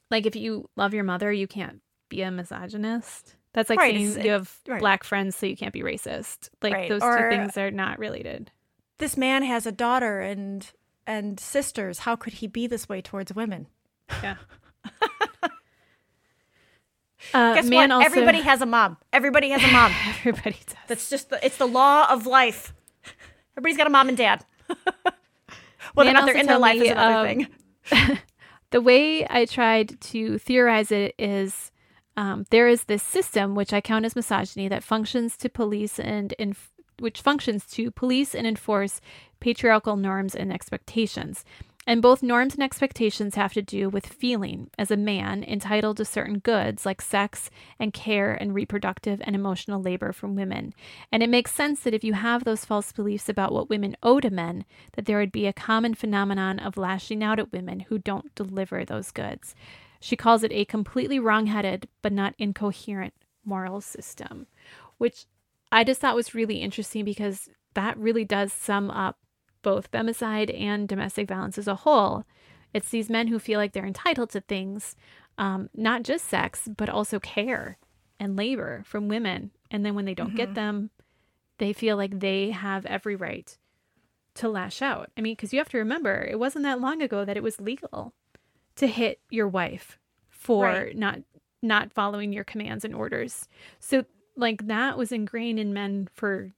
Like, 0.09 0.25
if 0.25 0.35
you 0.35 0.69
love 0.75 0.93
your 0.93 1.05
mother, 1.05 1.31
you 1.31 1.47
can't 1.47 1.79
be 2.09 2.21
a 2.21 2.29
misogynist. 2.31 3.35
That's 3.53 3.69
like 3.69 3.79
Right, 3.79 3.95
saying 3.95 4.25
you 4.25 4.31
have 4.31 4.53
right. 4.67 4.79
black 4.81 5.05
friends, 5.05 5.37
so 5.37 5.45
you 5.45 5.55
can't 5.55 5.71
be 5.73 5.81
racist. 5.83 6.49
Like, 6.61 6.73
Right, 6.73 6.89
those 6.89 7.01
or- 7.01 7.17
two 7.29 7.29
things 7.37 7.55
are 7.57 7.71
not 7.71 7.97
related. 7.97 8.51
This 8.97 9.15
man 9.15 9.43
has 9.43 9.65
a 9.65 9.71
daughter 9.71 10.19
and 10.19 10.69
and 11.07 11.39
sisters. 11.39 11.99
How 11.99 12.15
could 12.15 12.33
he 12.33 12.47
be 12.47 12.67
this 12.67 12.87
way 12.89 13.01
towards 13.01 13.33
women? 13.33 13.67
Yeah. 14.21 14.35
uh, 17.33 17.55
Guess 17.55 17.65
man 17.65 17.89
what? 17.89 17.91
also- 17.91 18.05
Everybody 18.05 18.41
has 18.41 18.61
a 18.61 18.65
mom. 18.65 18.97
Everybody 19.13 19.49
has 19.49 19.63
a 19.63 19.71
mom. 19.71 19.93
Everybody 20.19 20.57
does. 20.65 20.75
That's 20.87 21.09
just 21.09 21.29
the 21.29 21.45
it's 21.45 21.57
the 21.57 21.67
law 21.67 22.07
of 22.09 22.25
life. 22.25 22.73
Everybody's 23.57 23.77
got 23.77 23.87
a 23.87 23.91
mom 23.91 24.09
and 24.09 24.17
dad. 24.17 24.45
well, 25.95 26.05
Man 26.05 26.13
not 26.13 26.25
they're 26.25 26.37
in 26.37 26.45
their 26.45 26.57
life 26.57 26.79
me, 26.79 26.87
is 26.87 26.91
another 26.91 27.29
um, 27.29 27.47
thing. 27.89 28.17
the 28.71 28.81
way 28.81 29.25
I 29.29 29.45
tried 29.45 29.99
to 30.01 30.37
theorize 30.37 30.91
it 30.91 31.15
is 31.17 31.71
um, 32.17 32.45
there 32.49 32.67
is 32.67 32.85
this 32.85 33.03
system 33.03 33.55
which 33.55 33.73
I 33.73 33.81
count 33.81 34.05
as 34.05 34.15
misogyny 34.15 34.67
that 34.69 34.83
functions 34.83 35.37
to 35.37 35.49
police 35.49 35.99
and 35.99 36.33
enf- 36.39 36.69
which 36.99 37.21
functions 37.21 37.65
to 37.67 37.91
police 37.91 38.35
and 38.35 38.45
enforce 38.45 39.01
patriarchal 39.39 39.95
norms 39.95 40.35
and 40.35 40.53
expectations. 40.53 41.43
And 41.87 42.01
both 42.01 42.21
norms 42.21 42.53
and 42.53 42.61
expectations 42.61 43.33
have 43.35 43.53
to 43.53 43.61
do 43.61 43.89
with 43.89 44.05
feeling 44.05 44.69
as 44.77 44.91
a 44.91 44.97
man 44.97 45.43
entitled 45.43 45.97
to 45.97 46.05
certain 46.05 46.37
goods 46.37 46.85
like 46.85 47.01
sex 47.01 47.49
and 47.79 47.91
care 47.91 48.33
and 48.33 48.53
reproductive 48.53 49.19
and 49.23 49.35
emotional 49.35 49.81
labor 49.81 50.13
from 50.13 50.35
women. 50.35 50.73
And 51.11 51.23
it 51.23 51.29
makes 51.29 51.53
sense 51.53 51.79
that 51.81 51.95
if 51.95 52.03
you 52.03 52.13
have 52.13 52.43
those 52.43 52.65
false 52.65 52.91
beliefs 52.91 53.29
about 53.29 53.51
what 53.51 53.69
women 53.69 53.97
owe 54.03 54.19
to 54.19 54.29
men, 54.29 54.65
that 54.93 55.05
there 55.05 55.17
would 55.17 55.31
be 55.31 55.47
a 55.47 55.53
common 55.53 55.95
phenomenon 55.95 56.59
of 56.59 56.77
lashing 56.77 57.23
out 57.23 57.39
at 57.39 57.51
women 57.51 57.81
who 57.81 57.97
don't 57.97 58.33
deliver 58.35 58.85
those 58.85 59.11
goods. 59.11 59.55
She 59.99 60.15
calls 60.15 60.43
it 60.43 60.51
a 60.51 60.65
completely 60.65 61.19
wrongheaded 61.19 61.87
but 62.03 62.13
not 62.13 62.35
incoherent 62.37 63.13
moral 63.43 63.81
system, 63.81 64.45
which 64.99 65.25
I 65.71 65.83
just 65.83 65.99
thought 65.99 66.15
was 66.15 66.35
really 66.35 66.57
interesting 66.57 67.05
because 67.05 67.49
that 67.73 67.97
really 67.97 68.25
does 68.25 68.53
sum 68.53 68.91
up 68.91 69.17
both 69.61 69.91
femicide 69.91 70.57
and 70.59 70.87
domestic 70.87 71.27
violence 71.27 71.57
as 71.57 71.67
a 71.67 71.75
whole. 71.75 72.25
It's 72.73 72.89
these 72.89 73.09
men 73.09 73.27
who 73.27 73.39
feel 73.39 73.59
like 73.59 73.73
they're 73.73 73.85
entitled 73.85 74.29
to 74.31 74.41
things, 74.41 74.95
um, 75.37 75.69
not 75.75 76.03
just 76.03 76.25
sex, 76.25 76.69
but 76.77 76.89
also 76.89 77.19
care 77.19 77.77
and 78.19 78.35
labor 78.37 78.83
from 78.85 79.07
women. 79.07 79.51
And 79.69 79.85
then 79.85 79.95
when 79.95 80.05
they 80.05 80.13
don't 80.13 80.35
get 80.35 80.53
them, 80.53 80.89
they 81.57 81.73
feel 81.73 81.97
like 81.97 82.19
they 82.19 82.51
have 82.51 82.85
every 82.85 83.15
right 83.15 83.57
to 84.35 84.47
lash 84.47 84.81
out. 84.81 85.11
I 85.17 85.21
mean, 85.21 85.33
because 85.33 85.51
you 85.51 85.59
have 85.59 85.69
to 85.69 85.77
remember, 85.77 86.25
it 86.29 86.39
wasn't 86.39 86.63
that 86.63 86.79
long 86.79 87.01
ago 87.01 87.25
that 87.25 87.37
it 87.37 87.43
was 87.43 87.59
legal 87.59 88.13
to 88.77 88.87
hit 88.87 89.19
your 89.29 89.47
wife 89.47 89.99
for 90.29 90.63
Right. 90.65 90.97
not 90.97 91.19
not 91.61 91.91
following 91.93 92.33
your 92.33 92.43
commands 92.43 92.83
and 92.83 92.95
orders. 92.95 93.47
So 93.79 94.05
like 94.35 94.65
that 94.67 94.97
was 94.97 95.11
ingrained 95.11 95.59
in 95.59 95.73
men 95.73 96.07
for 96.13 96.53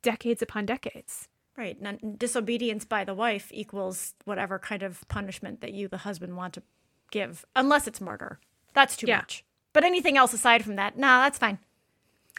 decades 0.00 0.40
upon 0.40 0.64
decades. 0.64 1.28
Right. 1.56 1.78
And 1.80 2.18
disobedience 2.18 2.84
by 2.84 3.04
the 3.04 3.14
wife 3.14 3.48
equals 3.52 4.14
whatever 4.24 4.58
kind 4.58 4.82
of 4.82 5.06
punishment 5.08 5.60
that 5.60 5.72
you, 5.74 5.86
the 5.86 5.98
husband, 5.98 6.36
want 6.36 6.54
to 6.54 6.62
give, 7.10 7.44
unless 7.54 7.86
it's 7.86 8.00
murder. 8.00 8.38
That's 8.72 8.96
too 8.96 9.06
Yeah. 9.06 9.18
much. 9.18 9.44
But 9.74 9.84
anything 9.84 10.16
else 10.16 10.32
aside 10.32 10.64
from 10.64 10.76
that, 10.76 10.96
nah, 10.96 11.22
that's 11.22 11.38
fine. 11.38 11.58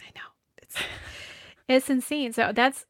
I 0.00 0.06
know. 0.16 0.26
It's 0.62 0.76
it's 1.68 1.90
insane. 1.90 2.32
So 2.32 2.52
that's 2.52 2.86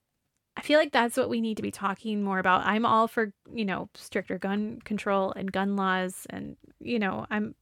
I 0.57 0.63
feel 0.63 0.79
like 0.79 0.93
that's 0.93 1.17
what 1.17 1.29
we 1.29 1.41
need 1.41 1.57
to 1.57 1.63
be 1.63 1.71
talking 1.73 2.23
more 2.23 2.39
about. 2.39 2.65
I'm 2.65 2.87
all 2.87 3.09
for, 3.09 3.33
you 3.53 3.65
know, 3.65 3.89
stricter 3.95 4.39
gun 4.39 4.81
control 4.85 5.33
and 5.33 5.51
gun 5.53 5.77
laws 5.77 6.27
and 6.31 6.57
you 6.81 6.99
know, 6.99 7.27
I'm 7.31 7.55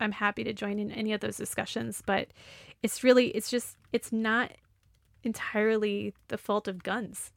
I'm 0.00 0.12
happy 0.12 0.44
to 0.44 0.52
join 0.52 0.78
in 0.78 0.90
any 0.90 1.12
of 1.12 1.20
those 1.20 1.36
discussions, 1.36 2.02
but 2.06 2.28
it's 2.82 3.04
really 3.04 3.28
it's 3.28 3.50
just 3.50 3.76
it's 3.92 4.12
not 4.12 4.52
entirely 5.22 6.14
the 6.28 6.38
fault 6.38 6.68
of 6.68 6.82
guns 6.82 7.32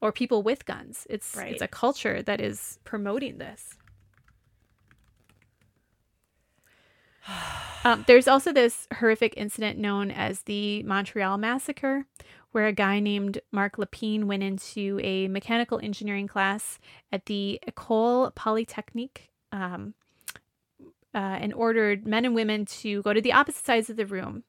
or 0.00 0.12
people 0.12 0.42
with 0.42 0.64
guns. 0.66 1.06
It's 1.08 1.34
Right. 1.36 1.52
it's 1.52 1.62
a 1.62 1.68
culture 1.68 2.22
that 2.22 2.40
is 2.40 2.78
promoting 2.84 3.38
this. 3.38 3.76
Um, 7.84 8.04
there's 8.08 8.26
also 8.26 8.52
this 8.52 8.88
horrific 8.94 9.34
incident 9.36 9.78
known 9.78 10.10
as 10.10 10.40
the 10.42 10.82
Montreal 10.82 11.38
Massacre, 11.38 12.04
where 12.50 12.66
a 12.66 12.72
guy 12.72 12.98
named 12.98 13.38
Marc 13.52 13.76
Lepine 13.76 14.24
went 14.24 14.42
into 14.42 14.98
a 15.04 15.28
mechanical 15.28 15.78
engineering 15.80 16.26
class 16.26 16.80
at 17.12 17.26
the 17.26 17.60
École 17.68 18.34
Polytechnique 18.34 19.30
um, 19.52 19.94
uh, 21.14 21.38
and 21.40 21.54
ordered 21.54 22.08
men 22.08 22.24
and 22.24 22.34
women 22.34 22.64
to 22.66 23.02
go 23.02 23.12
to 23.12 23.20
the 23.20 23.32
opposite 23.32 23.64
sides 23.64 23.88
of 23.88 23.94
the 23.96 24.06
room. 24.06 24.42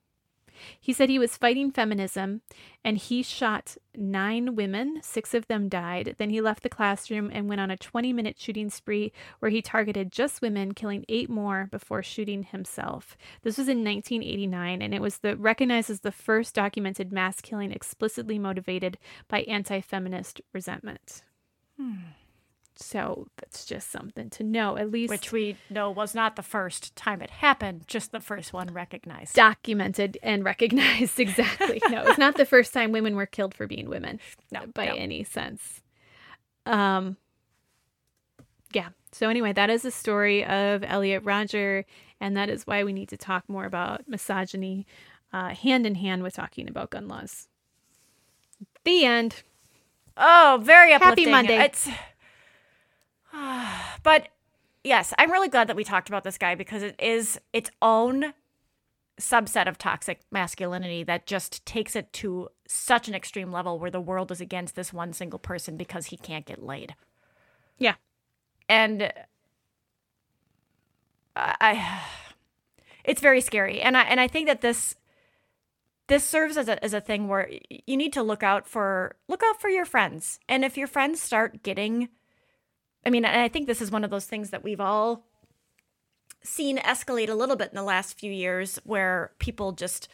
He 0.80 0.93
said 0.93 1.10
he 1.10 1.20
was 1.20 1.38
fighting 1.38 1.72
feminism 1.72 2.41
and 2.84 2.97
he 2.97 3.24
shot 3.24 3.78
nine 3.95 4.55
women. 4.55 4.99
Six 5.01 5.34
of 5.34 5.47
them 5.47 5.70
died. 5.70 6.16
Then 6.18 6.30
he 6.30 6.41
left 6.41 6.64
the 6.64 6.70
classroom 6.70 7.30
and 7.34 7.49
went 7.49 7.62
on 7.62 7.72
a 7.72 7.78
20 7.78 8.14
minute 8.14 8.39
shooting 8.39 8.70
spree 8.70 9.12
where 9.39 9.51
he 9.51 9.62
targeted 9.62 10.12
just 10.12 10.41
women, 10.41 10.74
killing 10.74 11.05
eight 11.10 11.30
more 11.30 11.68
before 11.72 12.03
shooting 12.03 12.43
himself. 12.43 13.18
This 13.41 13.58
was 13.58 13.68
in 13.68 13.84
1989 13.84 14.82
and 14.82 14.93
it 14.93 15.01
was 15.01 15.20
the 15.20 15.36
recognized 15.36 15.89
as 15.89 16.01
the 16.01 16.12
first 16.12 16.55
documented 16.55 17.12
mass 17.12 17.41
killing 17.41 17.72
explicitly 17.72 18.39
motivated 18.39 18.97
by 19.28 19.41
anti 19.41 19.82
feminist 19.82 20.41
resentment. 20.53 21.24
Hmm. 21.78 21.93
So 22.80 23.28
that's 23.38 23.65
just 23.65 23.91
something 23.91 24.30
to 24.32 24.43
know, 24.43 24.78
at 24.78 24.91
least 24.91 25.09
Which 25.09 25.32
we 25.32 25.57
know 25.69 25.89
was 25.89 26.13
not 26.13 26.36
the 26.36 26.43
first 26.43 26.95
time 26.95 27.21
it 27.21 27.30
happened, 27.30 27.86
just 27.88 28.11
the 28.11 28.19
first 28.19 28.53
one 28.53 28.71
recognized. 28.71 29.34
documented 29.36 30.17
and 30.21 30.43
recognized 30.43 31.19
exactly. 31.19 31.82
no, 31.89 32.03
it's 32.05 32.19
not 32.19 32.36
the 32.38 32.45
first 32.45 32.73
time 32.73 32.91
women 32.91 33.15
were 33.15 33.25
killed 33.25 33.53
for 33.55 33.67
being 33.67 33.89
women. 33.89 34.19
No, 34.51 34.61
by 34.73 34.86
no. 34.86 34.95
any 34.95 35.23
sense. 35.23 35.82
Um 36.65 37.17
yeah. 38.73 38.89
So 39.11 39.30
anyway, 39.30 39.53
that 39.53 39.69
is 39.69 39.82
the 39.82 39.91
story 39.91 40.45
of 40.45 40.84
Elliot 40.84 41.23
Rodger, 41.23 41.86
and 42.19 42.36
that 42.38 42.49
is 42.49 42.67
why 42.67 42.84
we 42.84 42.93
need 42.93 43.09
to 43.09 43.17
talk 43.17 43.47
more 43.47 43.65
about 43.65 44.07
misogyny, 44.07 44.86
uh, 45.34 45.49
hand 45.49 45.88
in 45.88 45.95
hand 45.95 46.21
with 46.21 46.36
talking 46.36 46.69
about 46.69 46.89
gun 46.91 47.07
laws. 47.07 47.47
The 48.84 49.05
end. 49.05 49.43
Oh, 50.17 50.59
very 50.61 50.91
Happy 50.91 51.03
uplifting. 51.05 51.32
Monday. 51.32 51.57
It's 51.63 51.89
but 54.03 54.29
yes, 54.83 55.13
I'm 55.17 55.31
really 55.31 55.49
glad 55.49 55.67
that 55.67 55.75
we 55.75 55.83
talked 55.83 56.09
about 56.09 56.23
this 56.23 56.38
guy 56.38 56.55
because 56.55 56.83
it 56.83 56.95
is 56.99 57.39
its 57.53 57.69
own 57.81 58.33
subset 59.19 59.67
of 59.67 59.77
toxic 59.77 60.19
masculinity 60.31 61.03
that 61.03 61.25
just 61.25 61.65
takes 61.65 61.95
it 61.95 62.13
to 62.13 62.49
such 62.67 63.07
an 63.07 63.15
extreme 63.15 63.51
level 63.51 63.79
where 63.79 63.89
the 63.89 63.99
world 63.99 64.31
is 64.31 64.39
against 64.39 64.75
this 64.75 64.93
one 64.93 65.11
single 65.11 65.39
person 65.39 65.75
because 65.75 66.07
he 66.07 66.17
can't 66.17 66.45
get 66.45 66.63
laid. 66.63 66.95
Yeah. 67.77 67.95
And 68.69 69.11
I 71.35 72.01
it's 73.03 73.21
very 73.21 73.41
scary. 73.41 73.81
And 73.81 73.97
I 73.97 74.03
and 74.03 74.19
I 74.19 74.27
think 74.27 74.47
that 74.47 74.61
this 74.61 74.95
this 76.07 76.23
serves 76.23 76.57
as 76.57 76.67
a 76.67 76.83
as 76.83 76.93
a 76.93 77.01
thing 77.01 77.27
where 77.27 77.49
you 77.69 77.97
need 77.97 78.13
to 78.13 78.23
look 78.23 78.43
out 78.43 78.67
for 78.67 79.15
look 79.27 79.41
out 79.43 79.59
for 79.59 79.69
your 79.69 79.85
friends. 79.85 80.39
And 80.47 80.63
if 80.63 80.77
your 80.77 80.88
friends 80.88 81.21
start 81.21 81.63
getting 81.63 82.09
I 83.06 83.10
mean, 83.10 83.26
and 83.26 83.41
I 83.41 83.48
think 83.48 83.68
this 83.68 83.82
is 83.82 83.91
one 83.91 84.04
of 84.04 84.10
those 84.10 84.26
things 84.26 84.50
that 84.50 84.64
we've 84.64 84.82
all 84.82 85.24
seen 86.43 86.78
escalate 86.80 87.30
a 87.30 87.34
little 87.34 87.56
bit 87.56 87.70
in 87.70 87.76
the 87.76 87.84
last 87.84 88.18
few 88.20 88.32
years 88.32 88.80
where 88.84 89.32
people 89.39 89.72
just 89.74 90.08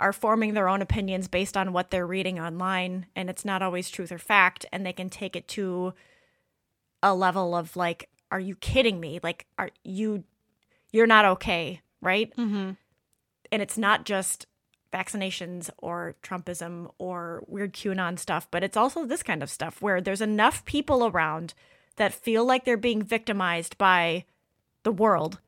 are 0.00 0.12
forming 0.12 0.54
their 0.54 0.68
own 0.68 0.80
opinions 0.82 1.28
based 1.28 1.56
on 1.56 1.72
what 1.72 1.90
they're 1.90 2.06
reading 2.06 2.38
online 2.38 3.06
and 3.16 3.28
it's 3.28 3.44
not 3.44 3.62
always 3.62 3.90
truth 3.90 4.10
or 4.12 4.18
fact 4.18 4.64
and 4.72 4.84
they 4.86 4.92
can 4.92 5.08
take 5.08 5.34
it 5.36 5.46
to 5.48 5.92
a 7.02 7.14
level 7.14 7.54
of 7.54 7.76
like 7.76 8.08
are 8.30 8.40
you 8.40 8.54
kidding 8.56 8.98
me 9.00 9.20
like 9.22 9.46
are 9.58 9.70
you 9.84 10.24
you're 10.92 11.06
not 11.06 11.24
okay 11.24 11.80
right 12.00 12.32
Mm-hmm. 12.36 12.70
and 13.52 13.62
it's 13.62 13.78
not 13.78 14.04
just 14.04 14.46
vaccinations 14.92 15.68
or 15.78 16.16
trumpism 16.22 16.90
or 16.98 17.42
weird 17.46 17.72
qanon 17.72 18.18
stuff 18.18 18.48
but 18.50 18.64
it's 18.64 18.76
also 18.76 19.04
this 19.04 19.22
kind 19.22 19.42
of 19.42 19.50
stuff 19.50 19.82
where 19.82 20.00
there's 20.00 20.20
enough 20.22 20.64
people 20.64 21.06
around 21.06 21.54
that 21.98 22.14
feel 22.14 22.44
like 22.44 22.64
they're 22.64 22.76
being 22.76 23.02
victimized 23.02 23.78
by 23.78 24.24
the 24.82 24.92
world 24.92 25.38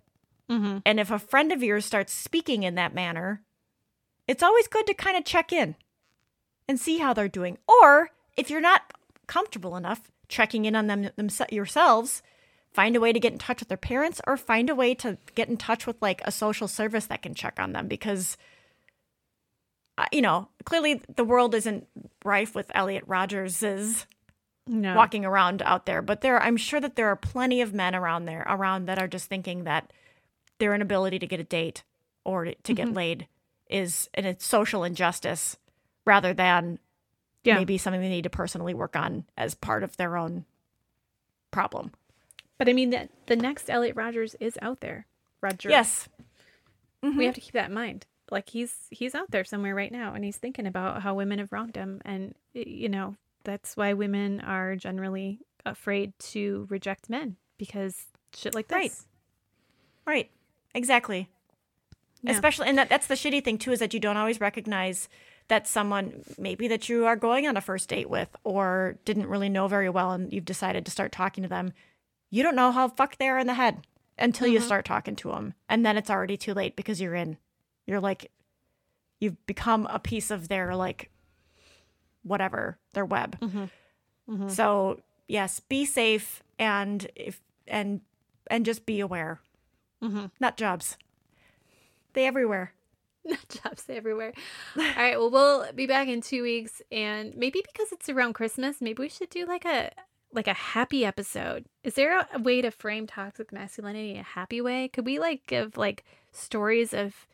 Mm-hmm. 0.51 0.79
and 0.85 0.99
if 0.99 1.13
a 1.13 1.19
friend 1.21 1.53
of 1.53 1.63
yours 1.63 1.85
starts 1.85 2.13
speaking 2.13 2.65
in 2.65 2.75
that 2.75 2.93
manner, 2.93 3.41
it's 4.27 4.43
always 4.43 4.67
good 4.67 4.85
to 4.89 4.95
kind 4.95 5.17
of 5.17 5.25
check 5.25 5.53
in 5.53 5.77
and 6.67 6.79
see 6.81 6.99
how 6.99 7.13
they're 7.13 7.29
doing. 7.29 7.57
Or 7.69 8.11
if 8.37 8.51
you're 8.51 8.61
not 8.61 8.83
comfortable 9.29 9.77
enough 9.77 10.11
checking 10.27 10.65
in 10.65 10.75
on 10.75 10.89
them, 10.89 11.11
them 11.15 11.29
yourselves, 11.53 12.21
find 12.73 12.97
a 12.97 13.01
way 13.01 13.13
to 13.13 13.21
get 13.21 13.33
in 13.33 13.39
touch 13.39 13.61
with 13.61 13.69
their 13.69 13.77
parents 13.77 14.21
or 14.27 14.37
find 14.37 14.69
a 14.69 14.75
way 14.75 14.93
to 14.97 15.19
get 15.37 15.49
in 15.49 15.57
touch 15.57 15.87
with 15.87 16.03
like 16.03 16.21
a 16.25 16.33
social 16.33 16.67
service 16.67 17.07
that 17.07 17.23
can 17.23 17.35
check 17.35 17.61
on 17.61 17.73
them 17.73 17.87
because 17.87 18.37
uh, 19.99 20.07
you 20.11 20.23
know, 20.23 20.49
clearly 20.65 21.01
the 21.15 21.25
world 21.25 21.55
isn't 21.55 21.87
rife 22.25 22.55
with 22.55 22.71
Elliot 22.75 23.07
Rodgerses 23.07 24.07
No. 24.73 24.95
walking 24.95 25.25
around 25.25 25.63
out 25.63 25.85
there, 25.87 26.01
but 26.01 26.21
there 26.21 26.41
I'm 26.41 26.57
sure 26.57 26.81
that 26.81 26.95
there 26.95 27.09
are 27.09 27.17
plenty 27.17 27.61
of 27.61 27.75
men 27.75 27.95
around 27.95 28.25
there 28.27 28.45
around 28.49 28.87
that 28.87 28.99
are 29.01 29.09
just 29.09 29.29
thinking 29.29 29.65
that 29.65 29.93
their 30.59 30.75
inability 30.75 31.19
to 31.19 31.27
get 31.27 31.41
a 31.41 31.45
date 31.45 31.83
or 32.25 32.45
to, 32.45 32.53
Mm-hmm. 32.53 32.75
get 32.75 32.93
laid 32.93 33.27
is 33.69 34.09
an 34.15 34.27
a 34.27 34.39
social 34.39 34.85
injustice 34.85 35.57
rather 36.05 36.33
than 36.33 36.79
Yeah. 37.45 37.57
maybe 37.57 37.79
something 37.79 38.01
they 38.01 38.09
need 38.09 38.23
to 38.25 38.31
personally 38.31 38.75
work 38.75 38.95
on 38.95 39.25
as 39.37 39.55
part 39.55 39.83
of 39.83 39.97
their 39.97 40.17
own 40.17 40.45
problem. 41.51 41.93
But 42.59 42.69
I 42.69 42.73
mean 42.73 42.91
that 42.91 43.11
the 43.27 43.37
next 43.37 43.71
Elliot 43.71 43.97
Rodgers 43.97 44.37
is 44.39 44.59
out 44.63 44.81
there. 44.81 45.07
Rodger. 45.41 45.71
Yes. 45.71 46.09
Mm-hmm. 47.03 47.17
We 47.19 47.25
have 47.25 47.35
to 47.35 47.41
keep 47.41 47.55
that 47.55 47.69
in 47.71 47.75
mind. 47.75 48.07
Like 48.31 48.51
he's 48.51 48.75
he's 48.91 49.15
out 49.15 49.31
there 49.31 49.45
somewhere 49.45 49.75
right 49.75 49.91
now 49.91 50.15
and 50.15 50.25
he's 50.25 50.37
thinking 50.37 50.67
about 50.67 51.03
how 51.03 51.15
women 51.15 51.39
have 51.39 51.51
wronged 51.53 51.75
him 51.77 52.01
and 52.05 52.35
you 52.53 52.89
know, 52.89 53.17
that's 53.45 53.77
why 53.77 53.93
women 53.93 54.41
are 54.41 54.77
generally 54.77 55.41
afraid 55.65 56.19
to 56.19 56.67
reject 56.71 57.11
men 57.11 57.37
because 57.59 58.07
shit 58.35 58.55
like 58.55 58.69
this. 58.69 58.75
Right. 58.77 58.93
Right. 60.07 60.31
Exactly. 60.75 61.29
Yeah. 62.23 62.33
Especially 62.33 62.69
and 62.69 62.79
that, 62.79 62.89
that's 62.89 63.07
the 63.07 63.15
shitty 63.15 63.45
thing 63.45 63.59
too 63.59 63.73
is 63.73 63.79
that 63.79 63.95
you 63.95 64.01
don't 64.01 64.17
always 64.17 64.41
recognize 64.41 65.09
that 65.49 65.67
someone 65.67 66.23
maybe 66.39 66.69
that 66.69 66.89
you 66.89 67.07
are 67.07 67.17
going 67.17 67.47
on 67.47 67.57
a 67.57 67.61
first 67.61 67.89
date 67.89 68.09
with 68.09 68.29
or 68.45 68.99
didn't 69.05 69.27
really 69.27 69.49
know 69.49 69.69
very 69.69 69.89
well 69.89 70.13
and 70.13 70.33
you've 70.33 70.45
decided 70.45 70.85
to 70.85 70.91
start 70.91 71.13
talking 71.13 71.43
to 71.43 71.49
them. 71.49 71.73
You 72.31 72.43
don't 72.43 72.57
know 72.57 72.73
how 72.73 72.89
fucked 72.89 73.19
they 73.19 73.29
are 73.29 73.39
in 73.39 73.47
the 73.47 73.55
head 73.55 73.79
until 74.19 74.47
you 74.47 74.59
mm-hmm. 74.59 74.67
start 74.67 74.85
talking 74.85 75.17
to 75.17 75.31
them 75.31 75.55
and 75.69 75.85
then 75.85 75.97
it's 75.97 76.11
already 76.11 76.37
too 76.37 76.55
late 76.55 76.77
because 76.77 77.01
you're 77.01 77.15
in. 77.15 77.39
You're 77.87 78.01
like 78.01 78.31
you've 79.19 79.45
become 79.47 79.87
a 79.91 79.99
piece 79.99 80.31
of 80.31 80.49
their 80.49 80.75
like 80.75 81.11
whatever, 82.23 82.79
their 82.93 83.05
web. 83.05 83.39
Mm-hmm. 83.41 83.65
Mm-hmm. 84.31 84.49
So, 84.49 85.01
yes, 85.29 85.61
be 85.61 85.85
safe 85.85 86.43
and 86.59 87.07
if 87.15 87.41
and 87.67 88.01
and 88.49 88.65
just 88.65 88.87
be 88.87 89.01
aware. 89.01 89.41
Mm-hmm. 90.03 90.27
Nut 90.39 90.57
jobs. 90.57 90.97
They 92.13 92.27
everywhere. 92.27 92.73
Not 93.25 93.49
jobs 93.49 93.85
everywhere. 93.89 94.33
All 94.77 94.85
right, 94.97 95.19
well 95.19 95.31
we'll 95.31 95.73
be 95.73 95.87
back 95.87 96.09
in 96.09 96.21
2 96.21 96.43
weeks 96.43 96.81
and 96.91 97.35
maybe 97.37 97.63
because 97.65 97.93
it's 97.93 98.09
around 98.09 98.33
Christmas, 98.33 98.81
maybe 98.81 99.03
we 99.03 99.09
should 99.09 99.31
do 99.31 99.47
like 99.47 99.65
a 99.65 99.91
like 100.33 100.47
a 100.47 100.55
happy 100.55 101.05
episode. 101.05 101.67
Is 101.83 101.95
there 101.95 102.19
a, 102.19 102.29
a 102.35 102.39
way 102.39 102.63
to 102.63 102.71
frame 102.71 103.07
toxic 103.07 103.53
masculinity 103.53 104.13
in 104.13 104.21
a 104.21 104.23
happy 104.23 104.61
way? 104.61 104.89
Could 104.89 105.05
we 105.05 105.19
like 105.19 105.47
give 105.47 105.77
like 105.77 106.05
stories 106.33 106.95
of 106.95 107.27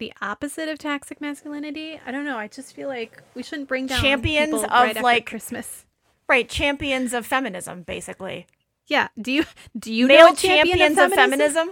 the 0.00 0.12
opposite 0.20 0.68
of 0.68 0.78
toxic 0.78 1.20
masculinity? 1.20 2.00
I 2.04 2.10
don't 2.10 2.24
know. 2.24 2.36
I 2.36 2.48
just 2.48 2.74
feel 2.74 2.88
like 2.88 3.22
we 3.34 3.44
shouldn't 3.44 3.68
bring 3.68 3.86
down 3.86 4.00
Champions 4.00 4.64
of, 4.64 4.70
right 4.70 5.00
like, 5.00 5.26
Christmas. 5.26 5.84
Right, 6.28 6.48
champions 6.48 7.14
of 7.14 7.24
feminism, 7.24 7.82
basically. 7.82 8.46
Yeah. 8.88 9.08
Do 9.20 9.30
you 9.30 9.44
do 9.78 9.92
you 9.92 10.08
know 10.08 10.14
Male 10.14 10.32
a 10.32 10.36
champion 10.36 10.78
champions 10.78 10.98
of 10.98 11.04
of 11.04 11.12
feminism. 11.12 11.70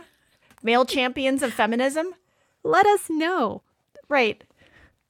Male 0.63 0.85
champions 0.85 1.43
of 1.43 1.53
feminism. 1.53 2.15
Let 2.63 2.87
us 2.87 3.11
know. 3.11 3.63
Right. 4.09 4.45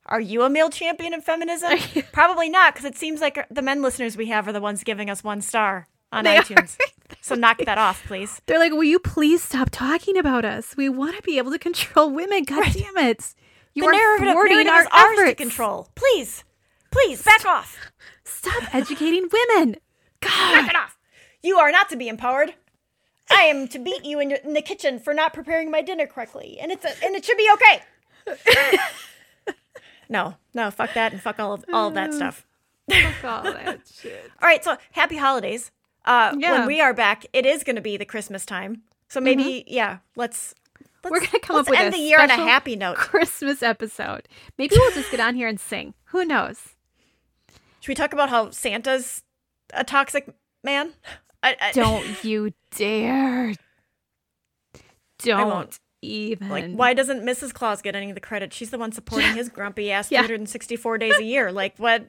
Are 0.07 0.21
you 0.21 0.43
a 0.43 0.49
male 0.49 0.71
champion 0.71 1.13
of 1.13 1.23
feminism? 1.23 1.79
Probably 2.13 2.49
not, 2.49 2.75
because 2.75 2.87
it 2.87 2.97
seems 2.97 3.21
like 3.21 3.47
the 3.51 3.61
men 3.61 3.83
listeners 3.83 4.17
we 4.17 4.27
have 4.27 4.49
are 4.49 4.53
the 4.53 4.61
ones 4.61 4.83
giving 4.83 5.11
us 5.11 5.23
one 5.23 5.43
star 5.43 5.87
on 6.13 6.25
They 6.25 6.37
are. 6.37 6.43
iTunes. 6.43 6.77
so 7.21 7.35
knock 7.35 7.59
that 7.59 7.79
off, 7.79 8.05
please. 8.07 8.41
They're 8.47 8.59
like, 8.59 8.73
"Will 8.73 8.85
you 8.85 8.99
please 8.99 9.43
stop 9.43 9.71
talking 9.71 10.17
about 10.17 10.45
us? 10.45 10.77
We 10.77 10.89
want 10.89 11.17
to 11.17 11.23
be 11.23 11.39
able 11.39 11.51
to 11.53 11.59
control 11.59 12.11
women. 12.11 12.45
God 12.45 12.73
damn 12.73 12.97
it! 12.99 13.35
You 13.75 13.83
the 13.85 13.89
are 13.89 13.93
narrative, 13.93 14.33
thwarting 14.33 14.65
narrative 14.65 14.89
our 14.93 15.01
ours 15.07 15.29
to 15.31 15.35
control. 15.35 15.89
Please, 15.95 16.45
please 16.91 17.23
back 17.23 17.45
off. 17.45 17.77
Stop 18.25 18.75
educating 18.75 19.29
women. 19.33 19.77
God, 20.21 20.55
Knock 20.63 20.71
it 20.71 20.77
off. 20.77 20.99
You 21.43 21.59
are 21.59 21.71
not 21.71 21.89
to 21.91 21.97
be 21.97 22.09
empowered. 22.09 22.55
I 23.31 23.43
am 23.43 23.69
to 23.69 23.79
beat 23.79 24.05
you 24.05 24.21
in, 24.21 24.33
in 24.33 24.55
the 24.55 24.63
kitchen 24.63 24.99
for 24.99 25.13
not 25.13 25.35
preparing 25.35 25.71
my 25.71 25.83
dinner 25.83 26.07
correctly, 26.07 26.59
and 26.61 26.73
it's 26.73 26.85
a, 26.85 26.89
and 27.05 27.15
it 27.15 27.25
should 27.25 27.37
be 27.37 27.49
okay. 27.55 27.83
no, 30.09 30.35
no, 30.55 30.71
fuck 30.71 30.95
that 30.95 31.13
and 31.13 31.21
fuck 31.21 31.39
all 31.39 31.53
of 31.53 31.65
all 31.73 31.89
of 31.89 31.95
that 31.95 32.13
stuff. 32.15 32.47
fuck 32.91 33.25
all 33.25 33.43
that 33.53 33.81
shit. 34.01 34.31
All 34.43 34.49
right, 34.49 34.65
so 34.65 34.77
happy 34.93 35.17
holidays. 35.17 35.71
Uh, 36.05 36.35
Yeah. 36.39 36.53
When 36.59 36.67
we 36.67 36.81
are 36.81 36.95
back, 36.95 37.27
it 37.33 37.45
is 37.47 37.65
going 37.65 37.77
to 37.77 37.83
be 37.83 37.97
the 37.97 38.05
Christmas 38.05 38.47
time. 38.47 38.83
So 39.09 39.21
maybe, 39.21 39.65
yeah, 39.67 39.99
let's. 40.17 40.55
let's 41.03 41.11
We're 41.11 41.21
gonna 41.21 41.39
come 41.41 41.57
up 41.57 41.69
with 41.69 41.79
end 41.79 41.95
a 41.95 41.97
the 41.97 42.03
year 42.03 42.21
on 42.21 42.31
a 42.31 42.35
happy 42.37 42.77
note. 42.77 42.97
Christmas 42.97 43.63
episode. 43.63 44.29
Maybe 44.59 44.77
we'll 44.77 44.93
just 44.93 45.11
get 45.11 45.21
on 45.21 45.35
here 45.35 45.49
and 45.49 45.59
sing. 45.59 45.95
Who 46.07 46.25
knows? 46.25 46.75
Should 47.81 47.89
we 47.89 47.95
talk 47.95 48.13
about 48.13 48.29
how 48.29 48.51
Santa's 48.51 49.23
a 49.73 49.83
toxic 49.85 50.29
man? 50.63 50.93
I, 51.43 51.57
I, 51.61 51.73
Don't 51.73 52.23
you 52.25 52.53
dare! 52.75 53.55
Don't 55.21 55.79
even. 56.03 56.49
Like, 56.49 56.73
why 56.73 56.95
doesn't 56.95 57.23
Mrs. 57.23 57.53
Claus 57.53 57.83
get 57.83 57.97
any 57.97 58.11
of 58.11 58.15
the 58.15 58.21
credit? 58.21 58.53
She's 58.53 58.71
the 58.71 58.79
one 58.79 58.93
supporting 58.93 59.35
his 59.35 59.49
grumpy 59.55 59.91
ass 59.91 60.11
Yeah. 60.11 60.21
364 60.21 60.99
days 60.99 61.19
a 61.19 61.25
year. 61.25 61.51
Like, 61.53 61.77
what? 61.79 62.07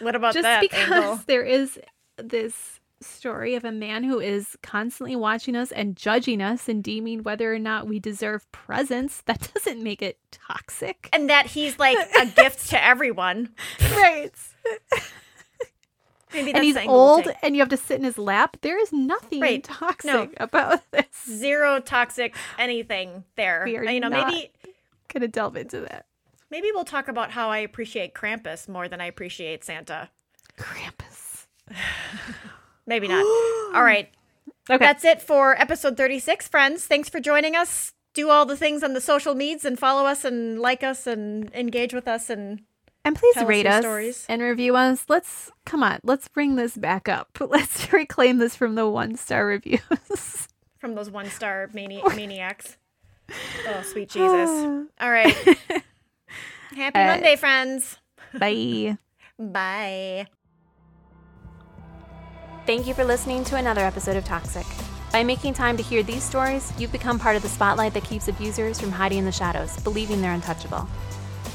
What 0.00 0.14
about 0.14 0.34
just 0.34 0.42
that 0.42 0.60
because 0.60 0.90
angle? 0.90 1.20
there 1.26 1.42
is 1.44 1.78
this 2.16 2.79
story 3.02 3.54
of 3.54 3.64
a 3.64 3.72
man 3.72 4.04
who 4.04 4.20
is 4.20 4.56
constantly 4.62 5.16
watching 5.16 5.56
us 5.56 5.72
and 5.72 5.96
judging 5.96 6.40
us 6.42 6.68
and 6.68 6.82
deeming 6.84 7.22
whether 7.22 7.52
or 7.54 7.58
not 7.58 7.86
we 7.88 7.98
deserve 7.98 8.50
presents, 8.52 9.20
that 9.26 9.50
doesn't 9.54 9.82
make 9.82 10.02
it 10.02 10.18
toxic. 10.30 11.08
And 11.12 11.28
that 11.30 11.46
he's 11.46 11.78
like 11.78 11.98
a 12.20 12.26
gift 12.36 12.68
to 12.70 12.82
everyone. 12.84 13.50
Right. 13.92 14.32
Maybe 16.32 16.52
And 16.54 16.62
he's 16.62 16.74
the 16.74 16.82
angle 16.82 16.94
we'll 16.94 17.04
old 17.14 17.24
take. 17.24 17.36
and 17.42 17.56
you 17.56 17.60
have 17.62 17.70
to 17.70 17.76
sit 17.76 17.98
in 17.98 18.04
his 18.04 18.16
lap. 18.16 18.56
There 18.60 18.78
is 18.80 18.92
nothing 18.92 19.40
Right. 19.40 19.64
toxic 19.64 20.04
No. 20.12 20.28
about 20.38 20.88
this. 20.92 21.06
Zero 21.26 21.80
toxic 21.80 22.36
anything 22.56 23.24
there. 23.34 23.62
We 23.64 23.76
are 23.76 23.84
you 23.84 23.98
know, 23.98 24.10
maybe 24.10 24.52
Gonna 25.12 25.26
delve 25.26 25.56
into 25.56 25.80
that. 25.80 26.06
maybe 26.48 26.70
we'll 26.72 26.84
talk 26.84 27.08
about 27.08 27.32
how 27.32 27.50
I 27.50 27.58
appreciate 27.58 28.14
Krampus 28.14 28.68
more 28.68 28.86
than 28.86 29.00
I 29.00 29.06
appreciate 29.06 29.64
Santa. 29.64 30.08
Krampus. 30.56 31.46
Maybe 32.90 33.06
not. 33.08 33.24
All 33.74 33.82
right. 33.84 34.10
Okay. 34.68 34.84
That's 34.84 35.04
it 35.04 35.22
for 35.22 35.58
episode 35.60 35.96
36, 35.96 36.48
friends. 36.48 36.84
Thanks 36.84 37.08
for 37.08 37.20
joining 37.20 37.54
us. 37.56 37.92
Do 38.14 38.28
all 38.30 38.44
the 38.44 38.56
things 38.56 38.82
on 38.82 38.92
the 38.94 39.00
social 39.00 39.34
medias 39.36 39.64
and 39.64 39.78
follow 39.78 40.04
us 40.06 40.24
and 40.24 40.58
like 40.58 40.82
us 40.82 41.06
and 41.06 41.48
engage 41.54 41.94
with 41.94 42.08
us 42.08 42.28
and 42.28 42.62
And 43.04 43.14
please 43.14 43.34
Tell 43.34 43.44
us 43.44 43.48
rate 43.48 43.64
your 43.66 43.74
us 43.74 43.82
stories. 43.82 44.26
and 44.28 44.42
review 44.42 44.74
us. 44.74 45.04
Let's 45.08 45.52
come 45.64 45.84
on, 45.84 46.00
let's 46.02 46.26
bring 46.26 46.56
this 46.56 46.76
back 46.76 47.08
up. 47.08 47.28
Let's 47.40 47.92
reclaim 47.92 48.38
this 48.38 48.56
from 48.56 48.74
the 48.74 48.88
one 48.88 49.14
star 49.14 49.46
reviews. 49.46 49.80
from 50.78 50.96
those 50.96 51.08
one 51.10 51.26
star 51.30 51.70
mani- 51.72 52.02
maniacs. 52.16 52.76
Oh, 53.68 53.82
sweet 53.82 54.08
Jesus. 54.10 54.50
All 55.00 55.10
right. 55.10 55.34
Happy 56.74 56.98
Uh, 56.98 57.06
Monday, 57.06 57.36
friends. 57.36 57.96
Bye. 58.36 58.98
Bye. 59.38 60.26
Thank 62.70 62.86
you 62.86 62.94
for 62.94 63.04
listening 63.04 63.42
to 63.46 63.56
another 63.56 63.80
episode 63.80 64.16
of 64.16 64.24
Toxic. 64.24 64.64
By 65.10 65.24
making 65.24 65.54
time 65.54 65.76
to 65.76 65.82
hear 65.82 66.04
these 66.04 66.22
stories, 66.22 66.72
you've 66.78 66.92
become 66.92 67.18
part 67.18 67.34
of 67.34 67.42
the 67.42 67.48
spotlight 67.48 67.94
that 67.94 68.04
keeps 68.04 68.28
abusers 68.28 68.80
from 68.80 68.92
hiding 68.92 69.18
in 69.18 69.24
the 69.24 69.32
shadows, 69.32 69.76
believing 69.80 70.22
they're 70.22 70.34
untouchable. 70.34 70.88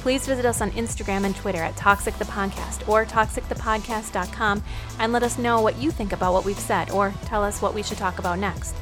Please 0.01 0.27
visit 0.27 0.45
us 0.45 0.59
on 0.59 0.71
Instagram 0.71 1.23
and 1.23 1.33
Twitter 1.33 1.59
at 1.59 1.77
Toxic 1.77 2.17
the 2.17 2.25
Podcast 2.25 2.85
or 2.89 3.05
toxicthepodcast.com 3.05 4.61
and 4.99 5.13
let 5.13 5.23
us 5.23 5.37
know 5.37 5.61
what 5.61 5.77
you 5.77 5.89
think 5.89 6.11
about 6.11 6.33
what 6.33 6.43
we've 6.43 6.59
said 6.59 6.91
or 6.91 7.13
tell 7.23 7.45
us 7.45 7.61
what 7.61 7.73
we 7.73 7.81
should 7.81 7.97
talk 7.97 8.19
about 8.19 8.37
next. 8.37 8.75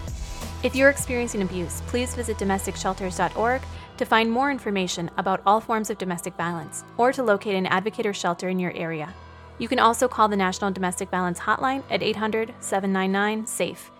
If 0.63 0.75
you're 0.75 0.89
experiencing 0.89 1.43
abuse, 1.43 1.83
please 1.85 2.15
visit 2.15 2.37
domesticshelters.org 2.37 3.61
to 3.97 4.05
find 4.05 4.31
more 4.31 4.49
information 4.49 5.11
about 5.17 5.43
all 5.45 5.61
forms 5.61 5.91
of 5.91 5.99
domestic 5.99 6.33
violence 6.33 6.83
or 6.97 7.13
to 7.13 7.21
locate 7.21 7.53
an 7.53 7.67
advocate 7.67 8.07
or 8.07 8.13
shelter 8.15 8.49
in 8.49 8.57
your 8.57 8.71
area. 8.71 9.13
You 9.59 9.67
can 9.67 9.79
also 9.79 10.07
call 10.07 10.27
the 10.27 10.35
National 10.35 10.71
Domestic 10.71 11.09
Violence 11.09 11.39
Hotline 11.39 11.83
at 11.89 12.01
800 12.01 12.53
799 12.59 13.45
SAFE. 13.45 13.91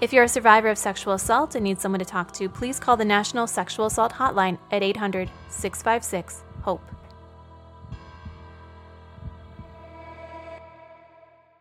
If 0.00 0.12
you're 0.12 0.24
a 0.24 0.28
survivor 0.28 0.68
of 0.68 0.78
sexual 0.78 1.14
assault 1.14 1.54
and 1.54 1.62
need 1.64 1.80
someone 1.80 2.00
to 2.00 2.04
talk 2.04 2.32
to, 2.32 2.48
please 2.48 2.80
call 2.80 2.96
the 2.96 3.04
National 3.04 3.46
Sexual 3.46 3.86
Assault 3.86 4.12
Hotline 4.12 4.58
at 4.72 4.82
800 4.82 5.30
656 5.48 6.42
HOPE. 6.62 6.82